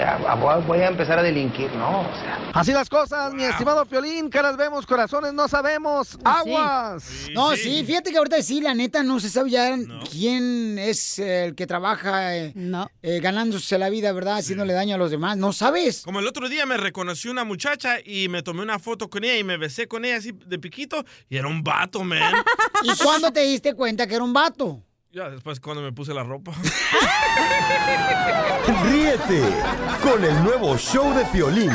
voy 0.67 0.81
a 0.81 0.89
empezar 0.89 1.19
a 1.19 1.23
delinquir. 1.23 1.71
No, 1.75 2.01
o 2.01 2.15
sea, 2.15 2.39
Así 2.55 2.73
las 2.73 2.89
cosas, 2.89 3.33
mi 3.33 3.45
estimado 3.45 3.87
Piolín, 3.87 4.29
caras 4.29 4.57
vemos, 4.57 4.87
corazones 4.87 5.33
no 5.33 5.49
sabemos, 5.49 6.19
aguas. 6.23 7.29
No, 7.35 7.57
sí. 7.57 7.83
fíjate 7.85 8.11
que 8.11 8.19
ahorita 8.19 8.43
sí, 8.43 8.61
la 8.61 8.75
neta, 8.75 9.03
no 9.03 9.21
se 9.21 9.31
sabe 9.31 9.51
ya 9.51 9.75
quién 10.11 10.79
es 10.79 11.19
el 11.19 11.55
que 11.55 11.67
trabaja 11.67 12.37
eh, 12.37 12.53
eh, 13.03 13.21
ganándose 13.21 13.79
la 13.79 13.89
vida, 13.89 14.13
¿verdad? 14.13 14.39
Haciéndole 14.39 14.75
daño 14.75 14.97
a 14.97 14.99
los 14.99 15.11
demás. 15.11 15.37
No 15.37 15.53
sabes. 15.53 16.03
Como 16.03 16.21
el 16.21 16.27
otro 16.27 16.49
día 16.49 16.67
me 16.67 16.77
reconoció 16.77 17.31
una 17.31 17.45
muchacha 17.45 17.97
y 18.05 18.29
me 18.29 18.43
tomé 18.43 18.63
una 18.63 18.79
foto 18.79 19.09
con 19.09 19.25
ella 19.25 19.39
y 19.39 19.45
me 19.45 19.57
besé 19.57 19.89
con 19.89 20.05
ella 20.05 20.17
así 20.17 20.33
de 20.33 20.59
piquito 20.59 21.05
y 21.29 21.37
era 21.39 21.49
un 21.49 21.63
vato, 21.63 22.05
man. 22.05 22.35
¿Y 22.83 23.03
cuándo 23.03 23.33
te 23.33 23.41
diste 23.41 23.75
cuenta 23.75 24.07
que 24.07 24.15
era 24.15 24.25
un 24.25 24.33
vato? 24.33 24.82
Ya 25.15 25.29
después 25.29 25.61
cuando 25.61 25.83
me 25.83 25.93
puse 25.93 26.15
la 26.15 26.23
ropa. 26.23 26.53
Ríete 28.85 29.43
con 30.03 30.25
el 30.25 30.43
nuevo 30.43 30.79
show 30.79 31.13
de 31.13 31.23
Piolín. 31.27 31.71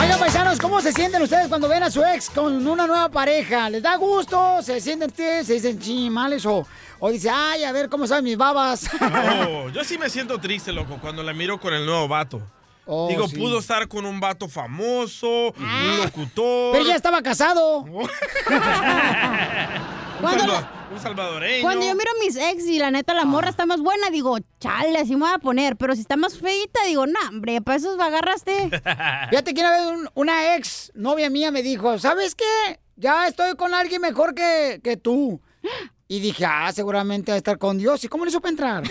Oigan, 0.00 0.18
paisanos, 0.18 0.58
¿cómo 0.58 0.80
se 0.80 0.92
sienten 0.92 1.22
ustedes 1.22 1.46
cuando 1.46 1.68
ven 1.68 1.84
a 1.84 1.92
su 1.92 2.02
ex 2.02 2.28
con 2.28 2.66
una 2.66 2.88
nueva 2.88 3.08
pareja? 3.08 3.70
¿Les 3.70 3.84
da 3.84 3.94
gusto? 3.94 4.60
¿Se 4.62 4.80
sienten 4.80 5.10
ustedes? 5.10 5.46
¿Se 5.46 5.52
dicen 5.52 5.78
chimales? 5.78 6.44
O, 6.44 6.66
o 6.98 7.10
dice, 7.10 7.30
ay, 7.30 7.62
a 7.62 7.70
ver 7.70 7.88
cómo 7.88 8.04
saben 8.08 8.24
mis 8.24 8.36
babas? 8.36 8.90
No, 9.00 9.68
yo 9.68 9.84
sí 9.84 9.96
me 9.96 10.10
siento 10.10 10.38
triste, 10.38 10.72
loco, 10.72 10.98
cuando 11.00 11.22
la 11.22 11.32
miro 11.32 11.60
con 11.60 11.72
el 11.72 11.86
nuevo 11.86 12.08
vato. 12.08 12.42
Oh, 12.86 13.08
Digo, 13.08 13.28
sí. 13.28 13.36
pudo 13.36 13.58
estar 13.60 13.86
con 13.88 14.04
un 14.06 14.18
vato 14.20 14.48
famoso, 14.48 15.52
un 15.56 15.96
locutor. 15.98 16.72
Pero 16.72 16.84
ya 16.86 16.96
estaba 16.96 17.22
casado. 17.22 17.78
un, 17.80 18.08
un 20.92 21.00
salvadoreño. 21.00 21.62
Cuando 21.62 21.86
yo 21.86 21.94
miro 21.94 22.10
a 22.10 22.24
mis 22.24 22.36
ex 22.36 22.66
y 22.66 22.78
la 22.78 22.90
neta 22.90 23.14
la 23.14 23.24
morra 23.24 23.48
está 23.50 23.64
más 23.66 23.80
buena, 23.80 24.10
digo, 24.10 24.38
chale, 24.58 24.98
así 24.98 25.12
me 25.14 25.20
voy 25.26 25.34
a 25.34 25.38
poner. 25.38 25.76
Pero 25.76 25.94
si 25.94 26.00
está 26.00 26.16
más 26.16 26.38
feita, 26.38 26.80
digo, 26.86 27.06
no, 27.06 27.18
hombre, 27.28 27.60
para 27.60 27.76
eso 27.78 28.00
agarraste. 28.00 28.70
Fíjate 29.30 29.54
que 29.54 29.60
una 29.60 29.70
vez 29.70 29.86
un- 29.86 30.10
una 30.14 30.56
ex 30.56 30.90
novia 30.94 31.30
mía 31.30 31.50
me 31.52 31.62
dijo, 31.62 31.98
¿sabes 31.98 32.34
qué? 32.34 32.80
ya 32.96 33.26
estoy 33.28 33.54
con 33.56 33.72
alguien 33.72 34.02
mejor 34.02 34.34
que, 34.34 34.80
que 34.84 34.98
tú. 34.98 35.40
Y 36.06 36.20
dije, 36.20 36.44
ah, 36.44 36.70
seguramente 36.74 37.30
va 37.32 37.36
a 37.36 37.38
estar 37.38 37.56
con 37.56 37.78
Dios. 37.78 38.04
¿Y 38.04 38.08
cómo 38.08 38.24
le 38.26 38.30
supe 38.30 38.48
entrar? 38.50 38.82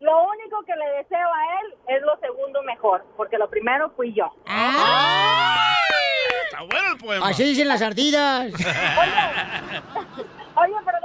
Lo 0.00 0.24
único 0.24 0.64
que 0.66 0.74
le 0.74 0.84
deseo 0.98 1.28
a 1.32 1.60
él 1.60 1.74
es 1.96 2.02
lo 2.02 2.18
segundo 2.20 2.60
mejor, 2.64 3.04
porque 3.16 3.38
lo 3.38 3.48
primero 3.48 3.92
fui 3.96 4.12
yo. 4.12 4.24
Está 4.44 5.78
bueno 6.62 6.92
el 6.92 6.98
poema. 6.98 7.28
Así 7.28 7.44
dicen 7.44 7.68
las 7.68 7.80
ardillas. 7.82 8.46
Oye, 10.54 10.74
pero 10.84 10.98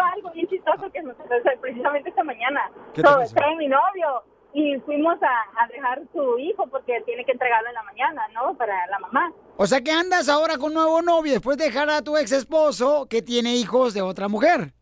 algo 0.00 0.30
bien 0.30 0.46
chistoso 0.48 0.90
que 0.92 1.02
pasó 1.02 1.60
precisamente 1.60 2.08
esta 2.10 2.24
mañana. 2.24 2.70
¿Qué 2.94 3.02
te 3.02 3.08
So, 3.08 3.16
pasó? 3.16 3.34
trae 3.34 3.56
mi 3.56 3.68
novio 3.68 4.22
y 4.52 4.78
fuimos 4.80 5.22
a, 5.22 5.62
a 5.62 5.66
dejar 5.68 6.00
su 6.12 6.38
hijo 6.38 6.66
porque 6.68 7.00
tiene 7.02 7.24
que 7.24 7.32
entregarlo 7.32 7.68
en 7.68 7.74
la 7.74 7.82
mañana, 7.82 8.26
¿no? 8.32 8.54
Para 8.56 8.86
la 8.86 8.98
mamá. 8.98 9.32
O 9.56 9.66
sea 9.66 9.80
que 9.82 9.90
andas 9.90 10.28
ahora 10.28 10.56
con 10.56 10.68
un 10.68 10.74
nuevo 10.74 11.02
novio 11.02 11.32
después 11.32 11.56
de 11.58 11.64
dejar 11.66 11.90
a 11.90 12.02
tu 12.02 12.16
ex 12.16 12.32
esposo 12.32 13.06
que 13.08 13.22
tiene 13.22 13.54
hijos 13.56 13.92
de 13.94 14.02
otra 14.02 14.28
mujer. 14.28 14.72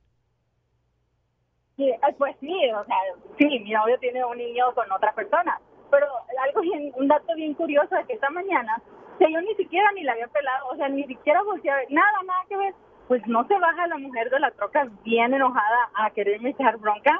Sí, 1.76 1.88
eh, 1.90 1.98
pues 2.18 2.36
sí, 2.40 2.52
o 2.72 2.84
sea, 2.84 2.96
sí, 3.38 3.46
mi 3.46 3.70
novio 3.72 3.98
tiene 3.98 4.24
un 4.24 4.38
niño 4.38 4.72
con 4.74 4.90
otra 4.92 5.12
persona. 5.14 5.60
Pero 5.90 6.06
algo 6.46 6.60
bien, 6.60 6.92
un 6.96 7.08
dato 7.08 7.34
bien 7.34 7.54
curioso 7.54 7.96
es 7.96 8.06
que 8.06 8.14
esta 8.14 8.30
mañana, 8.30 8.80
o 9.14 9.18
sea, 9.18 9.28
yo 9.28 9.40
ni 9.40 9.54
siquiera 9.56 9.90
ni 9.92 10.02
la 10.04 10.12
había 10.12 10.28
pelado, 10.28 10.68
o 10.68 10.76
sea, 10.76 10.88
ni 10.88 11.04
siquiera 11.04 11.42
volteé 11.42 11.70
a 11.70 11.76
ver, 11.76 11.86
nada, 11.90 12.22
nada 12.24 12.40
que 12.48 12.56
ver. 12.56 12.74
Pues 13.14 13.28
no 13.28 13.46
se 13.46 13.56
baja 13.60 13.86
la 13.86 13.96
mujer 13.96 14.28
de 14.28 14.40
la 14.40 14.50
troca 14.50 14.88
bien 15.04 15.32
enojada 15.32 15.88
a 15.94 16.10
quererme 16.10 16.50
echar 16.50 16.76
bronca. 16.78 17.12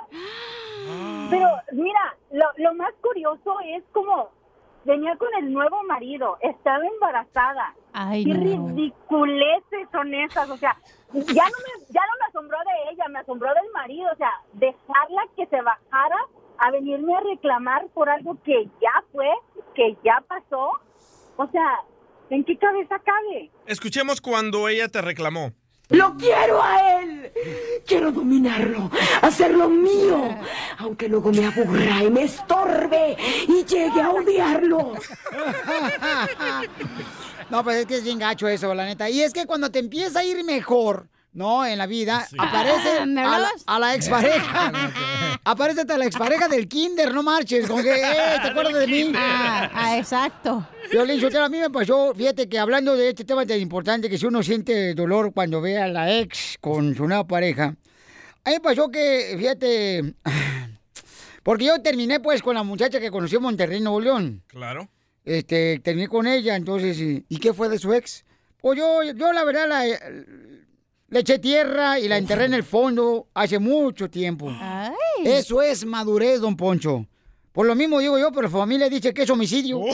Pero 1.30 1.48
mira, 1.70 2.16
lo, 2.32 2.46
lo 2.56 2.74
más 2.74 2.92
curioso 3.00 3.54
es 3.64 3.84
como 3.92 4.28
venía 4.84 5.14
con 5.14 5.28
el 5.38 5.52
nuevo 5.52 5.84
marido, 5.84 6.36
estaba 6.40 6.84
embarazada. 6.84 7.76
Ay, 7.92 8.24
Qué 8.24 8.34
no. 8.34 8.40
ridiculeces 8.66 9.88
son 9.92 10.12
esas, 10.14 10.50
o 10.50 10.56
sea, 10.56 10.76
ya 11.12 11.22
no 11.22 11.22
me 11.62 11.86
ya 11.90 12.02
no 12.10 12.18
me 12.18 12.26
asombró 12.28 12.58
de 12.58 12.90
ella, 12.92 13.04
me 13.08 13.20
asombró 13.20 13.54
del 13.54 13.70
marido, 13.72 14.10
o 14.12 14.16
sea, 14.16 14.32
dejarla 14.54 15.22
que 15.36 15.46
se 15.46 15.62
bajara 15.62 16.18
a 16.58 16.72
venirme 16.72 17.14
a 17.14 17.20
reclamar 17.20 17.86
por 17.94 18.08
algo 18.10 18.36
que 18.42 18.64
ya 18.82 19.04
fue, 19.12 19.30
que 19.76 19.96
ya 20.02 20.24
pasó. 20.26 20.72
O 21.36 21.46
sea, 21.52 21.82
¿en 22.30 22.42
qué 22.42 22.58
cabeza 22.58 22.98
cabe? 22.98 23.52
Escuchemos 23.66 24.20
cuando 24.20 24.68
ella 24.68 24.88
te 24.88 25.00
reclamó. 25.00 25.52
Lo 25.90 26.16
quiero 26.16 26.62
a 26.62 27.00
él. 27.00 27.32
Quiero 27.86 28.10
dominarlo, 28.10 28.90
hacerlo 29.20 29.68
mío, 29.68 30.38
aunque 30.78 31.08
luego 31.08 31.30
me 31.32 31.46
aburra 31.46 32.02
y 32.02 32.10
me 32.10 32.22
estorbe 32.22 33.16
y 33.46 33.64
llegue 33.64 34.00
a 34.00 34.10
odiarlo. 34.10 34.94
No, 37.50 37.62
pues 37.62 37.76
es 37.76 37.86
que 37.86 37.96
es 37.96 38.04
bien 38.04 38.18
gacho 38.18 38.48
eso, 38.48 38.74
la 38.74 38.86
neta. 38.86 39.10
Y 39.10 39.20
es 39.20 39.34
que 39.34 39.44
cuando 39.44 39.70
te 39.70 39.78
empieza 39.78 40.20
a 40.20 40.24
ir 40.24 40.42
mejor, 40.44 41.08
¿no? 41.34 41.66
En 41.66 41.76
la 41.78 41.86
vida, 41.86 42.26
aparece 42.38 42.98
Ah, 43.00 43.06
¿me 43.06 43.20
a 43.22 43.38
la, 43.38 43.48
a 43.66 43.78
la 43.78 43.94
expareja. 43.94 44.72
aparece 45.44 45.82
hasta 45.82 45.98
la 45.98 46.06
expareja 46.06 46.48
del 46.48 46.66
kinder, 46.68 47.12
no 47.12 47.22
marches. 47.22 47.66
Con 47.66 47.82
que, 47.82 47.90
"Eh, 47.94 48.38
¿te 48.42 48.48
acuerdas 48.48 48.74
de 48.74 48.86
mí? 48.86 49.12
Ah, 49.14 49.70
ah, 49.74 49.98
exacto. 49.98 50.66
Violín 50.90 51.20
Sotelo, 51.20 51.44
a 51.44 51.48
mí 51.48 51.58
me 51.58 51.70
pasó, 51.70 52.14
fíjate 52.14 52.48
que 52.48 52.58
hablando 52.58 52.96
de 52.96 53.08
este 53.10 53.24
tema 53.24 53.44
tan 53.44 53.58
importante, 53.58 54.08
que 54.08 54.16
si 54.16 54.26
uno 54.26 54.42
siente 54.42 54.94
dolor 54.94 55.32
cuando 55.34 55.60
ve 55.60 55.76
a 55.78 55.88
la 55.88 56.12
ex 56.18 56.56
con 56.60 56.94
su 56.94 57.06
nueva 57.06 57.26
pareja, 57.26 57.64
a 58.44 58.50
mí 58.50 58.56
me 58.56 58.60
pasó 58.60 58.90
que, 58.90 59.34
fíjate, 59.38 60.14
porque 61.42 61.64
yo 61.66 61.80
terminé 61.82 62.20
pues 62.20 62.42
con 62.42 62.54
la 62.54 62.62
muchacha 62.62 63.00
que 63.00 63.10
conocí 63.10 63.36
en 63.36 63.42
Monterrey, 63.42 63.80
Nuevo 63.80 64.00
León. 64.00 64.42
Claro. 64.46 64.88
Este, 65.24 65.80
terminé 65.80 66.06
con 66.06 66.26
ella, 66.26 66.54
entonces, 66.54 66.98
¿y, 67.00 67.24
y 67.28 67.38
qué 67.38 67.52
fue 67.54 67.68
de 67.70 67.78
su 67.78 67.92
ex? 67.94 68.24
Pues 68.60 68.78
yo, 68.78 69.02
yo 69.02 69.32
la 69.32 69.44
verdad 69.44 69.66
la, 69.68 69.84
le 71.14 71.20
eché 71.20 71.38
tierra 71.38 72.00
y 72.00 72.08
la 72.08 72.18
enterré 72.18 72.46
en 72.46 72.54
el 72.54 72.64
fondo 72.64 73.28
hace 73.34 73.60
mucho 73.60 74.10
tiempo. 74.10 74.50
Eso 75.24 75.62
es 75.62 75.86
madurez, 75.86 76.40
don 76.40 76.56
Poncho. 76.56 77.06
Por 77.52 77.66
lo 77.66 77.76
mismo 77.76 78.00
digo 78.00 78.18
yo, 78.18 78.32
pero 78.32 78.42
la 78.42 78.48
familia 78.48 78.88
dice 78.88 79.14
que 79.14 79.22
es 79.22 79.30
homicidio. 79.30 79.80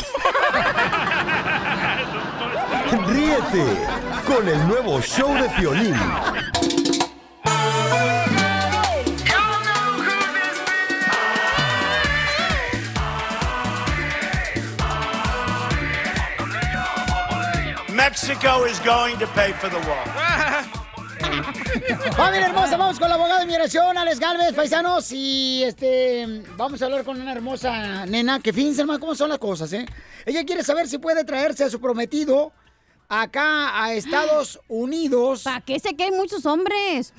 Ríete 3.07 3.65
con 4.27 4.49
el 4.49 4.67
nuevo 4.67 4.99
show 5.03 5.35
de 5.35 5.47
Piolín. 5.51 5.95
Mexico 17.95 18.65
is 18.65 18.81
going 18.81 19.19
to 19.19 19.27
pay 19.27 19.53
for 19.53 19.69
the 19.69 19.79
wall. 19.81 20.30
Familia 22.17 22.47
hermosa, 22.47 22.77
vamos 22.77 22.99
con 22.99 23.09
la 23.09 23.15
abogada 23.15 23.41
de 23.41 23.47
migración, 23.47 23.97
Alex 23.97 24.19
Galvez, 24.19 24.53
paisanos, 24.55 25.11
y 25.13 25.63
este, 25.65 26.43
vamos 26.57 26.81
a 26.81 26.87
hablar 26.87 27.05
con 27.05 27.21
una 27.21 27.33
hermosa 27.33 28.07
nena, 28.07 28.41
que 28.41 28.53
fíjense 28.53 28.83
hermano 28.83 29.01
cómo 29.01 29.15
son 29.15 29.29
las 29.29 29.39
cosas, 29.39 29.73
¿eh? 29.73 29.87
Ella 30.27 30.45
quiere 30.45 30.63
saber 30.63 30.89
si 30.89 30.99
puede 30.99 31.25
traerse 31.25 31.65
a 31.65 31.71
su 31.71 31.81
prometido 31.81 32.53
acá 33.09 33.83
a 33.83 33.93
Estados 33.95 34.61
Unidos. 34.69 35.43
¿Para 35.45 35.61
qué 35.61 35.79
sé 35.79 35.95
que 35.97 36.05
hay 36.05 36.11
muchos 36.11 36.47
hombres? 36.47 37.13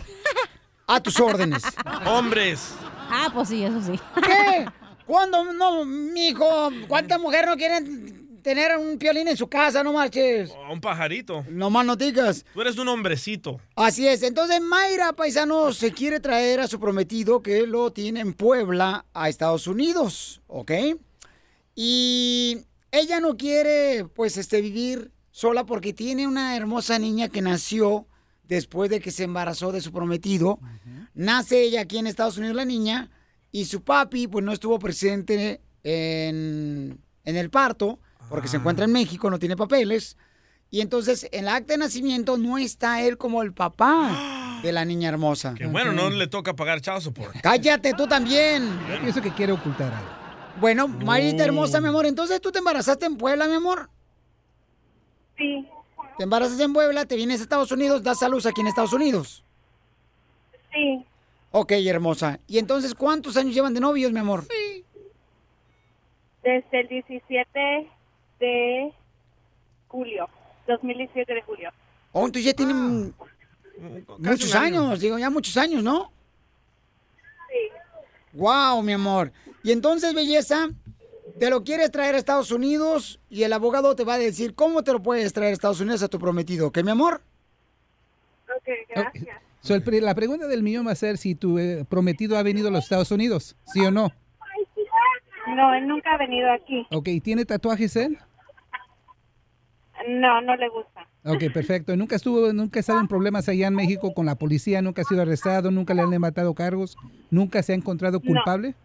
A 0.87 0.99
tus 0.99 1.19
órdenes. 1.19 1.63
Hombres. 2.05 2.73
Ah, 3.09 3.29
pues 3.33 3.49
sí, 3.49 3.63
eso 3.63 3.81
sí. 3.81 3.99
¿Qué? 4.15 4.65
¿Cuándo 5.05 5.53
no, 5.53 5.85
mijo? 5.85 6.69
¿Cuántas 6.87 7.19
mujeres 7.19 7.47
no 7.47 7.57
quieren 7.57 8.20
tener 8.41 8.77
un 8.77 8.97
piolín 8.97 9.27
en 9.27 9.37
su 9.37 9.47
casa? 9.47 9.83
No 9.83 9.93
marches. 9.93 10.51
A 10.51 10.71
un 10.71 10.81
pajarito. 10.81 11.45
No 11.49 11.69
más 11.69 11.85
no 11.85 11.95
digas. 11.95 12.45
Tú 12.53 12.61
eres 12.61 12.77
un 12.77 12.87
hombrecito. 12.87 13.59
Así 13.75 14.07
es. 14.07 14.23
Entonces, 14.23 14.61
Mayra 14.61 15.13
Paisano 15.13 15.73
se 15.73 15.91
quiere 15.91 16.19
traer 16.19 16.59
a 16.59 16.67
su 16.67 16.79
prometido 16.79 17.41
que 17.41 17.65
lo 17.67 17.91
tiene 17.91 18.19
en 18.19 18.33
Puebla 18.33 19.05
a 19.13 19.29
Estados 19.29 19.67
Unidos, 19.67 20.41
¿ok? 20.47 20.71
Y 21.75 22.57
ella 22.91 23.19
no 23.19 23.37
quiere, 23.37 24.05
pues, 24.13 24.37
este, 24.37 24.61
vivir 24.61 25.11
sola 25.31 25.65
porque 25.65 25.93
tiene 25.93 26.27
una 26.27 26.55
hermosa 26.57 26.99
niña 26.99 27.29
que 27.29 27.41
nació 27.41 28.05
después 28.43 28.89
de 28.89 28.99
que 28.99 29.11
se 29.11 29.23
embarazó 29.23 29.71
de 29.71 29.81
su 29.81 29.91
prometido. 29.93 30.59
Nace 31.13 31.61
ella 31.63 31.81
aquí 31.81 31.97
en 31.97 32.07
Estados 32.07 32.37
Unidos, 32.37 32.55
la 32.55 32.65
niña, 32.65 33.09
y 33.51 33.65
su 33.65 33.81
papi, 33.81 34.27
pues, 34.27 34.43
no 34.43 34.51
estuvo 34.51 34.77
presente 34.79 35.61
en, 35.83 36.99
en 37.23 37.35
el 37.37 37.49
parto. 37.49 37.99
Porque 38.31 38.47
se 38.47 38.57
encuentra 38.57 38.85
en 38.85 38.93
México, 38.93 39.29
no 39.29 39.37
tiene 39.37 39.57
papeles. 39.57 40.17
Y 40.71 40.79
entonces 40.79 41.27
en 41.33 41.45
la 41.45 41.55
acta 41.55 41.73
de 41.73 41.79
nacimiento 41.79 42.37
no 42.37 42.57
está 42.57 43.01
él 43.01 43.17
como 43.17 43.43
el 43.43 43.53
papá 43.53 44.59
de 44.63 44.71
la 44.71 44.85
niña 44.85 45.09
hermosa. 45.09 45.53
Que 45.53 45.67
bueno, 45.67 45.91
no 45.91 46.09
le 46.09 46.27
toca 46.27 46.55
pagar 46.55 46.79
chao 46.79 47.01
support. 47.01 47.35
Cállate 47.41 47.93
tú 47.93 48.07
también. 48.07 48.69
Yo 48.89 49.01
pienso 49.01 49.21
que 49.21 49.31
quiere 49.31 49.51
ocultar 49.51 49.93
algo. 49.93 50.09
Bueno, 50.61 50.87
Marita 50.87 51.43
hermosa, 51.43 51.81
mi 51.81 51.89
amor, 51.89 52.05
entonces 52.05 52.39
tú 52.39 52.51
te 52.51 52.59
embarazaste 52.59 53.05
en 53.05 53.17
Puebla, 53.17 53.47
mi 53.47 53.55
amor. 53.55 53.89
Sí. 55.37 55.67
Te 56.17 56.23
embarazas 56.23 56.59
en 56.59 56.71
Puebla, 56.71 57.05
te 57.05 57.17
vienes 57.17 57.41
a 57.41 57.43
Estados 57.43 57.71
Unidos, 57.71 58.01
das 58.01 58.23
a 58.23 58.29
luz 58.29 58.45
aquí 58.45 58.61
en 58.61 58.67
Estados 58.67 58.93
Unidos. 58.93 59.43
Sí. 60.71 61.05
Ok, 61.51 61.73
hermosa. 61.85 62.39
¿Y 62.47 62.59
entonces 62.59 62.95
cuántos 62.95 63.35
años 63.35 63.53
llevan 63.53 63.73
de 63.73 63.81
novios, 63.81 64.13
mi 64.13 64.19
amor? 64.19 64.45
Desde 66.43 66.79
el 66.79 66.87
17 66.87 67.89
de 68.41 68.93
julio. 69.87 70.27
2017 70.67 71.33
de 71.33 71.41
julio. 71.43 71.69
Oh, 72.11 72.25
entonces 72.25 72.43
ya 72.43 72.53
tienen 72.53 73.13
muchos 74.19 74.51
un 74.51 74.57
año. 74.57 74.81
años, 74.83 74.99
digo, 74.99 75.17
ya 75.17 75.29
muchos 75.29 75.55
años, 75.57 75.81
¿no? 75.83 76.11
Sí. 77.49 77.69
Wow, 78.33 78.81
mi 78.83 78.93
amor. 78.93 79.31
Y 79.63 79.71
entonces, 79.71 80.13
belleza, 80.13 80.69
te 81.39 81.49
lo 81.49 81.63
quieres 81.63 81.91
traer 81.91 82.15
a 82.15 82.17
Estados 82.17 82.51
Unidos 82.51 83.19
y 83.29 83.43
el 83.43 83.53
abogado 83.53 83.95
te 83.95 84.03
va 84.03 84.15
a 84.15 84.17
decir 84.19 84.53
cómo 84.55 84.83
te 84.83 84.91
lo 84.93 85.01
puedes 85.01 85.31
traer 85.33 85.51
a 85.51 85.53
Estados 85.53 85.79
Unidos 85.79 86.03
a 86.03 86.07
tu 86.09 86.19
prometido, 86.19 86.67
¿ok, 86.67 86.79
mi 86.83 86.91
amor? 86.91 87.21
Ok, 88.55 88.69
gracias. 88.89 89.37
So, 89.61 89.75
el 89.75 89.83
pre- 89.83 90.01
la 90.01 90.15
pregunta 90.15 90.47
del 90.47 90.63
millón 90.63 90.87
va 90.87 90.91
a 90.91 90.95
ser 90.95 91.17
si 91.17 91.35
tu 91.35 91.59
eh, 91.59 91.85
prometido 91.87 92.37
ha 92.37 92.43
venido 92.43 92.67
a 92.67 92.71
los 92.71 92.83
Estados 92.83 93.11
Unidos, 93.11 93.55
¿sí 93.73 93.79
o 93.81 93.91
no? 93.91 94.11
No, 95.55 95.73
él 95.73 95.87
nunca 95.87 96.13
ha 96.13 96.17
venido 96.17 96.51
aquí. 96.51 96.85
Ok, 96.91 97.07
¿tiene 97.23 97.45
tatuajes 97.45 97.95
él? 97.95 98.17
No, 100.07 100.41
no 100.41 100.55
le 100.55 100.69
gusta. 100.69 101.07
Ok, 101.23 101.51
perfecto. 101.53 101.95
¿Nunca 101.95 102.15
estuvo, 102.15 102.51
nunca 102.53 102.79
ha 102.79 102.81
estado 102.81 102.99
en 102.99 103.07
problemas 103.07 103.47
allá 103.49 103.67
en 103.67 103.75
México 103.75 104.13
con 104.13 104.25
la 104.25 104.35
policía? 104.35 104.81
¿Nunca 104.81 105.01
ha 105.03 105.05
sido 105.05 105.21
arrestado? 105.21 105.71
¿Nunca 105.71 105.93
le 105.93 106.01
han 106.01 106.09
levantado 106.09 106.53
cargos? 106.55 106.97
¿Nunca 107.29 107.61
se 107.63 107.73
ha 107.73 107.75
encontrado 107.75 108.19
culpable? 108.19 108.75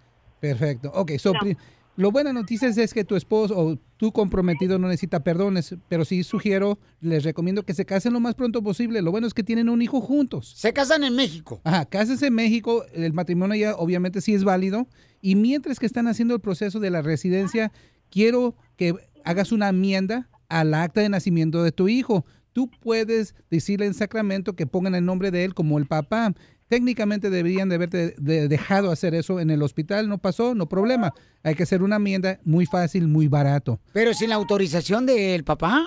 Perfecto. 0.40 0.90
Ok, 0.94 1.12
so, 1.18 1.32
No. 1.32 1.40
lo 1.96 2.10
buena 2.10 2.32
noticia 2.32 2.68
es 2.68 2.92
que 2.92 3.04
tu 3.04 3.16
esposo 3.16 3.58
o 3.58 3.76
tu 3.96 4.12
comprometido 4.12 4.78
no 4.78 4.88
necesita 4.88 5.20
perdones, 5.24 5.74
pero 5.88 6.04
sí 6.04 6.22
sugiero, 6.24 6.78
les 7.00 7.24
recomiendo 7.24 7.62
que 7.62 7.72
se 7.72 7.86
casen 7.86 8.12
lo 8.12 8.20
más 8.20 8.34
pronto 8.34 8.62
posible. 8.62 9.00
Lo 9.00 9.10
bueno 9.10 9.26
es 9.26 9.32
que 9.32 9.42
tienen 9.42 9.70
un 9.70 9.80
hijo 9.80 10.02
juntos. 10.02 10.52
Se 10.56 10.74
casan 10.74 11.04
en 11.04 11.16
México. 11.16 11.60
Ajá, 11.64 11.86
cásense 11.86 12.26
en 12.26 12.34
México, 12.34 12.84
el 12.92 13.14
matrimonio 13.14 13.56
ya 13.56 13.74
obviamente 13.76 14.20
sí 14.20 14.34
es 14.34 14.44
válido. 14.44 14.86
Y 15.22 15.36
mientras 15.36 15.78
que 15.80 15.86
están 15.86 16.06
haciendo 16.06 16.34
el 16.34 16.40
proceso 16.40 16.80
de 16.80 16.90
la 16.90 17.00
residencia, 17.00 17.72
quiero 18.10 18.54
que 18.76 18.94
hagas 19.24 19.50
una 19.50 19.70
enmienda 19.70 20.28
al 20.48 20.74
acta 20.74 21.00
de 21.00 21.08
nacimiento 21.08 21.62
de 21.62 21.72
tu 21.72 21.88
hijo. 21.88 22.24
Tú 22.52 22.70
puedes 22.80 23.34
decirle 23.50 23.86
en 23.86 23.94
Sacramento 23.94 24.54
que 24.54 24.66
pongan 24.66 24.94
el 24.94 25.04
nombre 25.04 25.30
de 25.30 25.44
él 25.44 25.54
como 25.54 25.78
el 25.78 25.86
papá. 25.86 26.32
Técnicamente 26.68 27.30
deberían 27.30 27.68
de 27.68 27.74
haberte 27.76 28.14
de- 28.18 28.48
dejado 28.48 28.90
hacer 28.90 29.14
eso 29.14 29.38
en 29.40 29.50
el 29.50 29.62
hospital, 29.62 30.08
no 30.08 30.18
pasó, 30.18 30.54
no 30.54 30.68
problema. 30.68 31.12
Hay 31.44 31.54
que 31.54 31.62
hacer 31.62 31.82
una 31.82 31.96
enmienda 31.96 32.40
muy 32.44 32.66
fácil, 32.66 33.06
muy 33.06 33.28
barato. 33.28 33.78
Pero 33.92 34.14
sin 34.14 34.30
la 34.30 34.34
autorización 34.36 35.06
del 35.06 35.44
papá. 35.44 35.86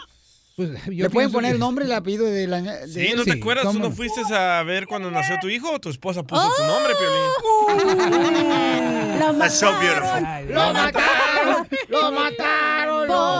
Pues, 0.55 0.71
yo 0.87 1.05
¿Le 1.05 1.09
pueden 1.09 1.31
poner 1.31 1.51
que- 1.51 1.53
el 1.55 1.59
nombre 1.59 1.85
y 1.85 1.87
el 1.87 1.93
apellido 1.93 2.25
de 2.25 2.45
la 2.45 2.61
de 2.61 2.87
Sí? 2.87 3.13
¿no 3.15 3.23
te 3.23 3.31
acuerdas? 3.31 3.63
¿Tú 3.65 3.69
¿Cómo 3.73 3.79
no 3.89 3.91
fuiste 3.95 4.21
a 4.35 4.61
ver 4.63 4.87
cuando 4.87 5.09
nació 5.09 5.37
tu 5.41 5.47
hijo 5.49 5.71
o 5.71 5.79
tu 5.79 5.89
esposa 5.89 6.21
puso 6.23 6.49
tu 6.57 6.63
nombre, 6.63 6.93
Piolín? 6.99 8.19
Lo 9.19 9.33
That's 9.37 9.55
so 9.59 9.71
beautiful. 9.79 10.53
¡Lo 10.53 10.73
mataron! 10.73 11.67
¡Lo 11.89 12.11
mataron! 12.11 12.78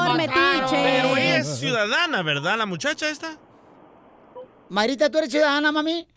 ¡Lo 0.10 0.16
Por 0.16 0.18
metiche. 0.18 0.84
Pero 0.84 1.18
ella 1.18 1.38
es 1.38 1.60
ciudadana, 1.60 2.24
¿verdad? 2.24 2.58
La 2.58 2.66
muchacha 2.66 3.10
esta. 3.10 3.38
Marita, 4.70 5.10
¿tú 5.10 5.18
eres 5.18 5.32
ciudadana, 5.32 5.72
mami? 5.72 6.08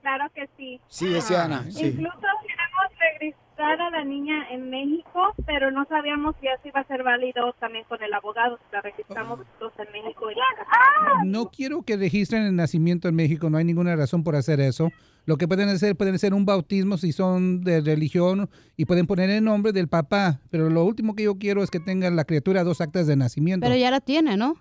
Claro 0.00 0.30
que 0.34 0.48
sí. 0.56 0.80
Sí, 0.88 1.14
es 1.14 1.24
ciudadana, 1.24 1.64
sí. 1.70 1.86
Incluso 1.86 2.18
queremos 2.18 2.98
registrar 3.20 3.80
a 3.80 3.90
la 3.90 4.04
niña 4.04 4.48
en 4.50 4.70
México, 4.70 5.34
pero 5.44 5.70
no 5.70 5.84
sabíamos 5.86 6.36
si 6.40 6.48
así 6.48 6.70
va 6.70 6.80
a 6.80 6.86
ser 6.86 7.02
válido 7.02 7.52
también 7.60 7.84
con 7.84 8.02
el 8.02 8.14
abogado, 8.14 8.56
si 8.58 8.64
la 8.72 8.80
registramos 8.80 9.40
nosotros 9.40 9.72
en 9.78 9.92
México. 9.92 10.26
No 11.24 11.50
quiero 11.50 11.82
que 11.82 11.96
registren 11.96 12.44
el 12.44 12.56
nacimiento 12.56 13.08
en 13.08 13.16
México, 13.16 13.50
no 13.50 13.58
hay 13.58 13.64
ninguna 13.64 13.96
razón 13.96 14.22
por 14.24 14.36
hacer 14.36 14.60
eso. 14.60 14.90
Lo 15.28 15.36
que 15.36 15.46
pueden 15.46 15.68
hacer, 15.68 15.94
pueden 15.94 16.14
hacer 16.14 16.32
un 16.32 16.46
bautismo 16.46 16.96
si 16.96 17.12
son 17.12 17.60
de 17.60 17.82
religión 17.82 18.48
y 18.78 18.86
pueden 18.86 19.06
poner 19.06 19.28
el 19.28 19.44
nombre 19.44 19.72
del 19.72 19.86
papá, 19.86 20.40
pero 20.48 20.70
lo 20.70 20.82
último 20.86 21.14
que 21.14 21.24
yo 21.24 21.34
quiero 21.34 21.62
es 21.62 21.70
que 21.70 21.80
tenga 21.80 22.08
la 22.08 22.24
criatura 22.24 22.64
dos 22.64 22.80
actas 22.80 23.06
de 23.06 23.14
nacimiento. 23.14 23.66
Pero 23.66 23.76
ya 23.76 23.90
la 23.90 24.00
tiene, 24.00 24.38
¿no? 24.38 24.56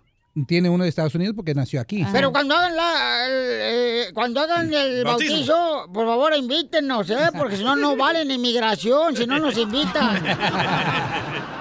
Tiene 0.46 0.70
uno 0.70 0.84
de 0.84 0.90
Estados 0.90 1.16
Unidos 1.16 1.36
porque 1.38 1.54
nació 1.54 1.80
aquí. 1.80 2.06
Pero 2.12 2.34
cuando 2.34 2.54
hagan 2.54 2.76
la, 2.76 3.28
el, 3.28 3.34
eh, 3.34 4.06
cuando 4.14 4.42
hagan 4.42 4.74
el 4.74 5.06
bautizo, 5.06 5.88
por 5.94 6.06
favor 6.06 6.36
invítenos, 6.36 7.10
¿eh? 7.12 7.30
Porque 7.38 7.56
si 7.56 7.64
no, 7.64 7.78
no 7.78 7.96
valen 7.96 8.30
inmigración, 8.30 9.16
si 9.16 9.26
no 9.26 9.40
nos 9.40 9.58
invitan. 9.58 10.22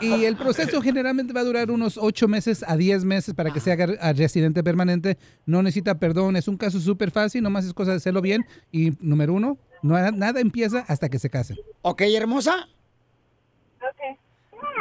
Y 0.00 0.24
el 0.24 0.36
proceso 0.36 0.82
generalmente 0.82 1.32
va 1.32 1.40
a 1.40 1.44
durar 1.44 1.70
unos 1.70 1.98
8 1.98 2.28
meses 2.28 2.64
a 2.66 2.76
10 2.76 3.04
meses 3.04 3.34
para 3.34 3.52
que 3.52 3.60
se 3.60 3.72
haga 3.72 3.88
a 4.00 4.12
residente 4.12 4.62
permanente. 4.62 5.18
No 5.46 5.62
necesita 5.62 5.98
perdón, 5.98 6.36
es 6.36 6.48
un 6.48 6.56
caso 6.56 6.80
súper 6.80 7.10
fácil, 7.10 7.42
nomás 7.42 7.64
es 7.64 7.72
cosa 7.72 7.92
de 7.92 7.98
hacerlo 7.98 8.20
bien. 8.20 8.46
Y 8.72 8.92
número 9.00 9.32
uno, 9.32 9.58
no, 9.82 9.98
nada 10.12 10.40
empieza 10.40 10.84
hasta 10.88 11.08
que 11.08 11.18
se 11.18 11.30
casen. 11.30 11.56
¿Ok, 11.82 12.02
hermosa? 12.02 12.68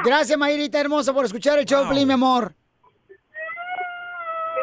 Gracias, 0.03 0.37
Mayrita 0.37 0.79
hermosa, 0.79 1.13
por 1.13 1.25
escuchar 1.25 1.59
el 1.59 1.65
show, 1.65 1.87
Pelín, 1.87 2.07
mi 2.07 2.13
amor. 2.13 2.55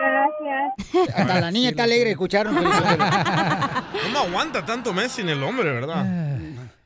Gracias. 0.00 1.14
Hasta 1.14 1.40
la 1.40 1.50
niña 1.50 1.70
está 1.70 1.84
alegre 1.84 2.06
de 2.06 2.12
escucharnos. 2.12 2.54
¿Cómo 2.62 4.18
aguanta 4.26 4.64
tanto 4.64 4.92
mes 4.92 5.12
sin 5.12 5.28
el 5.28 5.42
hombre, 5.42 5.70
verdad? 5.70 6.06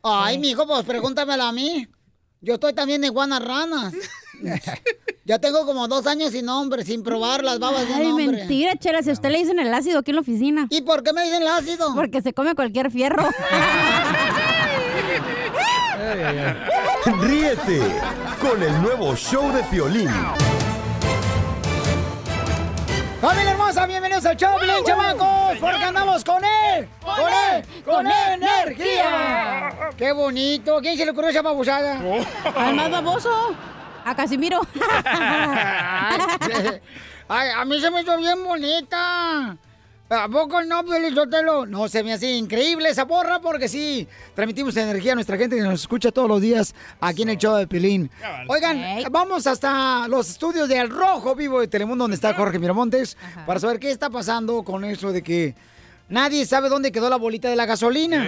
Ay, 0.03 0.39
mijo, 0.39 0.67
pues 0.67 0.85
pregúntamelo 0.85 1.45
a 1.45 1.53
mí. 1.53 1.89
Yo 2.45 2.55
estoy 2.55 2.75
también 2.75 3.01
de 3.01 3.09
guanas 3.09 3.43
ranas. 3.45 3.93
Ya 5.27 5.39
tengo 5.39 5.65
como 5.65 5.89
dos 5.89 6.07
años 6.07 6.33
sin 6.33 6.45
nombre, 6.45 6.85
sin 6.85 7.03
probar 7.03 7.43
las 7.43 7.59
babas 7.59 7.89
de 7.89 7.95
Ay, 7.95 8.09
nombre. 8.09 8.27
mentira, 8.27 8.77
chela. 8.77 9.03
Si 9.03 9.09
a 9.09 9.15
usted 9.15 9.31
le 9.31 9.39
dicen 9.39 9.59
el 9.59 9.73
ácido 9.73 10.01
aquí 10.01 10.11
en 10.11 10.17
la 10.17 10.21
oficina. 10.21 10.67
¿Y 10.69 10.83
por 10.83 11.03
qué 11.03 11.15
me 11.15 11.25
dicen 11.25 11.41
el 11.41 11.49
ácido? 11.49 11.95
Porque 11.95 12.21
se 12.21 12.35
come 12.35 12.55
cualquier 12.55 12.91
fierro. 12.91 13.27
Ríete 17.23 17.81
con 18.39 18.63
el 18.63 18.83
nuevo 18.83 19.17
show 19.17 19.51
de 19.51 19.63
Piolín. 19.63 20.11
¡Familia 23.25 23.53
hermosa! 23.53 23.87
¡Bienvenidos 23.87 24.27
al 24.27 24.37
show, 24.37 24.59
Pelín, 24.61 24.85
chamacos! 24.85 25.57
Porque 25.59 25.83
andamos 25.83 26.23
con 26.23 26.45
él, 26.45 26.87
con 27.01 27.33
él, 27.33 27.65
con 27.83 28.07
energía. 28.07 29.71
¡Qué 29.97 30.13
bonito! 30.13 30.79
¿Quién 30.83 30.99
se 30.99 31.07
le 31.07 31.13
ocurrió 31.13 31.31
esa 31.31 31.41
babosada? 31.41 32.03
Al 32.55 32.75
más 32.75 32.91
baboso. 32.91 33.57
A 34.05 34.15
Casimiro. 34.15 34.61
Ay, 37.29 37.49
a 37.57 37.65
mí 37.65 37.81
se 37.81 37.91
me 37.91 38.03
hizo 38.03 38.15
bien 38.19 38.45
bonita. 38.45 39.57
¿A 40.11 40.29
poco 40.29 40.63
no, 40.63 40.85
Piolizotelo? 40.85 41.65
No, 41.65 41.89
se 41.89 42.05
me 42.05 42.13
hace 42.13 42.31
increíble 42.31 42.91
esa 42.91 43.07
porra 43.07 43.41
porque 43.41 43.69
sí, 43.69 44.07
transmitimos 44.35 44.77
energía 44.77 45.13
a 45.13 45.15
nuestra 45.15 45.39
gente 45.39 45.57
que 45.57 45.63
nos 45.63 45.81
escucha 45.81 46.13
todos 46.13 46.29
los 46.29 46.43
días 46.43 46.75
aquí 47.01 47.23
en 47.23 47.31
el 47.31 47.39
show 47.39 47.57
de 47.57 47.67
Pilín. 47.67 48.11
Oigan, 48.49 49.03
vamos 49.11 49.47
hasta 49.47 50.07
los 50.09 50.29
estudios 50.29 50.69
de 50.69 50.79
El 50.79 50.91
Rojo 50.91 51.35
Vivo 51.35 51.61
de 51.61 51.69
Telemundo 51.69 52.05
donde 52.05 52.17
está 52.17 52.35
Jorge 52.35 52.59
Miramontes 52.59 53.17
para 53.47 53.59
saber 53.59 53.81
qué 53.81 53.91
está 53.91 54.11
pasando 54.11 54.63
con 54.63 54.85
eso 54.85 55.11
de 55.11 55.23
que 55.23 55.55
nadie 56.11 56.45
sabe 56.45 56.69
dónde 56.69 56.93
quedó 56.93 57.09
la 57.09 57.17
bolita 57.17 57.49
de 57.49 57.57
la 57.57 57.65
gasolina. 57.65 58.27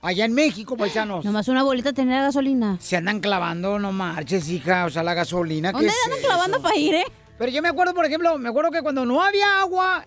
Allá 0.00 0.24
en 0.24 0.32
México, 0.32 0.76
paisanos. 0.76 1.24
Nomás 1.24 1.48
una 1.48 1.62
bolita 1.62 1.92
tenía 1.92 2.22
gasolina. 2.22 2.76
Se 2.80 2.96
andan 2.96 3.20
clavando, 3.20 3.78
no 3.78 3.92
marches, 3.92 4.48
hija, 4.48 4.84
o 4.84 4.90
sea, 4.90 5.02
la 5.02 5.14
gasolina. 5.14 5.72
¿qué 5.72 5.78
¿Dónde 5.78 5.92
andan 6.06 6.20
clavando 6.20 6.62
para 6.62 6.76
ir, 6.76 6.94
eh? 6.94 7.04
Pero 7.38 7.52
yo 7.52 7.62
me 7.62 7.68
acuerdo, 7.68 7.94
por 7.94 8.04
ejemplo, 8.04 8.36
me 8.38 8.48
acuerdo 8.48 8.70
que 8.72 8.82
cuando 8.82 9.04
no 9.06 9.22
había 9.22 9.60
agua 9.60 10.06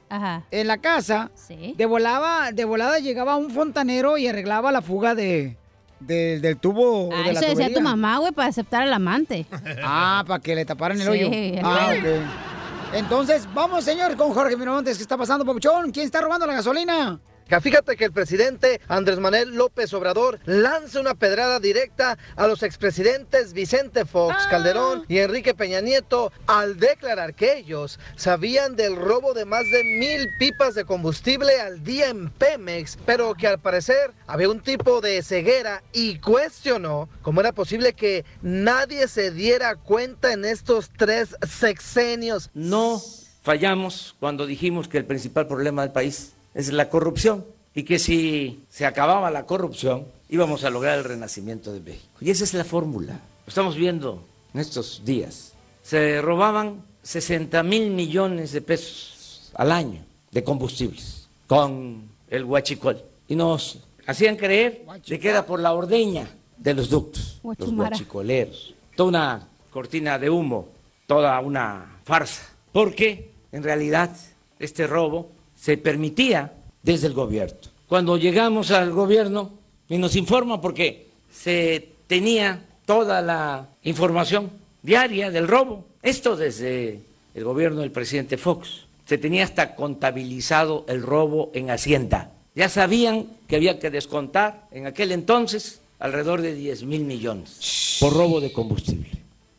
en 0.52 0.68
la 0.68 0.78
casa, 0.80 1.32
de, 1.78 1.86
volaba, 1.86 2.52
de 2.52 2.66
volada 2.66 3.00
llegaba 3.00 3.38
un 3.38 3.50
fontanero 3.52 4.18
y 4.18 4.28
arreglaba 4.28 4.72
la 4.72 4.82
fuga 4.82 5.16
de, 5.16 5.56
de- 6.02 6.40
del 6.42 6.58
tubo 6.58 7.10
Ah, 7.14 7.24
de 7.24 7.34
la 7.34 7.40
eso 7.40 7.50
decía 7.50 7.74
tu 7.74 7.80
mamá, 7.82 8.18
güey, 8.18 8.34
para 8.34 8.50
aceptar 8.50 8.82
al 8.84 8.94
amante. 8.94 9.46
Ah, 9.84 10.24
para 10.28 10.42
que 10.42 10.56
le 10.56 10.66
taparan 10.66 10.98
el 11.00 11.04
Sí, 11.04 11.10
hoyo. 11.10 11.30
el 11.32 11.62
Ah, 11.64 11.94
ok. 11.98 12.96
Entonces, 12.96 13.48
vamos, 13.54 13.86
señor, 13.86 14.18
con 14.18 14.34
Jorge 14.34 14.58
Miramontes. 14.58 14.98
¿Qué 14.98 15.04
está 15.04 15.16
pasando, 15.18 15.46
Papuchón? 15.46 15.92
¿Quién 15.92 16.06
está 16.06 16.20
robando 16.20 16.46
la 16.46 16.56
gasolina? 16.56 17.18
Fíjate 17.60 17.97
que 17.97 18.06
el 18.06 18.14
presidente 18.14 18.80
Andrés 18.88 19.20
Manuel 19.20 19.56
López 19.56 19.93
Obrador 19.93 20.39
lanza 20.45 21.02
una 21.02 21.16
pedrada 21.16 21.60
directa 21.60 22.18
a 22.38 22.47
los 22.47 22.64
expresidentes 22.64 23.52
Vicente 23.52 24.06
Fox 24.06 24.47
Calderón 24.49 25.04
y 25.10 25.18
Enrique 25.18 25.54
Peña 25.54 25.82
Nieto 25.82 26.32
al 26.47 26.78
declarar 26.78 27.34
que 27.34 27.58
ellos 27.58 27.99
sabían 28.16 28.76
del 28.76 28.95
robo 28.95 29.34
de 29.34 29.45
más 29.45 29.70
de 29.70 29.84
mil 29.84 30.30
pipas 30.39 30.76
de 30.76 30.86
combustible 30.86 31.60
al 31.60 31.84
día 31.84 32.08
en 32.08 32.30
Pemex, 32.30 32.97
pero 33.06 33.34
que 33.34 33.47
al 33.47 33.60
parecer 33.60 34.12
había 34.28 34.49
un 34.49 34.62
tipo 34.62 35.02
de 35.02 35.22
ceguera 35.22 35.84
y 35.91 36.20
cuestionó 36.20 37.10
cómo 37.22 37.41
era 37.41 37.52
posible 37.52 37.93
que 37.93 38.24
nadie 38.41 39.08
se 39.08 39.32
diera 39.32 39.76
cuenta 39.76 40.32
en 40.32 40.45
estos 40.45 40.89
tres 40.95 41.36
sexenios. 41.47 42.49
No 42.54 43.02
fallamos 43.41 44.16
cuando 44.20 44.45
dijimos 44.45 44.88
que 44.88 44.99
el 44.99 45.06
principal 45.06 45.47
problema 45.47 45.82
del 45.82 45.91
país 45.91 46.34
es 46.54 46.72
la 46.72 46.89
corrupción 46.89 47.45
y 47.74 47.84
que 47.84 47.99
si 47.99 48.66
se 48.70 48.86
acababa 48.86 49.32
la 49.32 49.45
corrupción 49.45 50.06
íbamos 50.30 50.64
a 50.64 50.70
lograr 50.70 50.97
el 50.97 51.04
renacimiento 51.04 51.74
de 51.74 51.80
México. 51.82 52.18
Y 52.22 52.30
esa 52.30 52.43
es 52.43 52.54
la 52.54 52.64
fórmula. 52.64 53.14
Lo 53.45 53.49
estamos 53.49 53.76
viendo 53.76 54.24
en 54.54 54.60
estos 54.62 55.02
días. 55.04 55.54
Se 55.84 56.22
robaban 56.22 56.84
60 57.04 57.64
mil 57.64 57.91
millones 57.91 58.52
de 58.52 58.62
pesos 58.62 59.52
al 59.56 59.72
año 59.72 60.04
de 60.32 60.43
combustibles 60.43 61.28
con 61.47 62.10
el 62.30 62.45
huachicol 62.45 63.02
y 63.28 63.36
nos 63.36 63.80
hacían 64.06 64.36
creer 64.38 64.86
de 65.06 65.20
que 65.20 65.30
era 65.30 65.45
por 65.45 65.60
la 65.60 65.74
ordeña 65.74 66.30
de 66.58 66.74
los 66.74 66.89
ductos, 66.89 67.41
los 67.43 67.70
huachicoleros. 67.70 68.76
Toda 68.95 69.10
una 69.10 69.47
cortina 69.72 70.20
de 70.20 70.30
humo, 70.30 70.70
toda 71.08 71.39
una 71.39 71.99
farsa. 72.06 72.43
Porque 72.72 73.32
en 73.52 73.64
realidad 73.64 74.16
este 74.60 74.88
robo 74.88 75.32
se 75.62 75.78
permitía 75.78 76.53
desde 76.82 77.05
el 77.07 77.14
gobierno. 77.14 77.55
Cuando 77.88 78.18
llegamos 78.18 78.72
al 78.72 78.91
gobierno 78.91 79.51
y 79.88 79.97
nos 79.99 80.16
informa 80.16 80.59
porque 80.59 81.07
se 81.32 81.89
tenía 82.07 82.66
toda 82.86 83.22
la 83.22 83.68
información 83.84 84.49
diaria 84.82 85.30
del 85.30 85.47
robo, 85.47 85.86
esto 86.01 86.36
desde 86.36 87.01
el 87.36 87.43
gobierno 87.43 87.82
del 87.82 87.91
presidente 87.91 88.38
Fox, 88.38 88.86
se 89.05 89.20
tenía 89.20 89.43
hasta 89.43 89.76
contabilizado 89.76 90.84
el 90.88 91.03
robo 91.03 91.51
en 91.53 91.70
Hacienda. 91.70 92.32
Ya 92.55 92.68
sabían 92.68 93.28
que 93.47 93.57
había 93.57 93.78
que 93.80 93.91
descontar 93.91 94.68
en 94.72 94.88
aquel 94.88 95.12
entonces 95.12 95.82
alrededor 95.99 96.41
de 96.41 96.55
10 96.55 96.84
mil 96.86 97.03
millones 97.05 97.97
por 97.99 98.14
robo 98.14 98.41
de 98.41 98.51
combustible. 98.51 99.09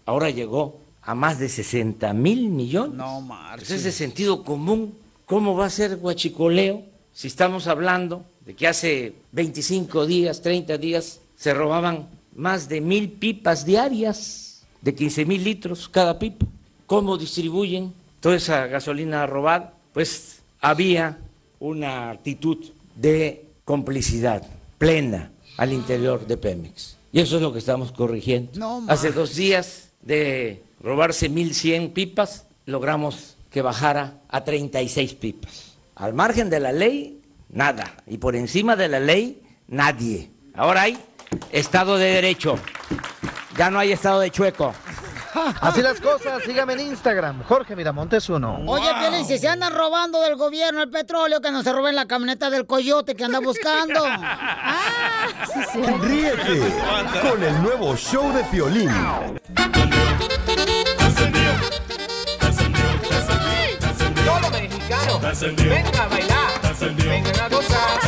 Ahora 0.05 0.31
llegó 0.31 0.81
a 1.03 1.15
más 1.15 1.39
de 1.39 1.49
60 1.49 2.13
mil 2.13 2.49
millones. 2.49 2.97
No, 2.97 3.19
Pues 3.19 3.29
Marci. 3.29 3.75
es 3.75 3.85
de 3.85 3.93
sentido 3.93 4.43
común. 4.43 4.95
¿Cómo 5.33 5.57
va 5.57 5.65
a 5.65 5.71
ser 5.71 5.97
guachicoleo 5.97 6.85
si 7.11 7.29
estamos 7.29 7.67
hablando 7.67 8.23
de 8.45 8.55
que 8.55 8.69
hace 8.69 9.15
25 9.33 10.05
días, 10.05 10.43
30 10.43 10.77
días, 10.77 11.21
se 11.37 11.55
robaban 11.55 12.07
más 12.37 12.69
de 12.69 12.83
mil 12.83 13.11
pipas 13.13 13.65
diarias 13.65 14.63
de 14.83 14.95
15 14.95 15.25
mil 15.25 15.43
litros 15.43 15.89
cada 15.89 16.19
pipa? 16.19 16.45
¿Cómo 16.85 17.17
distribuyen 17.17 17.95
toda 18.21 18.37
esa 18.37 18.67
gasolina 18.67 19.27
robada? 19.27 19.73
Pues 19.95 20.43
había 20.61 21.17
una 21.61 22.11
actitud 22.11 22.59
de 22.95 23.47
complicidad 23.65 24.47
plena 24.77 25.33
al 25.57 25.73
interior 25.73 26.27
de 26.27 26.37
Pemex. 26.37 26.99
Y 27.11 27.21
eso 27.21 27.37
es 27.37 27.43
lo 27.43 27.55
que 27.55 27.59
estamos 27.59 27.91
corrigiendo. 27.91 28.51
No 28.57 28.85
Hace 28.87 29.13
dos 29.13 29.35
días 29.35 29.93
de 30.03 30.63
robarse 30.83 31.31
1.100 31.31 31.95
pipas, 31.95 32.45
logramos 32.67 33.39
que 33.53 33.63
bajara 33.63 34.15
a 34.29 34.43
36 34.43 35.15
pipas. 35.15 35.77
Al 35.95 36.15
margen 36.15 36.49
de 36.51 36.59
la 36.59 36.73
ley, 36.73 37.23
nada. 37.51 37.95
Y 38.07 38.19
por 38.19 38.35
encima 38.35 38.75
de 38.77 38.89
la 38.89 38.99
ley, 38.99 39.43
nadie. 39.69 40.31
Ahora 40.55 40.83
hay 40.83 40.99
Estado 41.53 41.99
de 41.99 42.07
Derecho. 42.07 42.59
Ya 43.57 43.71
no 43.71 43.79
hay 43.79 43.93
Estado 43.93 44.21
de 44.21 44.31
chueco. 44.31 44.75
Así 45.61 45.83
las 45.83 46.01
cosas, 46.01 46.43
sígame 46.45 46.75
en 46.75 46.81
Instagram, 46.81 47.43
Jorge 47.45 47.75
Miramontes 47.75 48.29
uno. 48.29 48.61
Oye, 48.67 48.89
Piolín, 49.01 49.25
si 49.25 49.39
se 49.39 49.49
andan 49.49 49.73
robando 49.73 50.21
del 50.21 50.37
gobierno 50.37 50.83
el 50.83 50.91
petróleo, 50.91 51.41
que 51.41 51.51
no 51.51 51.63
se 51.63 51.73
roben 51.73 51.97
la 51.97 52.07
camioneta 52.07 52.51
del 52.51 52.67
coyote 52.67 53.15
que 53.15 53.25
anda 53.25 53.41
buscando. 53.41 54.05
Ríete 56.03 56.61
con 57.23 57.43
el 57.43 57.63
nuevo 57.63 57.97
show 57.97 58.31
de 58.33 58.45
Piolín. 58.45 58.91
Mexicano. 65.23 65.57
Vengan 65.57 65.97
a 65.97 66.09
bailar. 66.09 66.51
Vengan 66.97 67.41
a 67.41 67.49
gozar. 67.49 68.01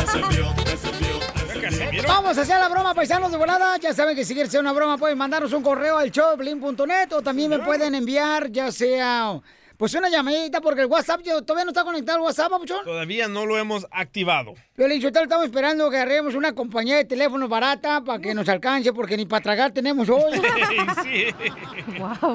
Vamos 2.07 2.37
a 2.37 2.41
hacer 2.41 2.59
la 2.59 2.69
broma, 2.69 2.93
paisanos 2.93 3.31
de 3.31 3.37
volada. 3.37 3.77
Ya 3.77 3.93
saben 3.93 4.15
que 4.15 4.25
si 4.25 4.33
quieren 4.33 4.49
hacer 4.49 4.59
una 4.59 4.73
broma 4.73 4.97
pueden 4.97 5.17
mandarnos 5.17 5.53
un 5.53 5.63
correo 5.63 5.97
al 5.97 6.11
showblin.net 6.11 7.13
o 7.13 7.21
también 7.21 7.49
me 7.49 7.59
pueden 7.59 7.95
enviar 7.95 8.51
ya 8.51 8.71
sea 8.71 9.41
pues 9.77 9.93
una 9.93 10.09
llamadita 10.09 10.61
porque 10.61 10.81
el 10.81 10.87
WhatsApp 10.87 11.21
yo, 11.23 11.41
todavía 11.41 11.65
no 11.65 11.71
está 11.71 11.83
conectado 11.83 12.17
al 12.19 12.23
WhatsApp, 12.23 12.49
papuchón. 12.49 12.83
Todavía 12.85 13.27
no 13.27 13.45
lo 13.45 13.57
hemos 13.57 13.85
activado. 13.91 14.53
Violín, 14.77 15.01
Sotelo, 15.01 15.23
estamos 15.23 15.45
esperando 15.45 15.89
que 15.89 15.97
agarremos 15.97 16.35
una 16.35 16.53
compañía 16.53 16.97
de 16.97 17.05
teléfonos 17.05 17.49
barata 17.49 18.01
para 18.03 18.19
que 18.19 18.33
nos 18.33 18.47
alcance 18.49 18.93
porque 18.93 19.17
ni 19.17 19.25
para 19.25 19.41
tragar 19.43 19.71
tenemos 19.71 20.07
hoy. 20.09 20.21
sí. 21.03 21.25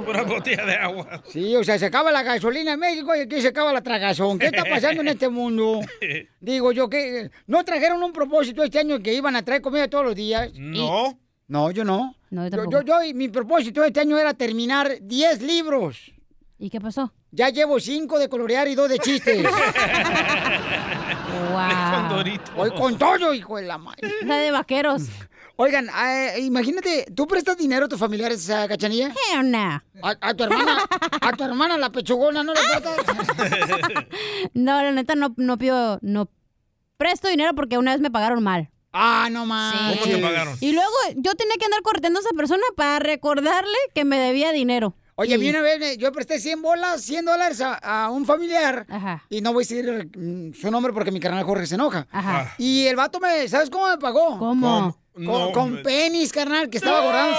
Pura 0.04 0.22
botella 0.22 0.64
de 0.64 0.74
agua. 0.74 1.22
Sí, 1.26 1.54
o 1.56 1.64
sea, 1.64 1.78
se 1.78 1.86
acaba 1.86 2.10
la 2.10 2.22
gasolina 2.22 2.72
en 2.72 2.80
México 2.80 3.14
y 3.14 3.20
aquí 3.20 3.40
se 3.40 3.48
acaba 3.48 3.72
la 3.72 3.82
tragazón. 3.82 4.38
¿Qué 4.38 4.46
está 4.46 4.64
pasando 4.64 5.00
en 5.02 5.08
este 5.08 5.28
mundo? 5.28 5.80
Digo 6.40 6.72
yo 6.72 6.88
que 6.88 7.30
no 7.46 7.64
trajeron 7.64 8.02
un 8.02 8.12
propósito 8.12 8.62
este 8.62 8.78
año 8.78 8.98
que 9.00 9.14
iban 9.14 9.36
a 9.36 9.42
traer 9.44 9.62
comida 9.62 9.88
todos 9.88 10.04
los 10.04 10.14
días. 10.14 10.50
No. 10.54 11.18
No, 11.48 11.70
yo 11.72 11.84
no. 11.84 12.14
No, 12.30 12.46
yo 12.48 12.64
yo, 12.64 12.82
yo, 12.82 13.02
yo- 13.02 13.14
mi 13.14 13.28
propósito 13.28 13.82
este 13.82 14.00
año 14.00 14.16
era 14.18 14.34
terminar 14.34 14.98
10 15.00 15.42
libros. 15.42 16.12
¿Y 16.62 16.68
qué 16.68 16.78
pasó? 16.78 17.10
Ya 17.30 17.48
llevo 17.48 17.80
5 17.80 18.18
de 18.18 18.28
colorear 18.28 18.68
y 18.68 18.74
2 18.74 18.88
de 18.90 18.98
chistes. 18.98 19.46
Wow. 21.50 22.34
Hoy 22.56 22.70
con 22.72 22.98
todo, 22.98 23.32
hijo 23.34 23.56
de 23.56 23.62
la 23.62 23.78
madre. 23.78 24.00
La 24.24 24.36
de 24.36 24.50
vaqueros. 24.50 25.02
Oigan, 25.56 25.88
eh, 25.88 26.40
imagínate, 26.40 27.06
¿tú 27.14 27.26
prestas 27.26 27.56
dinero 27.56 27.86
a 27.86 27.88
tus 27.88 27.98
familiares 27.98 28.48
a 28.50 28.68
Cachanilla? 28.68 29.08
Hell 29.32 29.50
no. 29.50 29.58
A, 29.58 29.82
a 30.20 30.34
tu 30.34 30.44
hermana, 30.44 30.84
a 31.20 31.32
tu 31.32 31.44
hermana 31.44 31.78
la 31.78 31.90
pechugona, 31.90 32.42
¿no 32.42 32.52
le 32.52 32.60
prestas? 32.60 32.96
No, 34.54 34.82
la 34.82 34.92
neta 34.92 35.14
no, 35.14 35.34
no 35.36 35.58
pido, 35.58 35.98
no 36.02 36.28
presto 36.96 37.28
dinero 37.28 37.54
porque 37.54 37.78
una 37.78 37.92
vez 37.92 38.00
me 38.00 38.10
pagaron 38.10 38.42
mal. 38.42 38.70
Ah, 38.92 39.28
no 39.30 39.46
más. 39.46 39.98
¿Cómo 40.00 40.04
te 40.04 40.18
pagaron? 40.18 40.56
Y 40.60 40.72
luego 40.72 40.92
yo 41.16 41.34
tenía 41.34 41.56
que 41.58 41.64
andar 41.64 41.82
correteando 41.82 42.18
a 42.18 42.22
esa 42.22 42.36
persona 42.36 42.62
para 42.76 42.98
recordarle 42.98 43.76
que 43.94 44.04
me 44.04 44.18
debía 44.18 44.52
dinero. 44.52 44.94
Oye, 45.20 45.34
a 45.34 45.36
Y- 45.36 45.40
mí 45.40 45.50
una 45.50 45.60
vez 45.60 45.98
yo 45.98 46.10
presté 46.12 46.38
100 46.40 46.62
bolas, 46.62 47.02
100 47.02 47.24
dólares 47.26 47.60
a, 47.60 47.74
a 47.74 48.10
un 48.10 48.24
familiar. 48.24 48.86
Y 49.28 49.42
no 49.42 49.52
voy 49.52 49.64
a 49.64 49.66
decir 49.68 50.10
mm, 50.16 50.54
su 50.54 50.70
nombre 50.70 50.92
porque 50.94 51.10
mi 51.10 51.20
carnal 51.20 51.44
Jorge 51.44 51.66
se 51.66 51.74
enoja. 51.74 52.06
Ajá. 52.10 52.54
Y 52.56 52.86
el 52.86 52.96
vato 52.96 53.20
me, 53.20 53.46
¿sabes 53.48 53.68
cómo 53.68 53.86
me 53.88 53.98
pagó? 53.98 54.38
¿Cómo? 54.38 54.96
Con, 55.12 55.24
No, 55.24 55.52
con 55.52 55.72
me- 55.74 55.82
penis, 55.82 56.32
carnal, 56.32 56.70
que 56.70 56.78
estaba 56.78 57.02
guardando 57.02 57.36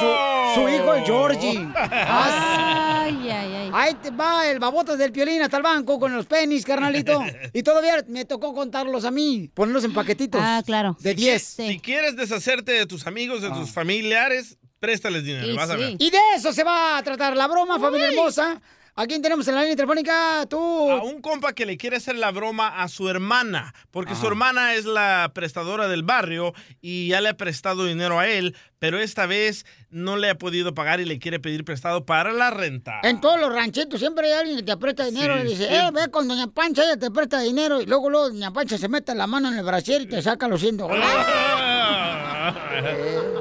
su, 0.54 0.62
su 0.62 0.70
hijo, 0.70 0.94
el 0.94 1.04
Georgie. 1.06 1.68
Ah, 1.76 3.04
Ay, 3.06 3.30
ay, 3.30 3.54
ay. 3.56 3.72
Ahí 3.74 3.94
te 3.96 4.12
va 4.12 4.48
el 4.48 4.60
babotas 4.60 4.98
del 4.98 5.12
piolín 5.12 5.42
hasta 5.42 5.58
el 5.58 5.64
banco 5.64 5.98
con 6.00 6.14
los 6.16 6.26
penis, 6.28 6.64
carnalito. 6.66 7.20
Y 7.54 7.64
todavía 7.64 8.04
me 8.08 8.26
tocó 8.26 8.54
contarlos 8.54 9.06
a 9.06 9.12
mí, 9.12 9.50
ponerlos 9.54 9.84
en 9.86 9.94
paquetitos. 9.94 10.40
Ah, 10.44 10.62
claro. 10.66 10.96
De 11.00 11.16
10. 11.16 11.42
Si 11.42 11.80
quieres 11.80 12.16
deshacerte 12.16 12.74
de 12.74 12.86
tus 12.86 13.08
amigos, 13.08 13.42
de 13.42 13.50
tus 13.50 13.72
familiares, 13.72 14.58
préstales 14.82 15.24
dinero, 15.24 15.56
vas 15.56 15.70
a 15.70 15.78
ver. 15.78 15.96
Y 15.98 16.10
de 16.10 16.20
eso 16.36 16.52
se 16.52 16.66
va 16.66 16.98
a 16.98 17.04
tratar 17.04 17.38
la 17.38 17.48
broma, 17.48 17.80
familia 17.80 18.10
hermosa. 18.10 18.60
¿A 18.94 19.08
quién 19.08 19.22
tenemos 19.22 19.48
en 19.48 19.56
la 19.56 19.62
línea 19.62 19.78
telefónica? 19.78 20.46
Tú. 20.50 20.92
A 20.92 21.02
un 21.02 21.22
compa 21.22 21.54
que 21.54 21.66
le 21.66 21.78
quiere 21.78 21.96
hacer 21.96 22.18
la 22.18 22.30
broma 22.32 22.82
a 22.84 22.90
su 22.90 23.08
hermana, 23.08 23.74
porque 23.90 24.16
su 24.16 24.28
hermana 24.28 24.74
es 24.74 24.84
la 24.84 25.32
prestadora 25.34 25.88
del 25.88 26.04
barrio 26.04 26.54
y 26.82 27.08
ya 27.08 27.22
le 27.22 27.30
ha 27.30 27.38
prestado 27.38 27.86
dinero 27.86 28.20
a 28.20 28.28
él, 28.28 28.54
pero 28.80 29.00
esta 29.00 29.28
vez 29.28 29.66
no 29.92 30.18
le 30.18 30.30
ha 30.30 30.38
podido 30.38 30.74
pagar 30.74 31.00
y 31.00 31.06
le 31.06 31.20
quiere 31.20 31.40
pedir 31.40 31.64
prestado 31.64 32.06
para 32.06 32.34
la 32.34 32.50
renta. 32.50 33.00
En 33.04 33.22
todos 33.22 33.40
los 33.40 33.54
ranchitos 33.54 33.98
siempre 33.98 34.28
hay 34.28 34.34
alguien 34.34 34.58
que 34.58 34.64
te 34.64 34.76
presta 34.76 35.06
dinero 35.06 35.36
Sí, 35.38 35.42
y 35.42 35.48
dice, 35.52 35.68
sí. 35.70 35.74
eh, 35.74 35.90
ve 35.94 36.12
con 36.12 36.28
Doña 36.28 36.48
Pancha, 36.48 36.84
ella 36.84 36.98
te 36.98 37.10
presta 37.12 37.40
dinero. 37.40 37.82
Y 37.82 37.86
luego, 37.86 38.10
luego 38.10 38.28
Doña 38.28 38.52
Pancha 38.52 38.78
se 38.78 38.90
mete 38.90 39.16
la 39.16 39.26
mano 39.26 39.48
en 39.48 39.58
el 39.58 39.64
brasier 39.64 40.02
y 40.02 40.08
te 40.08 40.22
saca 40.22 40.50
los 40.50 40.60
100 40.60 40.76
dólares. 40.78 41.06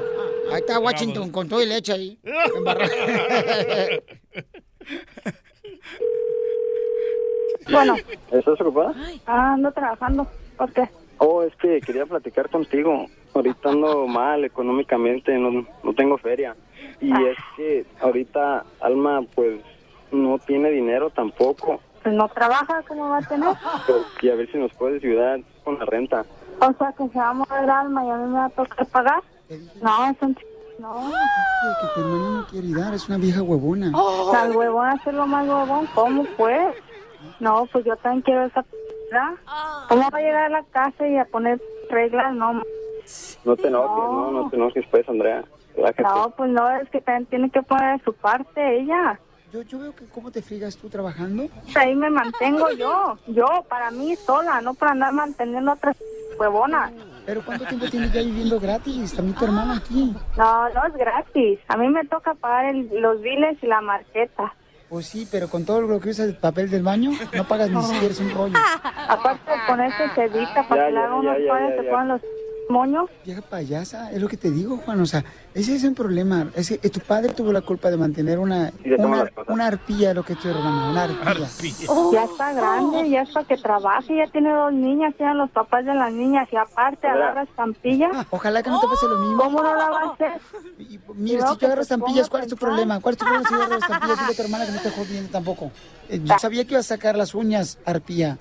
Ahí 0.51 0.59
está 0.59 0.79
Washington 0.79 1.31
con 1.31 1.47
todo 1.47 1.61
y 1.61 1.65
leche 1.67 1.93
ahí. 1.93 2.19
Bueno, 7.69 7.95
¿Estás 8.31 8.59
ocupada? 8.59 8.93
ah, 9.27 9.53
ando 9.53 9.71
trabajando. 9.71 10.27
¿Por 10.57 10.73
qué? 10.73 10.89
Oh, 11.19 11.43
es 11.43 11.55
que 11.57 11.79
quería 11.79 12.05
platicar 12.05 12.49
contigo. 12.49 13.05
Ahorita 13.33 13.69
ando 13.69 14.07
mal 14.07 14.43
económicamente, 14.43 15.37
no, 15.37 15.65
no 15.83 15.93
tengo 15.93 16.17
feria. 16.17 16.55
Y 16.99 17.11
es 17.11 17.37
que 17.55 17.85
ahorita 18.01 18.65
Alma, 18.81 19.21
pues, 19.35 19.61
no 20.11 20.37
tiene 20.39 20.71
dinero 20.71 21.11
tampoco. 21.11 21.79
Pues 22.03 22.15
no 22.15 22.27
trabaja, 22.29 22.81
¿cómo 22.87 23.09
va 23.09 23.19
a 23.19 23.21
tener? 23.21 23.53
Pero, 23.85 23.99
y 24.21 24.29
a 24.29 24.35
ver 24.35 24.51
si 24.51 24.57
nos 24.57 24.73
puedes 24.73 25.03
ayudar 25.03 25.39
con 25.63 25.77
la 25.77 25.85
renta. 25.85 26.25
O 26.59 26.73
sea, 26.73 26.91
que 26.97 27.07
se 27.09 27.19
va 27.19 27.29
a 27.29 27.33
mover 27.33 27.69
alma 27.69 28.05
y 28.05 28.09
a 28.09 28.15
mí 28.17 28.27
me 28.27 28.39
va 28.39 28.45
a 28.45 28.49
tocar 28.49 28.85
pagar. 28.87 29.21
No, 29.81 30.09
es 30.09 30.17
un 30.21 30.35
ch... 30.35 30.39
No. 30.79 31.11
Que 31.81 31.87
tu 31.93 31.99
hermano 32.01 32.31
no 32.31 32.47
quiere 32.47 32.67
dar, 32.73 32.93
es 32.93 33.07
una 33.07 33.17
vieja 33.17 33.41
huevona. 33.43 33.91
O 33.93 34.31
sea, 34.31 34.45
el 34.45 34.55
huevón 34.55 34.87
hacer 34.87 35.13
lo 35.13 35.27
más 35.27 35.47
huevón, 35.47 35.87
¿cómo 35.93 36.25
pues? 36.37 36.75
No, 37.39 37.67
pues 37.71 37.85
yo 37.85 37.95
también 37.97 38.21
quiero 38.23 38.45
esa 38.45 38.63
p***. 38.63 38.77
¿Cómo 39.89 40.09
va 40.09 40.17
a 40.17 40.21
llegar 40.21 40.43
a 40.45 40.49
la 40.49 40.63
casa 40.63 41.07
y 41.07 41.17
a 41.17 41.25
poner 41.25 41.61
reglas? 41.89 42.33
No, 42.33 42.53
No 43.43 43.55
te 43.57 43.67
enojes, 43.67 43.97
no, 43.97 44.31
no 44.31 44.49
te 44.49 44.55
enojes 44.55 44.85
pues, 44.89 45.07
Andrea. 45.07 45.43
Relájate. 45.75 46.03
no, 46.03 46.29
pues 46.31 46.49
no, 46.49 46.69
es 46.77 46.89
que 46.89 47.01
también 47.01 47.25
tiene 47.27 47.49
que 47.49 47.61
poner 47.61 47.97
de 47.97 48.03
su 48.03 48.13
parte 48.13 48.79
ella. 48.79 49.19
Yo, 49.51 49.61
yo 49.63 49.79
veo 49.79 49.93
que 49.93 50.05
cómo 50.07 50.31
te 50.31 50.41
friegas 50.41 50.77
tú 50.77 50.89
trabajando. 50.89 51.47
Ahí 51.75 51.93
me 51.93 52.09
mantengo 52.09 52.71
yo, 52.71 53.17
yo, 53.27 53.65
para 53.67 53.91
mí 53.91 54.15
sola, 54.15 54.61
no 54.61 54.73
para 54.73 54.93
andar 54.93 55.13
manteniendo 55.13 55.71
a 55.71 55.73
otras 55.73 55.97
huevonas. 56.39 56.91
Pero 57.25 57.41
¿cuánto 57.45 57.65
tiempo 57.65 57.85
tienes 57.89 58.11
ya 58.11 58.21
viviendo 58.21 58.59
gratis? 58.59 59.13
También 59.15 59.37
tu 59.37 59.45
hermano 59.45 59.73
aquí. 59.73 60.13
No, 60.37 60.69
no 60.69 60.85
es 60.87 60.93
gratis. 60.95 61.59
A 61.67 61.77
mí 61.77 61.87
me 61.89 62.03
toca 62.05 62.33
pagar 62.33 62.65
el- 62.73 62.89
los 62.99 63.21
biles 63.21 63.57
y 63.61 63.67
la 63.67 63.81
marqueta. 63.81 64.53
Pues 64.89 65.05
sí, 65.05 65.25
pero 65.31 65.47
con 65.47 65.63
todo 65.65 65.81
lo 65.81 65.99
que 66.01 66.09
usas 66.09 66.27
el 66.27 66.35
papel 66.35 66.69
del 66.69 66.83
baño, 66.83 67.11
no 67.33 67.45
pagas 67.47 67.69
ni 67.69 67.81
siquiera 67.81 68.13
un 68.19 68.31
rollo. 68.31 68.55
Aparte 69.07 69.49
de 69.51 69.57
ponerse 69.65 70.09
sedita 70.15 70.67
para 70.67 70.89
Ya, 70.89 70.91
que 70.91 70.97
hagan 70.99 71.13
unos 71.13 71.37
se 71.37 71.83
ponen 71.83 72.07
los 72.09 72.21
Vieja 73.25 73.41
payasa, 73.41 74.11
es 74.11 74.21
lo 74.21 74.27
que 74.27 74.37
te 74.37 74.49
digo, 74.49 74.77
Juan. 74.77 75.01
O 75.01 75.05
sea, 75.05 75.23
ese 75.53 75.75
es 75.75 75.83
el 75.83 75.93
problema. 75.93 76.47
Es 76.55 76.69
que 76.69 76.89
tu 76.89 76.99
padre 76.99 77.33
tuvo 77.33 77.51
la 77.51 77.61
culpa 77.61 77.89
de 77.91 77.97
mantener 77.97 78.39
una, 78.39 78.71
una, 78.97 79.29
una 79.47 79.67
arpilla, 79.67 80.13
lo 80.13 80.23
que 80.23 80.35
tu 80.35 80.47
hermano, 80.47 80.91
una 80.91 81.03
arpilla. 81.03 81.47
Ya 82.11 82.23
está 82.23 82.53
grande, 82.53 83.09
ya 83.09 83.21
es 83.21 83.29
para 83.31 83.45
que 83.47 83.57
trabaje, 83.57 84.15
ya 84.17 84.31
tiene 84.31 84.51
dos 84.53 84.73
niñas, 84.73 85.13
sean 85.17 85.37
los 85.37 85.49
papás 85.51 85.85
de 85.85 85.93
las 85.93 86.11
niñas 86.11 86.47
y 86.51 86.55
aparte 86.55 87.07
agarra 87.07 87.43
estampilla. 87.43 88.09
Ojalá 88.29 88.63
que 88.63 88.69
no 88.69 88.79
te 88.79 88.87
pase 88.87 89.07
lo 89.07 89.19
mismo. 89.19 89.43
¿Cómo 89.43 89.61
no 89.61 89.75
la 89.75 89.89
va 89.89 90.01
a 90.01 90.13
hacer? 90.13 90.31
Mira, 91.15 91.47
si 91.47 91.57
yo 91.57 91.67
agarro 91.67 91.81
estampillas, 91.81 92.29
¿cuál 92.29 92.43
es 92.43 92.49
tu 92.49 92.55
problema? 92.57 92.99
¿Cuál 92.99 93.13
es 93.13 93.19
tu 93.19 93.25
problema 93.25 93.47
si 93.47 93.53
yo 93.55 93.61
agarro 93.61 93.77
estampillas? 93.77 94.19
Dile 94.19 94.31
a 94.31 94.35
tu 94.35 94.41
hermana 94.41 94.65
que 94.65 94.71
no 94.71 94.77
esté 94.77 94.91
jodiendo 94.91 95.29
tampoco. 95.31 95.71
Eh, 96.09 96.21
yo 96.23 96.39
sabía 96.39 96.65
que 96.65 96.73
iba 96.73 96.79
a 96.79 96.83
sacar 96.83 97.15
las 97.15 97.35
uñas, 97.35 97.77
arpía. 97.85 98.37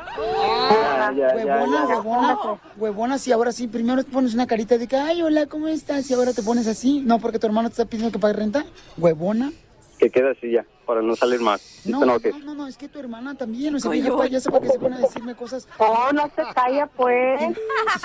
Ya, 1.13 1.35
ya, 1.37 1.45
ya, 1.45 1.57
Huevona, 1.57 1.79
ya. 1.89 1.97
huevona, 2.01 2.39
huevona, 2.77 3.19
si 3.19 3.33
ahora 3.33 3.53
sí, 3.53 3.67
primero 3.69 4.05
te 4.05 4.11
pones 4.11 4.35
una 4.35 4.47
carita 4.47 4.79
de 4.79 4.87
que, 4.87 4.97
ay, 4.97 5.23
hola, 5.23 5.47
¿cómo 5.47 5.69
estás? 5.69 6.11
Y 6.11 6.15
ahora 6.15 6.33
te 6.33 6.43
pones 6.43 6.67
así. 6.67 7.01
No, 7.01 7.19
porque 7.19 7.39
tu 7.39 7.47
hermano 7.47 7.69
te 7.69 7.75
está 7.75 7.85
pidiendo 7.85 8.13
que 8.13 8.19
pague 8.19 8.35
renta. 8.35 8.65
Huevona. 8.99 9.53
Que 9.99 10.11
quede 10.11 10.31
así 10.31 10.51
ya, 10.53 10.65
para 10.91 11.03
no 11.03 11.15
salir 11.15 11.41
más. 11.41 11.61
No, 11.85 12.01
No, 12.01 12.07
no, 12.19 12.19
no, 12.45 12.55
no, 12.55 12.67
es 12.67 12.77
que 12.77 12.89
tu 12.89 12.99
hermana 12.99 13.37
también, 13.37 13.73
o 13.77 13.79
sea, 13.79 13.93
Ay, 13.93 14.01
vieja 14.01 14.09
yo- 14.13 14.19
payasa, 14.19 14.51
¿para 14.51 14.63
qué 14.67 14.73
se 14.73 14.79
pone 14.81 14.97
a 14.97 14.99
decirme 14.99 15.37
cosas? 15.37 15.69
Oh, 15.79 16.11
no 16.13 16.25
se 16.35 16.43
calla, 16.53 16.87
pues. 16.89 17.41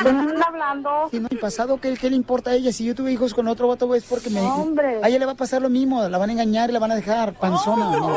¿Qué 0.02 0.10
hablando? 0.46 1.08
Si 1.10 1.20
no, 1.20 1.28
en 1.32 1.40
pasado, 1.40 1.80
¿qué, 1.82 1.94
¿qué 1.96 2.10
le 2.12 2.16
importa 2.16 2.52
a 2.52 2.54
ella? 2.54 2.72
Si 2.72 2.86
yo 2.86 2.94
tuve 2.94 3.12
hijos 3.12 3.34
con 3.34 3.48
otro 3.48 3.68
vato, 3.68 3.94
es 3.96 4.04
porque 4.06 4.30
me... 4.30 4.40
Hombre. 4.42 5.00
A 5.04 5.10
ella 5.10 5.18
le 5.20 5.26
va 5.26 5.32
a 5.32 5.36
pasar 5.36 5.62
lo 5.64 5.70
mismo, 5.70 6.08
la 6.08 6.18
van 6.20 6.30
a 6.30 6.34
engañar 6.34 6.70
y 6.70 6.74
la 6.74 6.80
van 6.80 6.92
a 6.92 6.96
dejar 6.96 7.34
panzona. 7.34 7.90
mensa. 7.90 8.08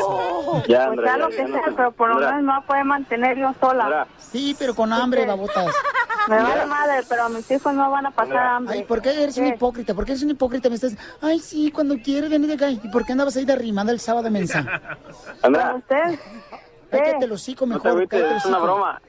Ya, 0.67 0.87
Pues 0.93 0.99
sea 1.03 1.17
lo 1.17 1.29
ya, 1.31 1.35
que 1.35 1.41
ya 1.41 1.47
no 1.47 1.63
sea, 1.63 1.73
pero 1.75 1.91
por 1.91 2.09
lo 2.09 2.31
menos 2.31 2.55
a 2.57 2.61
poder 2.61 2.85
mantener 2.85 3.37
yo 3.37 3.53
sola. 3.59 4.07
Sí, 4.31 4.55
pero 4.59 4.75
con 4.75 4.93
hambre, 4.93 5.25
babotas. 5.25 5.73
Me 6.27 6.35
vale 6.35 6.65
madre, 6.67 7.01
pero 7.09 7.27
mis 7.29 7.49
hijos 7.49 7.73
no 7.73 7.89
van 7.89 8.05
a 8.05 8.11
pasar 8.11 8.37
hambre. 8.37 8.75
Ay, 8.77 8.83
¿por 8.83 9.01
qué 9.01 9.23
eres 9.23 9.37
un 9.37 9.45
¿Qué? 9.45 9.49
hipócrita? 9.55 9.93
¿Por 9.95 10.05
qué 10.05 10.11
eres 10.11 10.23
un 10.23 10.29
hipócrita? 10.29 10.69
Me 10.69 10.75
estás... 10.75 10.93
Ay, 11.21 11.39
sí, 11.39 11.71
cuando 11.71 11.95
quieres, 11.97 12.29
ven 12.29 12.45
de 12.45 12.53
acá. 12.53 12.69
¿Y 12.69 12.77
por 12.91 13.03
qué 13.05 13.13
andabas 13.13 13.35
ahí 13.37 13.45
de 13.45 13.53
arrimada 13.53 13.91
el 13.91 13.99
sábado, 13.99 14.29
mensa? 14.63 14.97
Andrea, 15.41 15.75
¿Usted? 15.75 16.19
Cállate 16.91 17.25
el 17.25 17.31
hocico 17.31 17.65
no 17.65 17.79
te 17.79 17.87
mejor, 17.87 18.07
cállate 18.07 18.31
el 18.31 18.37
es 18.37 18.45
una 18.45 18.59
broma. 18.59 19.01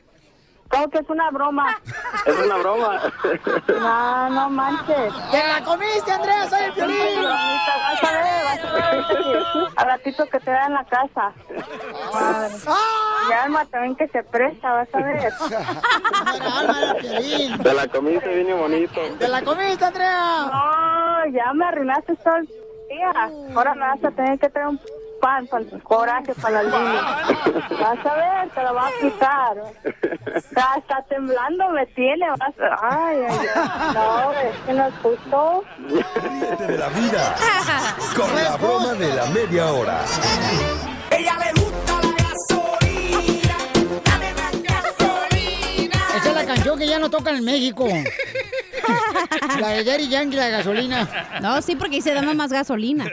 ¿Cómo 0.71 0.89
que 0.89 0.99
es 0.99 1.11
una 1.11 1.31
broma? 1.31 1.81
Es 2.25 2.39
una 2.39 2.57
broma. 2.59 3.01
No, 3.67 4.31
no 4.31 4.51
manches. 4.51 5.13
¡Te 5.33 5.49
la 5.49 5.65
comiste, 5.65 6.13
Andrea! 6.13 6.49
¡Soy 6.49 6.61
el 6.61 6.73
violín! 6.73 7.25
Vas 7.25 8.05
a 8.05 8.13
ver, 8.13 8.45
vas 8.45 8.65
a 8.65 8.73
ver 8.73 9.41
al 9.77 9.87
ratito 9.87 10.27
que 10.27 10.39
te 10.39 10.51
da 10.51 10.67
en 10.67 10.75
la 10.75 10.85
casa. 10.85 11.33
Madre. 12.15 12.55
Y 13.29 13.33
Alma 13.33 13.65
también 13.67 13.97
que 13.97 14.07
se 14.09 14.23
presta, 14.23 14.73
vas 14.73 14.89
a 14.93 14.99
ver. 14.99 15.33
Te 17.63 17.75
la 17.75 17.89
comiste 17.89 18.29
bien 18.35 18.51
y 18.51 18.53
bonito. 18.53 19.01
¡Te 19.19 19.27
la 19.27 19.43
comiste, 19.43 19.85
Andrea! 19.85 20.47
No, 20.53 21.27
ya 21.33 21.53
me 21.53 21.65
arruinaste 21.65 22.15
todo 22.17 22.37
el 22.37 22.47
día. 22.47 23.11
Ahora 23.55 23.75
me 23.75 23.81
vas 23.81 24.05
a 24.05 24.11
tener 24.13 24.39
que 24.39 24.49
traer 24.51 24.69
un 24.69 24.81
pan 25.21 25.47
para 25.47 25.63
el 25.63 25.83
coraje 25.83 26.35
para 26.35 26.63
la 26.63 26.79
línea. 26.79 27.03
Vas 27.79 28.07
a 28.07 28.15
ver, 28.15 28.51
te 28.51 28.63
lo 28.63 28.75
va 28.75 28.87
a 28.89 28.93
quitar. 29.01 29.57
Está, 30.35 30.75
está 30.79 31.03
temblando, 31.09 31.71
me 31.71 31.87
tiene. 31.87 32.27
Vas 32.31 32.55
a... 32.61 33.07
Ay, 33.07 33.19
ay, 33.29 33.47
ay. 33.55 33.95
No, 33.95 34.33
es 34.33 34.57
que 34.67 34.73
no 34.73 34.87
es 34.87 34.95
justo. 35.03 35.65
Ríete 35.89 36.67
de 36.67 36.79
la 36.79 36.89
vida 36.89 37.37
con 38.17 38.35
la 38.35 38.57
broma 38.57 38.95
de 38.95 39.15
la 39.15 39.27
media 39.27 39.67
hora. 39.73 40.01
Ella 41.11 41.37
le 41.39 41.61
gusta 41.61 41.93
la 42.03 42.13
gasolina. 42.25 43.57
Dame 44.05 44.35
más 44.35 44.63
gasolina. 44.63 45.99
Esa 46.17 46.29
es 46.29 46.35
la 46.35 46.47
canción 46.47 46.79
que 46.79 46.87
ya 46.87 46.99
no 46.99 47.11
tocan 47.11 47.37
en 47.37 47.45
México. 47.45 47.87
La 49.61 49.69
de 49.69 49.85
Daddy 49.85 50.09
Yankee, 50.09 50.37
la 50.37 50.47
de 50.47 50.51
gasolina. 50.51 51.09
No, 51.41 51.61
sí, 51.63 51.77
porque 51.77 51.97
dice 51.97 52.15
dame 52.15 52.35
más 52.35 52.53
gasolina. 52.53 53.05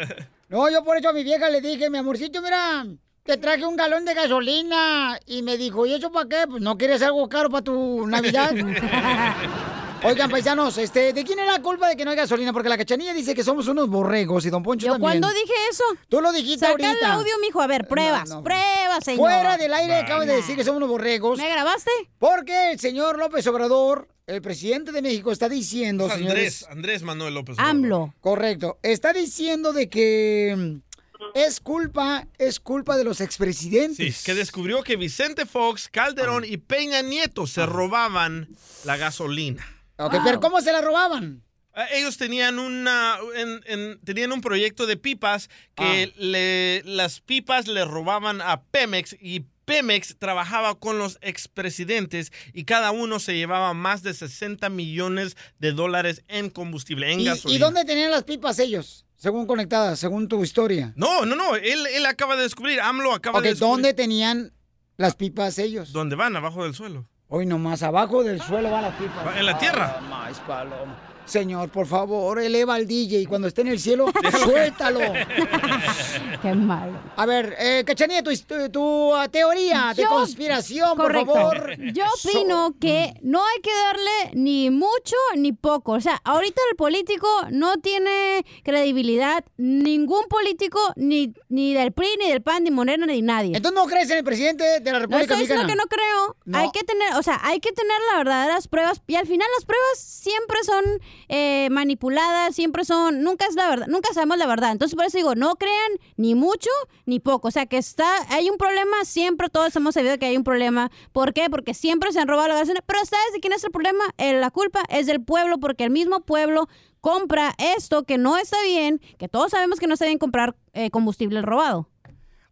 No, 0.50 0.70
yo 0.70 0.84
por 0.84 0.98
eso 0.98 1.10
a 1.10 1.14
mi 1.14 1.24
vieja 1.24 1.50
le 1.50 1.60
dije, 1.60 1.90
mi 1.90 1.98
amorcito, 1.98 2.42
mira, 2.42 2.86
te 3.24 3.36
traje 3.36 3.66
un 3.66 3.76
galón 3.76 4.06
de 4.06 4.14
gasolina. 4.14 5.20
Y 5.26 5.42
me 5.42 5.58
dijo, 5.58 5.86
¿y 5.86 5.94
eso 5.94 6.12
para 6.12 6.30
qué? 6.30 6.48
Pues 6.50 6.62
no 6.62 6.78
quieres 6.78 7.02
algo 7.02 7.28
caro 7.28 7.50
para 7.50 7.64
tu 7.64 8.08
Navidad. 8.08 8.54
Oigan, 10.04 10.30
paisanos, 10.30 10.78
este, 10.78 11.12
¿de 11.12 11.24
quién 11.24 11.40
es 11.40 11.48
la 11.48 11.62
culpa 11.62 11.90
de 11.90 11.96
que 11.96 12.06
no 12.06 12.12
hay 12.12 12.18
gasolina? 12.18 12.54
Porque 12.54 12.70
la 12.70 12.78
cachanilla 12.78 13.14
dice 13.14 13.34
que 13.34 13.44
somos 13.44 13.68
unos 13.68 13.90
borregos 13.90 14.46
y 14.46 14.50
don 14.50 14.62
Poncho 14.64 14.86
¿Yo 14.86 14.94
también. 14.94 15.20
cuándo 15.22 15.28
dije 15.30 15.54
eso? 15.72 15.84
Tú 16.08 16.22
lo 16.22 16.32
dijiste 16.32 16.66
Saca 16.66 16.72
ahorita. 16.72 17.06
el 17.06 17.12
audio, 17.12 17.34
mijo. 17.42 17.62
A 17.62 17.68
ver, 17.68 17.88
pruebas, 17.88 18.30
pruebas, 18.44 19.04
señor. 19.04 19.20
Fuera 19.20 19.58
del 19.58 19.74
aire 19.74 19.96
acabas 19.96 20.28
de 20.28 20.36
decir 20.36 20.56
que 20.56 20.64
somos 20.64 20.78
unos 20.78 20.90
borregos. 20.90 21.38
¿Me 21.40 21.50
grabaste? 21.50 21.92
Porque 22.20 22.72
el 22.72 22.80
señor 22.80 23.18
López 23.18 23.46
Obrador, 23.48 24.08
el 24.28 24.42
presidente 24.42 24.92
de 24.92 25.02
México, 25.02 25.32
está 25.32 25.50
diciendo, 25.50 26.06
Es 26.08 26.14
señores... 26.14 26.64
Andrés, 26.64 26.68
Andrés 26.70 27.04
Manuel 27.04 27.34
López. 27.34 27.56
Obrador. 27.56 27.72
AMLO. 27.72 28.14
Correcto. 28.22 28.78
Está 28.84 29.14
diciendo 29.14 29.74
de 29.74 29.90
que 29.90 30.56
mm, 30.56 31.28
es 31.34 31.60
culpa, 31.60 32.28
es 32.38 32.60
culpa 32.60 32.98
de 32.98 33.04
los 33.04 33.20
expresidentes. 33.20 34.16
Sí, 34.16 34.24
que 34.24 34.36
descubrió 34.36 34.84
que 34.84 34.96
Vicente 34.96 35.46
Fox, 35.48 35.90
Calderón 35.92 36.46
y 36.46 36.58
Peña 36.58 37.02
Nieto 37.02 37.48
se 37.48 37.66
robaban 37.66 38.48
la 38.86 38.96
gasolina. 38.98 39.66
Ok, 39.98 40.16
pero 40.24 40.40
¿cómo 40.40 40.62
se 40.62 40.72
la 40.72 40.82
robaban? 40.82 41.44
Eh, 41.76 41.82
Ellos 42.00 42.18
tenían 42.18 42.60
una 42.60 43.18
en- 43.36 43.62
en- 43.66 44.00
tenían 44.02 44.32
un 44.32 44.42
proyecto 44.42 44.86
de 44.86 44.98
pipas 44.98 45.50
que 45.76 46.14
le, 46.18 46.82
las 46.84 47.20
pipas 47.22 47.68
le 47.68 47.86
robaban 47.86 48.42
a 48.42 48.62
Pemex 48.64 49.16
y 49.20 49.46
Pemex 49.66 50.16
trabajaba 50.18 50.76
con 50.80 50.98
los 50.98 51.18
expresidentes 51.22 52.32
y 52.54 52.64
cada 52.64 52.92
uno 52.92 53.20
se 53.20 53.36
llevaba 53.36 53.74
más 53.74 54.02
de 54.02 54.14
60 54.14 54.70
millones 54.70 55.36
de 55.60 55.74
dólares 55.74 56.24
en 56.30 56.50
combustible, 56.50 57.12
en 57.12 57.20
¿Y, 57.20 57.26
gasolina. 57.26 57.58
y 57.58 57.60
dónde 57.60 57.84
tenían 57.86 58.12
las 58.12 58.24
pipas 58.24 58.60
ellos? 58.60 59.06
Según 59.18 59.46
conectadas, 59.48 60.00
según 60.00 60.28
tu 60.28 60.44
historia. 60.44 60.94
No, 60.96 61.26
no, 61.26 61.36
no, 61.36 61.56
él, 61.56 61.86
él 61.88 62.06
acaba 62.06 62.36
de 62.36 62.44
descubrir, 62.44 62.80
AMLO 62.80 63.14
acaba 63.14 63.40
Ok, 63.40 63.44
de 63.44 63.50
descubrir. 63.50 63.72
¿dónde 63.72 63.94
tenían 63.94 64.54
las 64.96 65.16
pipas 65.16 65.58
ellos? 65.60 65.92
¿Dónde 65.92 66.16
van? 66.16 66.36
Abajo 66.36 66.64
del 66.64 66.74
suelo. 66.76 67.10
Hoy 67.30 67.46
nomás, 67.46 67.84
abajo 67.84 68.24
del 68.24 68.42
suelo 68.42 68.72
van 68.72 68.84
las 68.84 68.96
pipas. 68.96 69.36
En 69.36 69.46
la 69.46 69.58
tierra. 69.58 69.98
Ah, 69.98 70.02
más 70.02 70.40
paloma. 70.40 70.96
Señor, 71.28 71.70
por 71.70 71.86
favor, 71.88 72.40
eleva 72.40 72.76
al 72.76 72.88
DJ 72.88 73.20
y 73.22 73.26
cuando 73.26 73.48
esté 73.50 73.62
en 73.62 73.68
el 73.68 73.80
cielo, 73.80 74.06
suéltalo. 74.44 75.00
Qué 76.42 76.54
malo. 76.54 77.00
A 77.16 77.26
ver, 77.26 77.56
eh, 77.60 77.84
Cachanilla, 77.86 78.24
tu, 78.24 78.32
tu, 78.38 78.70
tu, 78.70 79.14
ah, 79.16 79.28
teoría 79.28 79.94
de 79.96 80.04
Yo- 80.04 80.10
conspiración, 80.10 80.96
Correcto. 80.96 81.26
por 81.34 81.36
favor. 81.42 81.76
Yo 81.94 82.04
opino 82.24 82.74
que 82.80 83.14
no 83.24 83.42
hay 83.46 83.62
que 83.62 83.72
darle 83.72 84.32
ni 84.36 84.70
mucho 84.70 85.16
ni 85.36 85.52
poco. 85.52 85.94
O 85.94 86.02
sea, 86.02 86.22
ahorita 86.24 86.62
el 86.72 86.78
político 86.78 87.28
no 87.52 87.78
tiene 87.78 88.46
credibilidad. 88.64 89.44
Ningún 89.58 90.26
político, 90.30 90.80
ni, 90.96 91.34
ni 91.50 91.74
del 91.74 91.92
PRI, 91.92 92.08
ni 92.20 92.30
del 92.30 92.42
PAN, 92.42 92.64
ni 92.64 92.72
Morena, 92.72 93.06
ni 93.06 93.22
nadie. 93.22 93.56
Entonces 93.56 93.76
no 93.82 93.86
crees 93.88 94.10
en 94.12 94.20
el 94.20 94.24
presidente 94.24 94.80
de 94.80 94.92
la 94.92 94.94
No 94.94 95.00
República 95.00 95.24
estoy 95.24 95.40
diciendo 95.40 95.64
Mexicana. 95.66 95.84
que 95.90 95.96
no 95.98 96.04
creo. 96.04 96.36
No. 96.46 96.58
Hay 96.58 96.72
que 96.72 96.84
tener, 96.84 97.14
o 97.16 97.24
sea, 97.24 97.40
hay 97.44 97.60
que 97.60 97.72
tener 97.74 97.98
las 98.12 98.18
verdaderas 98.24 98.68
pruebas. 98.68 99.02
Y 99.08 99.16
al 99.16 99.28
final 99.28 99.48
las 99.58 99.66
pruebas 99.66 99.98
siempre 100.00 100.64
son 100.64 100.84
eh, 101.30 101.70
manipuladas, 101.72 102.56
siempre 102.56 102.86
son, 102.86 103.24
nunca 103.24 103.46
es 103.48 103.56
la 103.56 103.70
verdad, 103.70 103.88
nunca 103.88 104.14
sabemos 104.14 104.38
la 104.38 104.48
verdad. 104.48 104.72
Entonces 104.72 104.96
por 104.96 105.06
eso 105.06 105.18
digo, 105.18 105.36
no 105.36 105.56
crean 105.56 105.92
ni 106.16 106.36
mucho 106.36 106.70
ni 107.06 107.20
poco. 107.20 107.48
O 107.48 107.52
sea, 107.52 107.66
que 107.66 107.78
está, 107.78 108.08
hay 108.30 108.50
un 108.50 108.58
problema, 108.58 109.06
siempre 109.06 109.50
todos 109.50 109.76
hemos 109.76 109.94
sabido 109.94 110.18
que 110.18 110.26
hay 110.26 110.38
un 110.38 110.44
problema. 110.44 110.92
¿Por 111.12 111.34
qué? 111.34 111.50
Porque 111.50 111.74
siempre 111.74 112.12
se 112.12 112.20
han 112.20 112.28
robado 112.28 112.50
la 112.50 112.56
gasolina. 112.56 112.84
Pero 112.86 113.00
¿sabes 113.06 113.34
de 113.34 113.40
quién 113.40 113.54
es 113.54 113.64
el 113.64 113.72
problema? 113.72 114.04
Eh, 114.18 114.40
la 114.40 114.52
culpa 114.52 114.84
es 114.90 115.06
del 115.06 115.24
pueblo, 115.24 115.60
porque 115.60 115.84
el 115.84 115.92
mismo 115.92 116.22
pueblo 116.22 116.68
compra 117.02 117.54
esto 117.58 118.04
que 118.04 118.18
no 118.18 118.38
está 118.38 118.58
bien, 118.64 119.02
que 119.18 119.28
todos 119.28 119.52
sabemos 119.52 119.80
que 119.80 119.88
no 119.88 119.94
está 119.94 120.06
bien 120.06 120.18
comprar 120.18 120.56
eh, 120.74 120.90
combustible 120.90 121.42
robado. 121.42 121.90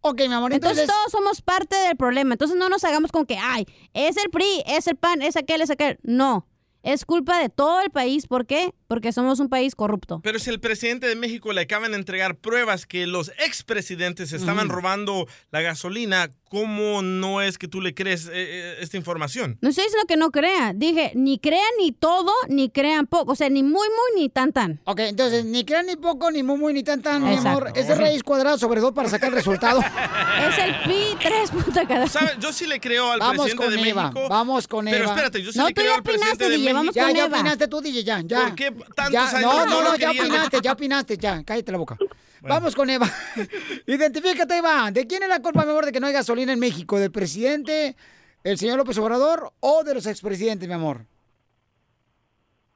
Ok, 0.08 0.20
mi 0.28 0.34
amor, 0.34 0.54
Entonces, 0.54 0.84
entonces... 0.84 0.88
todos 0.88 1.12
somos 1.12 1.42
parte 1.42 1.76
del 1.76 1.98
problema. 1.98 2.36
Entonces 2.36 2.56
no 2.56 2.70
nos 2.70 2.84
hagamos 2.84 3.12
con 3.12 3.26
que, 3.26 3.38
ay, 3.42 3.66
es 3.94 4.18
el 4.18 4.30
PRI, 4.30 4.64
es 4.68 4.86
el 4.86 4.98
PAN, 4.98 5.24
es 5.24 5.36
aquel, 5.36 5.62
es 5.62 5.72
aquel. 5.72 5.98
No. 6.04 6.46
Es 6.86 7.04
culpa 7.04 7.40
de 7.40 7.50
todo 7.50 7.82
el 7.82 7.90
país. 7.90 8.28
¿Por 8.28 8.46
qué? 8.46 8.74
Porque 8.88 9.12
somos 9.12 9.40
un 9.40 9.50
país 9.50 9.76
corrupto. 9.76 10.20
Pero 10.24 10.38
si 10.40 10.50
el 10.50 10.60
presidente 10.60 11.08
de 11.08 11.16
México 11.16 11.52
le 11.54 11.62
acaban 11.62 11.92
de 11.92 11.98
entregar 11.98 12.36
pruebas 12.36 12.86
que 12.86 13.08
los 13.08 13.32
expresidentes 13.40 14.32
estaban 14.34 14.70
robando 14.70 15.28
la 15.52 15.62
gasolina, 15.62 16.30
¿cómo 16.50 17.02
no 17.02 17.42
es 17.42 17.58
que 17.58 17.68
tú 17.68 17.82
le 17.82 17.94
crees 17.96 18.28
eh, 18.28 18.32
eh, 18.34 18.78
esta 18.82 18.98
información? 18.98 19.58
No 19.62 19.70
estoy 19.70 19.86
diciendo 19.86 20.06
que 20.08 20.18
no 20.18 20.30
crean. 20.32 20.78
Dije, 20.78 21.12
ni 21.16 21.40
crean 21.40 21.66
ni 21.80 21.92
todo, 21.92 22.32
ni 22.48 22.70
crean 22.70 23.08
poco. 23.08 23.32
O 23.32 23.36
sea, 23.36 23.50
ni 23.50 23.64
muy, 23.64 23.88
muy, 23.90 24.22
ni 24.22 24.30
tan, 24.30 24.54
tan. 24.54 24.80
Ok, 24.86 25.00
entonces, 25.00 25.46
ni 25.46 25.66
crean 25.66 25.88
ni 25.88 25.96
poco, 25.96 26.30
ni 26.30 26.44
muy, 26.44 26.58
muy, 26.58 26.74
ni 26.74 26.84
tan, 26.84 27.02
tan, 27.02 27.24
mi 27.24 27.30
Exacto. 27.34 27.50
amor. 27.50 27.72
Es 27.76 27.88
de 27.88 27.96
raíz 27.96 28.22
cuadrada 28.24 28.58
sobre 28.58 28.82
dos 28.82 28.94
para 28.94 29.10
sacar 29.10 29.30
el 29.30 29.36
resultado. 29.36 29.82
Es 30.36 30.58
el 30.60 30.76
pi 30.84 31.18
3 31.22 31.50
punto 31.52 31.80
cada. 31.88 32.08
¿Sabe? 32.08 32.34
Yo 32.40 32.52
sí 32.54 32.68
le 32.68 32.80
creo 32.80 33.10
al 33.12 33.20
Vamos 33.20 33.46
presidente 33.46 33.64
con 33.76 33.84
de 33.84 33.90
Eva, 33.90 34.04
México. 34.12 34.30
vamos 34.30 34.68
con 34.68 34.86
Pero 34.86 34.98
Eva. 34.98 35.06
espérate, 35.14 35.42
yo 35.42 35.52
sí 35.52 35.58
No, 35.58 35.68
le 35.68 35.74
creo 35.74 35.96
al 35.96 36.04
presidente 36.04 36.46
opinaste, 36.46 36.50
de 36.50 36.58
DJ, 36.58 36.74
México. 36.74 36.94
Ya, 36.94 37.12
ya 37.12 37.26
opinaste 37.26 37.68
tú, 37.68 37.82
DJ, 37.82 38.04
ya, 38.04 38.22
ya. 38.22 38.42
¿Por 38.42 38.56
qué 38.56 38.75
tantos 38.96 39.14
Ya, 39.14 39.30
años 39.30 39.42
no, 39.42 39.66
no 39.66 39.84
no, 39.84 39.96
ya 39.96 40.12
opinaste, 40.12 40.60
ya 40.62 40.72
opinaste, 40.74 41.18
ya. 41.18 41.44
Cállate 41.44 41.72
la 41.72 41.78
boca. 41.78 41.98
Vamos 42.42 42.76
con 42.76 42.90
Eva. 42.90 43.08
Identifícate, 43.88 44.58
Eva. 44.58 44.92
¿De 44.92 45.08
quién 45.08 45.24
es 45.24 45.30
la 45.30 45.42
culpa, 45.42 45.64
mi 45.64 45.72
amor, 45.72 45.86
de 45.86 45.92
que 45.92 46.00
no 46.00 46.08
hay 46.08 46.14
gasolina 46.14 46.54
en 46.54 46.60
México? 46.60 47.00
¿Del 47.00 47.12
presidente, 47.12 47.96
el 48.44 48.58
señor 48.58 48.78
López 48.78 48.98
Obrador 49.00 49.52
o 49.60 49.84
de 49.84 49.96
los 49.96 50.06
expresidentes, 50.06 50.68
mi 50.68 50.74
amor? 50.74 51.02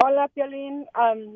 Hola, 0.01 0.29
Piolín. 0.29 0.87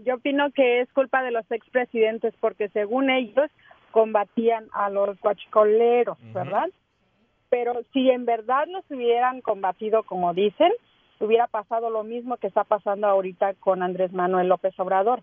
Yo 0.06 0.16
opino 0.16 0.52
que 0.52 0.82
es 0.82 0.92
culpa 0.94 1.22
de 1.22 1.32
los 1.32 1.50
expresidentes 1.52 2.34
porque 2.40 2.70
según 2.70 3.10
ellos 3.10 3.52
combatían 3.92 4.68
a 4.74 4.90
los 4.90 5.20
guachicoleros, 5.20 6.18
¿verdad? 6.34 6.70
Pero 7.50 7.82
si 7.92 8.10
en 8.10 8.26
verdad 8.26 8.64
los 8.68 8.84
hubieran 8.90 9.42
combatido 9.42 10.04
como 10.04 10.34
dicen, 10.34 10.72
hubiera 11.26 11.48
pasado 11.48 11.90
lo 11.90 12.04
mismo 12.04 12.38
que 12.38 12.48
está 12.48 12.64
pasando 12.64 13.08
ahorita 13.08 13.54
con 13.56 13.84
Andrés 13.84 14.12
Manuel 14.14 14.48
López 14.48 14.78
Obrador. 14.80 15.22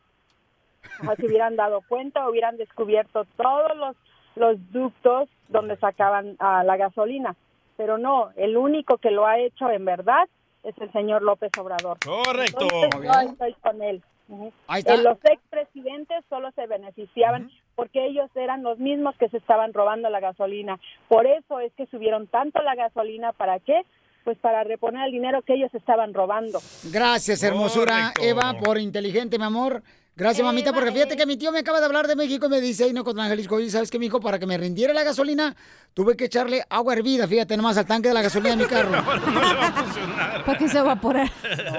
Se 1.17 1.27
hubieran 1.27 1.57
dado 1.57 1.83
cuenta, 1.89 2.29
hubieran 2.29 2.57
descubierto 2.57 3.27
todos 3.37 3.77
los, 3.77 3.97
los 4.35 4.73
ductos 4.73 5.29
donde 5.49 5.77
sacaban 5.77 6.37
la 6.39 6.77
gasolina. 6.77 7.37
Pero 7.77 7.99
no, 7.99 8.31
el 8.37 8.57
único 8.57 8.99
que 8.99 9.11
lo 9.11 9.27
ha 9.27 9.39
hecho 9.39 9.71
en 9.71 9.85
verdad 9.85 10.29
es 10.63 10.77
el 10.79 10.93
señor 10.93 11.23
López 11.23 11.51
Obrador. 11.59 11.99
Correcto. 12.05 12.67
Entonces, 12.71 13.03
yo 13.03 13.31
estoy 13.31 13.55
con 13.55 13.83
él. 13.83 14.03
Eh, 14.31 15.03
Los 15.03 15.19
expresidentes 15.25 16.25
solo 16.29 16.53
se 16.53 16.67
beneficiaban 16.67 17.51
porque 17.75 18.07
ellos 18.07 18.31
eran 18.37 18.63
los 18.63 18.79
mismos 18.79 19.17
que 19.17 19.29
se 19.29 19.39
estaban 19.39 19.73
robando 19.73 20.09
la 20.09 20.21
gasolina. 20.21 20.79
Por 21.09 21.27
eso 21.27 21.59
es 21.61 21.73
que 21.73 21.87
subieron 21.87 22.27
tanto 22.27 22.63
la 22.63 22.75
gasolina. 22.75 23.33
¿Para 23.33 23.59
qué? 23.59 23.83
Pues 24.25 24.37
para 24.39 24.63
reponer 24.65 25.07
el 25.07 25.13
dinero 25.13 25.43
que 25.43 25.55
ellos 25.55 25.73
estaban 25.75 26.13
robando. 26.15 26.61
Gracias, 26.85 27.43
hermosura, 27.43 28.13
Correcto. 28.15 28.23
Eva, 28.23 28.59
por 28.59 28.79
inteligente, 28.79 29.39
mi 29.39 29.45
amor. 29.45 29.83
Gracias, 30.17 30.45
mamita, 30.45 30.75
porque 30.75 30.93
fíjate 30.93 31.17
que 31.17 31.25
mi 31.25 31.39
tío 31.39 31.51
me 31.51 31.61
acaba 31.61 31.81
de 31.81 31.87
hablar 31.87 32.07
de 32.07 32.15
México 32.15 32.45
y 32.45 32.49
me 32.51 32.61
dice, 32.61 32.85
ay, 32.85 32.93
no, 32.93 33.05
con 33.05 33.17
Jalisco, 33.17 33.55
oye, 33.55 33.71
¿sabes 33.71 33.91
qué, 33.91 33.99
mijo? 33.99 34.21
Para 34.21 34.39
que 34.39 34.45
me 34.45 34.59
rindiera 34.59 34.93
la 34.93 35.03
gasolina, 35.03 35.57
tuve 35.95 36.15
que 36.15 36.27
echarle 36.27 36.63
agua 36.69 36.93
hervida, 36.93 37.27
fíjate 37.27 37.57
nomás, 37.57 37.79
al 37.79 37.87
tanque 37.87 38.09
de 38.09 38.15
la 38.15 38.21
gasolina 38.21 38.51
de 38.55 38.63
mi 38.63 38.69
carro. 38.69 38.91
Para 40.45 40.59
que 40.59 40.69
se 40.69 40.79
evapore. 40.79 41.25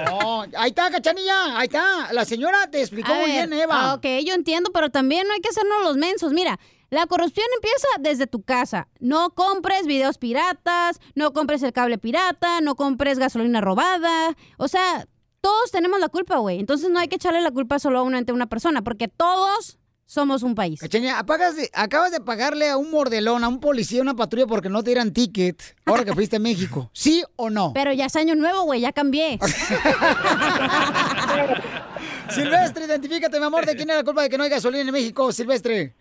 No, 0.09 0.41
ahí 0.57 0.69
está, 0.69 0.89
cachanilla, 0.89 1.57
ahí 1.57 1.65
está. 1.65 2.11
La 2.13 2.25
señora 2.25 2.67
te 2.71 2.79
explicó 2.79 3.11
A 3.11 3.15
muy 3.15 3.31
ver, 3.31 3.47
bien, 3.47 3.61
Eva. 3.61 3.91
ah, 3.91 3.93
ok, 3.95 4.05
yo 4.25 4.33
entiendo, 4.33 4.71
pero 4.73 4.89
también 4.89 5.27
no 5.27 5.33
hay 5.33 5.39
que 5.41 5.49
hacernos 5.49 5.83
los 5.83 5.97
mensos. 5.97 6.33
Mira, 6.33 6.57
la 6.91 7.07
corrupción 7.07 7.45
empieza 7.55 7.87
desde 8.01 8.27
tu 8.27 8.43
casa. 8.43 8.89
No 8.99 9.29
compres 9.31 9.85
videos 9.87 10.17
piratas, 10.17 10.99
no 11.15 11.31
compres 11.31 11.63
el 11.63 11.71
cable 11.71 11.97
pirata, 11.97 12.59
no 12.61 12.75
compres 12.75 13.17
gasolina 13.17 13.61
robada. 13.61 14.35
O 14.57 14.67
sea, 14.67 15.07
todos 15.39 15.71
tenemos 15.71 16.01
la 16.01 16.09
culpa, 16.09 16.35
güey. 16.37 16.59
Entonces 16.59 16.89
no 16.89 16.99
hay 16.99 17.07
que 17.07 17.15
echarle 17.15 17.39
la 17.41 17.51
culpa 17.51 17.79
solo 17.79 17.99
a 17.99 18.03
una, 18.03 18.17
ante 18.17 18.33
una 18.33 18.47
persona, 18.47 18.81
porque 18.81 19.07
todos 19.07 19.77
somos 20.05 20.43
un 20.43 20.53
país. 20.53 20.81
Apagas 21.15 21.55
de- 21.55 21.69
acabas 21.73 22.11
de 22.11 22.19
pagarle 22.19 22.69
a 22.69 22.75
un 22.75 22.91
mordelón, 22.91 23.45
a 23.45 23.47
un 23.47 23.61
policía, 23.61 24.01
una 24.01 24.13
patrulla 24.13 24.45
porque 24.45 24.67
no 24.67 24.83
te 24.83 24.89
dieran 24.89 25.13
ticket 25.13 25.63
ahora 25.85 26.03
que 26.03 26.13
fuiste 26.13 26.35
a 26.35 26.39
México. 26.39 26.89
¿Sí 26.93 27.23
o 27.37 27.49
no? 27.49 27.71
Pero 27.73 27.93
ya 27.93 28.07
es 28.07 28.15
año 28.17 28.35
nuevo, 28.35 28.63
güey, 28.63 28.81
ya 28.81 28.91
cambié. 28.91 29.39
Silvestre, 32.29 32.83
identifícate, 32.85 33.39
mi 33.39 33.45
amor, 33.45 33.65
de 33.65 33.75
quién 33.77 33.89
es 33.89 33.95
la 33.95 34.03
culpa 34.03 34.23
de 34.23 34.29
que 34.29 34.37
no 34.37 34.43
hay 34.43 34.49
gasolina 34.49 34.81
en 34.83 34.91
México, 34.91 35.31
Silvestre. 35.31 35.95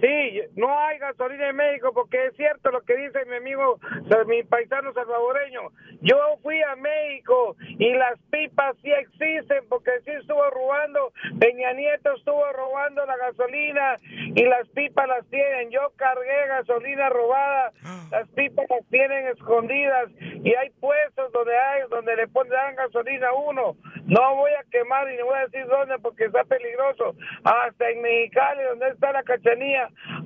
Sí, 0.00 0.42
no 0.56 0.78
hay 0.78 0.98
gasolina 0.98 1.48
en 1.48 1.56
México 1.56 1.92
porque 1.94 2.26
es 2.26 2.36
cierto 2.36 2.70
lo 2.70 2.82
que 2.82 2.96
dice 2.96 3.24
mi 3.26 3.36
amigo, 3.36 3.78
mi 4.26 4.42
paisano 4.42 4.92
salvadoreño. 4.92 5.70
Yo 6.00 6.16
fui 6.42 6.60
a 6.62 6.76
México 6.76 7.56
y 7.78 7.92
las 7.94 8.18
pipas 8.30 8.76
sí 8.82 8.92
existen 8.92 9.64
porque 9.68 9.90
sí 10.04 10.10
estuvo 10.10 10.48
robando, 10.50 11.12
Peña 11.38 11.72
Nieto 11.72 12.14
estuvo 12.14 12.44
robando 12.52 13.04
la 13.06 13.16
gasolina 13.16 13.98
y 14.02 14.44
las 14.44 14.68
pipas 14.68 15.08
las 15.08 15.26
tienen. 15.28 15.70
Yo 15.70 15.92
cargué 15.96 16.46
gasolina 16.48 17.08
robada, 17.08 17.72
las 18.10 18.28
pipas 18.30 18.66
las 18.68 18.86
tienen 18.88 19.28
escondidas 19.28 20.10
y 20.20 20.54
hay 20.54 20.70
puestos 20.80 21.32
donde 21.32 21.56
hay 21.56 21.82
donde 21.90 22.16
le 22.16 22.28
ponen 22.28 22.46
dan 22.50 22.76
gasolina 22.76 23.28
a 23.28 23.34
uno. 23.34 23.76
No 24.06 24.36
voy 24.36 24.52
a 24.52 24.64
quemar 24.70 25.10
y 25.10 25.16
no 25.16 25.26
voy 25.26 25.38
a 25.38 25.46
decir 25.46 25.66
dónde 25.66 25.98
porque 25.98 26.26
está 26.26 26.44
peligroso. 26.44 27.14
Hasta 27.44 27.90
en 27.90 28.02
Mexicali, 28.02 28.62
donde 28.64 28.88
está 28.88 29.12
la 29.12 29.22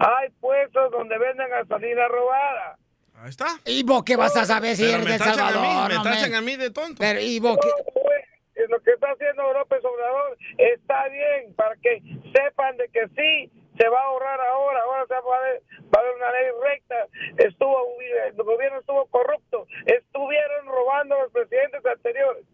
hay 0.01 0.31
puestos 0.41 0.91
donde 0.91 1.19
venden 1.19 1.49
gasolina 1.51 2.09
robada. 2.09 2.79
Ahí 3.17 3.29
está. 3.29 3.47
¿Y 3.67 3.83
vos 3.83 4.03
qué 4.05 4.17
vas 4.17 4.37
a 4.37 4.45
saber 4.45 4.77
si 4.77 4.85
eres 4.85 5.05
me 5.05 5.11
de 5.11 5.17
El 5.17 5.19
tachan 5.19 5.41
a 5.41 5.47
mí, 5.61 5.67
Salvador? 5.69 5.89
me 5.93 6.11
tachan 6.11 6.35
a 6.35 6.41
mí 6.41 6.57
de 6.57 6.71
tonto. 6.71 6.97
Pero, 6.99 7.21
¿y 7.21 7.39
vos 7.39 7.59
qué? 7.61 7.69
Eh, 7.69 8.67
Lo 8.69 8.81
que 8.81 8.93
está 8.93 9.09
haciendo 9.11 9.53
López 9.53 9.85
Obrador 9.85 10.39
está 10.57 11.09
bien 11.09 11.55
para 11.55 11.77
que 11.77 12.01
sepan 12.35 12.77
de 12.79 12.89
que 12.89 13.07
sí 13.09 13.51
se 13.79 13.89
va 13.89 14.01
a 14.01 14.05
ahorrar 14.05 14.41
ahora, 14.41 14.81
ahora 14.83 15.07
se 15.07 15.15
va 15.15 15.37
a 15.37 15.39
haber, 15.39 15.63
va 15.95 15.99
a 15.99 16.01
haber 16.01 16.15
una 16.17 16.31
ley 16.33 16.47
recta. 16.63 17.07
Estuvo 17.39 17.77
el 18.27 18.35
gobierno 18.35 18.79
estuvo 18.81 19.07
corrupto, 19.07 19.67
estuvieron 19.87 20.67
robando 20.67 21.17
los 21.19 21.33
presidentes 21.33 21.85
anteriores. 21.85 22.45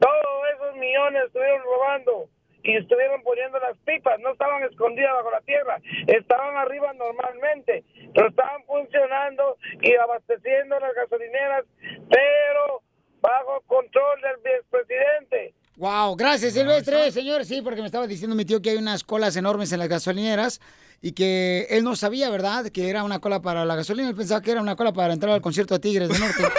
Todos 0.00 0.42
esos 0.54 0.76
millones 0.76 1.24
estuvieron 1.26 1.62
robando 1.62 2.28
y 2.62 2.76
estuvieron 2.76 3.22
poniendo 3.22 3.58
las 3.58 3.76
pipas, 3.78 4.18
no 4.20 4.32
estaban 4.32 4.62
escondidas 4.64 5.12
bajo 5.14 5.30
la 5.30 5.40
tierra, 5.40 5.80
estaban 6.06 6.56
arriba 6.56 6.92
normalmente, 6.94 7.84
pero 8.14 8.28
estaban 8.28 8.62
funcionando 8.64 9.56
y 9.80 9.94
abasteciendo 9.94 10.78
las 10.78 10.94
gasolineras, 10.94 11.64
pero 12.08 12.82
bajo 13.20 13.60
control 13.66 14.20
del 14.20 14.54
expresidente. 14.54 15.54
Wow, 15.76 16.14
gracias 16.14 16.52
Silvestre, 16.52 17.10
señor. 17.10 17.46
Sí, 17.46 17.62
porque 17.62 17.80
me 17.80 17.86
estaba 17.86 18.06
diciendo 18.06 18.36
mi 18.36 18.44
tío 18.44 18.60
que 18.60 18.70
hay 18.70 18.76
unas 18.76 19.02
colas 19.02 19.34
enormes 19.36 19.72
en 19.72 19.78
las 19.78 19.88
gasolineras 19.88 20.60
y 21.00 21.12
que 21.12 21.66
él 21.70 21.84
no 21.84 21.96
sabía, 21.96 22.28
¿verdad? 22.28 22.66
Que 22.66 22.90
era 22.90 23.02
una 23.02 23.20
cola 23.20 23.40
para 23.40 23.64
la 23.64 23.76
gasolina. 23.76 24.10
Él 24.10 24.14
pensaba 24.14 24.42
que 24.42 24.50
era 24.50 24.60
una 24.60 24.76
cola 24.76 24.92
para 24.92 25.14
entrar 25.14 25.32
al 25.32 25.40
concierto 25.40 25.72
de 25.74 25.80
Tigres 25.80 26.10
del 26.10 26.20
Norte. 26.20 26.42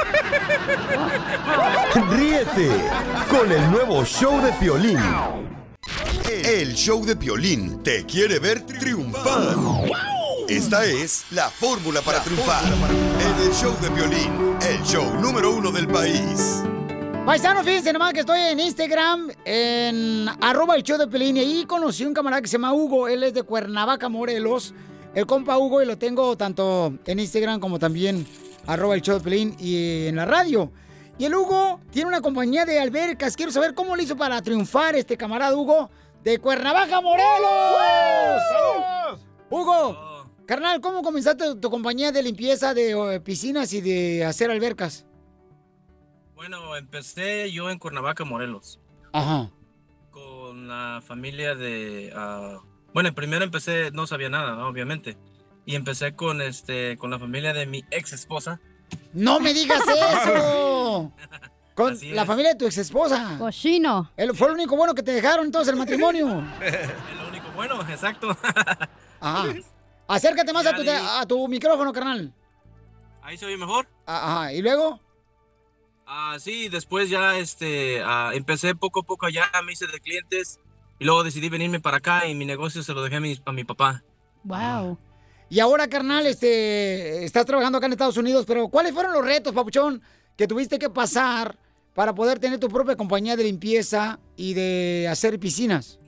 Ríete 2.17 2.69
con 3.29 3.51
el 3.51 3.69
nuevo 3.69 4.03
show 4.03 4.41
de 4.41 4.51
Piolín. 4.53 4.97
El 6.33 6.75
show 6.75 7.05
de 7.05 7.17
Piolín 7.17 7.83
te 7.83 8.05
quiere 8.05 8.39
ver 8.39 8.65
triunfar. 8.65 9.57
Esta 10.47 10.85
es 10.85 11.25
la 11.31 11.49
fórmula 11.49 12.01
para 12.01 12.23
triunfar. 12.23 12.63
En 13.19 13.47
el 13.47 13.53
show 13.53 13.75
de 13.81 13.91
Piolín, 13.91 14.55
el 14.61 14.81
show 14.81 15.03
número 15.19 15.53
uno 15.53 15.73
del 15.73 15.89
país. 15.89 16.63
Paisano, 17.25 17.65
fíjense 17.65 17.91
nomás 17.91 18.13
que 18.13 18.21
estoy 18.21 18.39
en 18.39 18.61
Instagram, 18.61 19.29
en 19.43 20.29
arroba 20.39 20.75
el 20.75 20.83
show 20.83 20.97
de 20.97 21.07
Pelín, 21.07 21.35
y 21.35 21.41
ahí 21.41 21.65
conocí 21.65 22.05
un 22.05 22.13
camarada 22.13 22.41
que 22.41 22.47
se 22.47 22.53
llama 22.53 22.71
Hugo, 22.71 23.09
él 23.09 23.23
es 23.23 23.33
de 23.33 23.43
Cuernavaca, 23.43 24.07
Morelos, 24.07 24.73
el 25.13 25.25
compa 25.25 25.57
Hugo, 25.57 25.81
y 25.81 25.85
lo 25.85 25.97
tengo 25.97 26.37
tanto 26.37 26.93
en 27.05 27.19
Instagram 27.19 27.59
como 27.59 27.77
también 27.77 28.25
arroba 28.67 28.95
el 28.95 29.01
show 29.01 29.17
de 29.17 29.23
Pelín 29.23 29.57
y 29.59 30.07
en 30.07 30.15
la 30.15 30.25
radio. 30.25 30.71
Y 31.17 31.25
el 31.25 31.35
Hugo 31.35 31.81
tiene 31.91 32.07
una 32.07 32.21
compañía 32.21 32.63
de 32.63 32.79
albercas, 32.79 33.35
quiero 33.35 33.51
saber 33.51 33.73
cómo 33.73 33.97
lo 33.97 34.01
hizo 34.01 34.15
para 34.15 34.41
triunfar 34.41 34.95
este 34.95 35.17
camarada 35.17 35.55
Hugo 35.55 35.89
de 36.23 36.39
Cuernavaca, 36.39 37.01
Morelos. 37.01 38.41
¡Saludos! 38.49 39.25
Hugo, 39.49 40.29
carnal, 40.45 40.79
¿cómo 40.81 41.01
comenzaste 41.01 41.55
tu 41.55 41.69
compañía 41.69 42.11
de 42.11 42.23
limpieza 42.23 42.73
de 42.73 42.91
eh, 42.91 43.19
piscinas 43.19 43.73
y 43.73 43.81
de 43.81 44.25
hacer 44.25 44.51
albercas? 44.51 45.05
Bueno, 46.35 46.75
empecé 46.75 47.51
yo 47.51 47.69
en 47.69 47.77
Cuernavaca, 47.77 48.23
Morelos, 48.23 48.79
Ajá. 49.13 49.51
con 50.09 50.67
la 50.67 51.01
familia 51.05 51.53
de... 51.55 52.11
ah, 52.15 52.59
bueno, 52.93 53.13
primero 53.13 53.43
empecé, 53.45 53.91
no 53.91 54.07
sabía 54.07 54.29
nada, 54.29 54.65
obviamente, 54.67 55.17
y 55.65 55.75
empecé 55.75 56.15
con, 56.15 56.41
este, 56.41 56.97
con 56.97 57.11
la 57.11 57.19
familia 57.19 57.53
de 57.53 57.65
mi 57.65 57.83
ex 57.91 58.13
esposa. 58.13 58.59
¡No 59.13 59.39
me 59.39 59.53
digas 59.53 59.81
eso! 59.87 61.11
Con 61.75 61.93
Así 61.93 62.11
la 62.11 62.21
es. 62.23 62.27
familia 62.27 62.51
de 62.51 62.57
tu 62.57 62.65
ex 62.65 62.77
esposa. 62.77 63.37
Cochino. 63.39 64.11
Fue 64.33 64.47
lo 64.47 64.53
único 64.53 64.75
bueno 64.75 64.93
que 64.93 65.03
te 65.03 65.11
dejaron 65.11 65.45
entonces 65.45 65.71
el 65.73 65.79
matrimonio. 65.79 66.43
El 66.61 67.27
único 67.29 67.49
bueno, 67.55 67.81
exacto. 67.89 68.35
Ajá. 69.19 69.53
Acércate 70.07 70.51
más 70.51 70.63
Ya 70.63 70.71
a 70.71 70.75
tu, 70.75 70.81
a 70.89 71.25
tu 71.25 71.47
micrófono, 71.47 71.93
carnal. 71.93 72.33
Ahí 73.21 73.37
se 73.37 73.45
oye 73.45 73.57
mejor. 73.57 73.87
Ajá. 74.05 74.51
¿Y 74.51 74.61
luego? 74.61 74.99
Ah, 76.05 76.35
sí, 76.39 76.67
después 76.67 77.09
ya 77.09 77.37
este, 77.37 78.01
ah, 78.03 78.31
empecé 78.33 78.75
poco 78.75 78.99
a 78.99 79.03
poco 79.03 79.25
allá, 79.27 79.49
me 79.63 79.71
hice 79.71 79.87
de 79.87 79.99
clientes 80.01 80.59
y 80.99 81.05
luego 81.05 81.23
decidí 81.23 81.47
venirme 81.47 81.79
para 81.79 81.97
acá 81.97 82.27
y 82.27 82.35
mi 82.35 82.45
negocio 82.45 82.83
se 82.83 82.93
lo 82.93 83.01
dejé 83.01 83.15
a 83.15 83.19
mi, 83.21 83.39
a 83.45 83.51
mi 83.53 83.63
papá. 83.63 84.03
Wow. 84.43 84.97
Y 85.49 85.59
ahora, 85.61 85.87
carnal, 85.87 86.25
este, 86.25 87.23
estás 87.23 87.45
trabajando 87.45 87.77
acá 87.77 87.87
en 87.87 87.93
Estados 87.93 88.17
Unidos, 88.17 88.45
pero 88.45 88.67
¿cuáles 88.67 88.93
fueron 88.93 89.13
los 89.13 89.23
retos, 89.23 89.53
papuchón, 89.53 90.01
que 90.35 90.47
tuviste 90.47 90.77
que 90.77 90.89
pasar 90.89 91.57
para 91.93 92.13
poder 92.15 92.39
tener 92.39 92.59
tu 92.59 92.69
propia 92.69 92.95
compañía 92.95 93.35
de 93.35 93.43
limpieza 93.43 94.19
y 94.35 94.53
de 94.53 95.07
hacer 95.09 95.39
piscinas? 95.39 95.99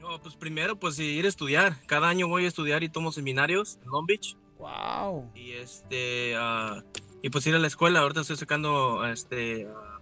No, 0.00 0.20
pues 0.20 0.34
primero, 0.34 0.78
pues 0.78 0.98
ir 0.98 1.24
a 1.24 1.28
estudiar. 1.28 1.76
Cada 1.86 2.08
año 2.08 2.28
voy 2.28 2.44
a 2.44 2.48
estudiar 2.48 2.82
y 2.82 2.88
tomo 2.88 3.12
seminarios 3.12 3.78
en 3.82 3.90
Long 3.90 4.06
Beach. 4.06 4.36
Wow. 4.58 5.30
Y 5.34 5.52
este, 5.52 6.34
ah, 6.36 6.82
y 7.22 7.30
pues 7.30 7.46
ir 7.46 7.54
a 7.54 7.58
la 7.58 7.66
escuela. 7.66 8.00
Ahorita 8.00 8.20
estoy 8.20 8.36
sacando, 8.36 9.04
este, 9.06 9.66
ah, 9.66 10.00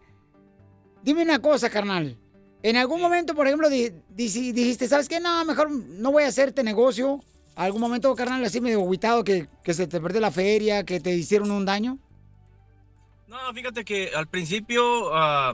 Dime 1.01 1.23
una 1.23 1.39
cosa, 1.39 1.71
carnal. 1.71 2.15
En 2.63 2.75
algún 2.75 2.99
momento, 3.01 3.35
por 3.35 3.47
ejemplo, 3.47 3.69
di- 3.69 3.91
di- 4.09 4.51
dijiste, 4.51 4.87
¿sabes 4.87 5.07
qué? 5.07 5.19
No, 5.19 5.43
mejor 5.45 5.69
no 5.71 6.11
voy 6.11 6.23
a 6.23 6.27
hacerte 6.27 6.63
negocio. 6.63 7.19
¿Algún 7.55 7.81
momento, 7.81 8.13
carnal, 8.15 8.43
así 8.43 8.61
medio 8.61 8.81
aguitado 8.83 9.23
que, 9.23 9.47
que 9.63 9.73
se 9.73 9.87
te 9.87 9.99
perdió 9.99 10.21
la 10.21 10.31
feria, 10.31 10.83
que 10.83 10.99
te 10.99 11.15
hicieron 11.15 11.49
un 11.51 11.65
daño? 11.65 11.97
No, 13.27 13.37
fíjate 13.53 13.83
que 13.83 14.11
al 14.15 14.27
principio, 14.27 15.13
ah, 15.15 15.53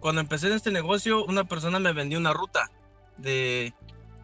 cuando 0.00 0.20
empecé 0.20 0.48
en 0.48 0.54
este 0.54 0.70
negocio, 0.70 1.24
una 1.24 1.44
persona 1.44 1.78
me 1.78 1.92
vendió 1.92 2.18
una 2.18 2.32
ruta 2.32 2.70
de, 3.18 3.72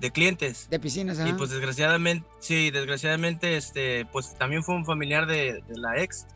de 0.00 0.10
clientes. 0.10 0.68
De 0.70 0.80
piscinas, 0.80 1.18
Y 1.18 1.22
ajá. 1.22 1.36
pues 1.36 1.50
desgraciadamente, 1.50 2.26
sí, 2.40 2.70
desgraciadamente, 2.70 3.56
este, 3.56 4.06
pues 4.06 4.34
también 4.36 4.62
fue 4.64 4.74
un 4.74 4.84
familiar 4.86 5.26
de, 5.26 5.62
de 5.68 5.78
la 5.78 6.00
ex. 6.02 6.26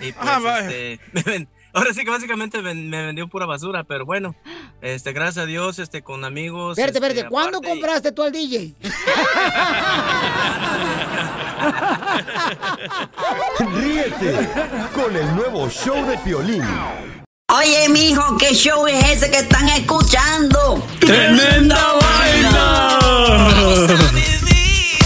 Y 0.00 0.12
pues, 0.12 0.16
Ah, 0.18 0.60
este, 0.60 1.00
me 1.12 1.22
ven- 1.22 1.48
ahora 1.72 1.92
sí 1.94 2.04
que 2.04 2.10
básicamente 2.10 2.60
me, 2.62 2.74
me 2.74 3.06
vendió 3.06 3.28
pura 3.28 3.46
basura, 3.46 3.84
pero 3.84 4.04
bueno, 4.04 4.34
este, 4.80 5.12
gracias 5.12 5.44
a 5.44 5.46
Dios, 5.46 5.78
este, 5.78 6.02
con 6.02 6.24
amigos. 6.24 6.78
Espérate, 6.78 6.98
este, 6.98 7.08
espérate, 7.08 7.30
¿cuándo 7.30 7.58
aparte- 7.58 7.68
compraste 7.68 8.12
tú 8.12 8.22
al 8.22 8.32
DJ? 8.32 8.74
Ríete 13.58 14.48
con 14.94 15.14
el 15.16 15.34
nuevo 15.36 15.68
show 15.68 16.06
de 16.06 16.16
Piolín. 16.18 16.62
Oye, 17.50 17.88
mijo, 17.88 18.36
¿qué 18.36 18.54
show 18.54 18.86
es 18.86 19.04
ese 19.10 19.30
que 19.30 19.38
están 19.38 19.68
escuchando? 19.70 20.84
¡Tremenda 21.00 21.94
vaina! 22.00 22.98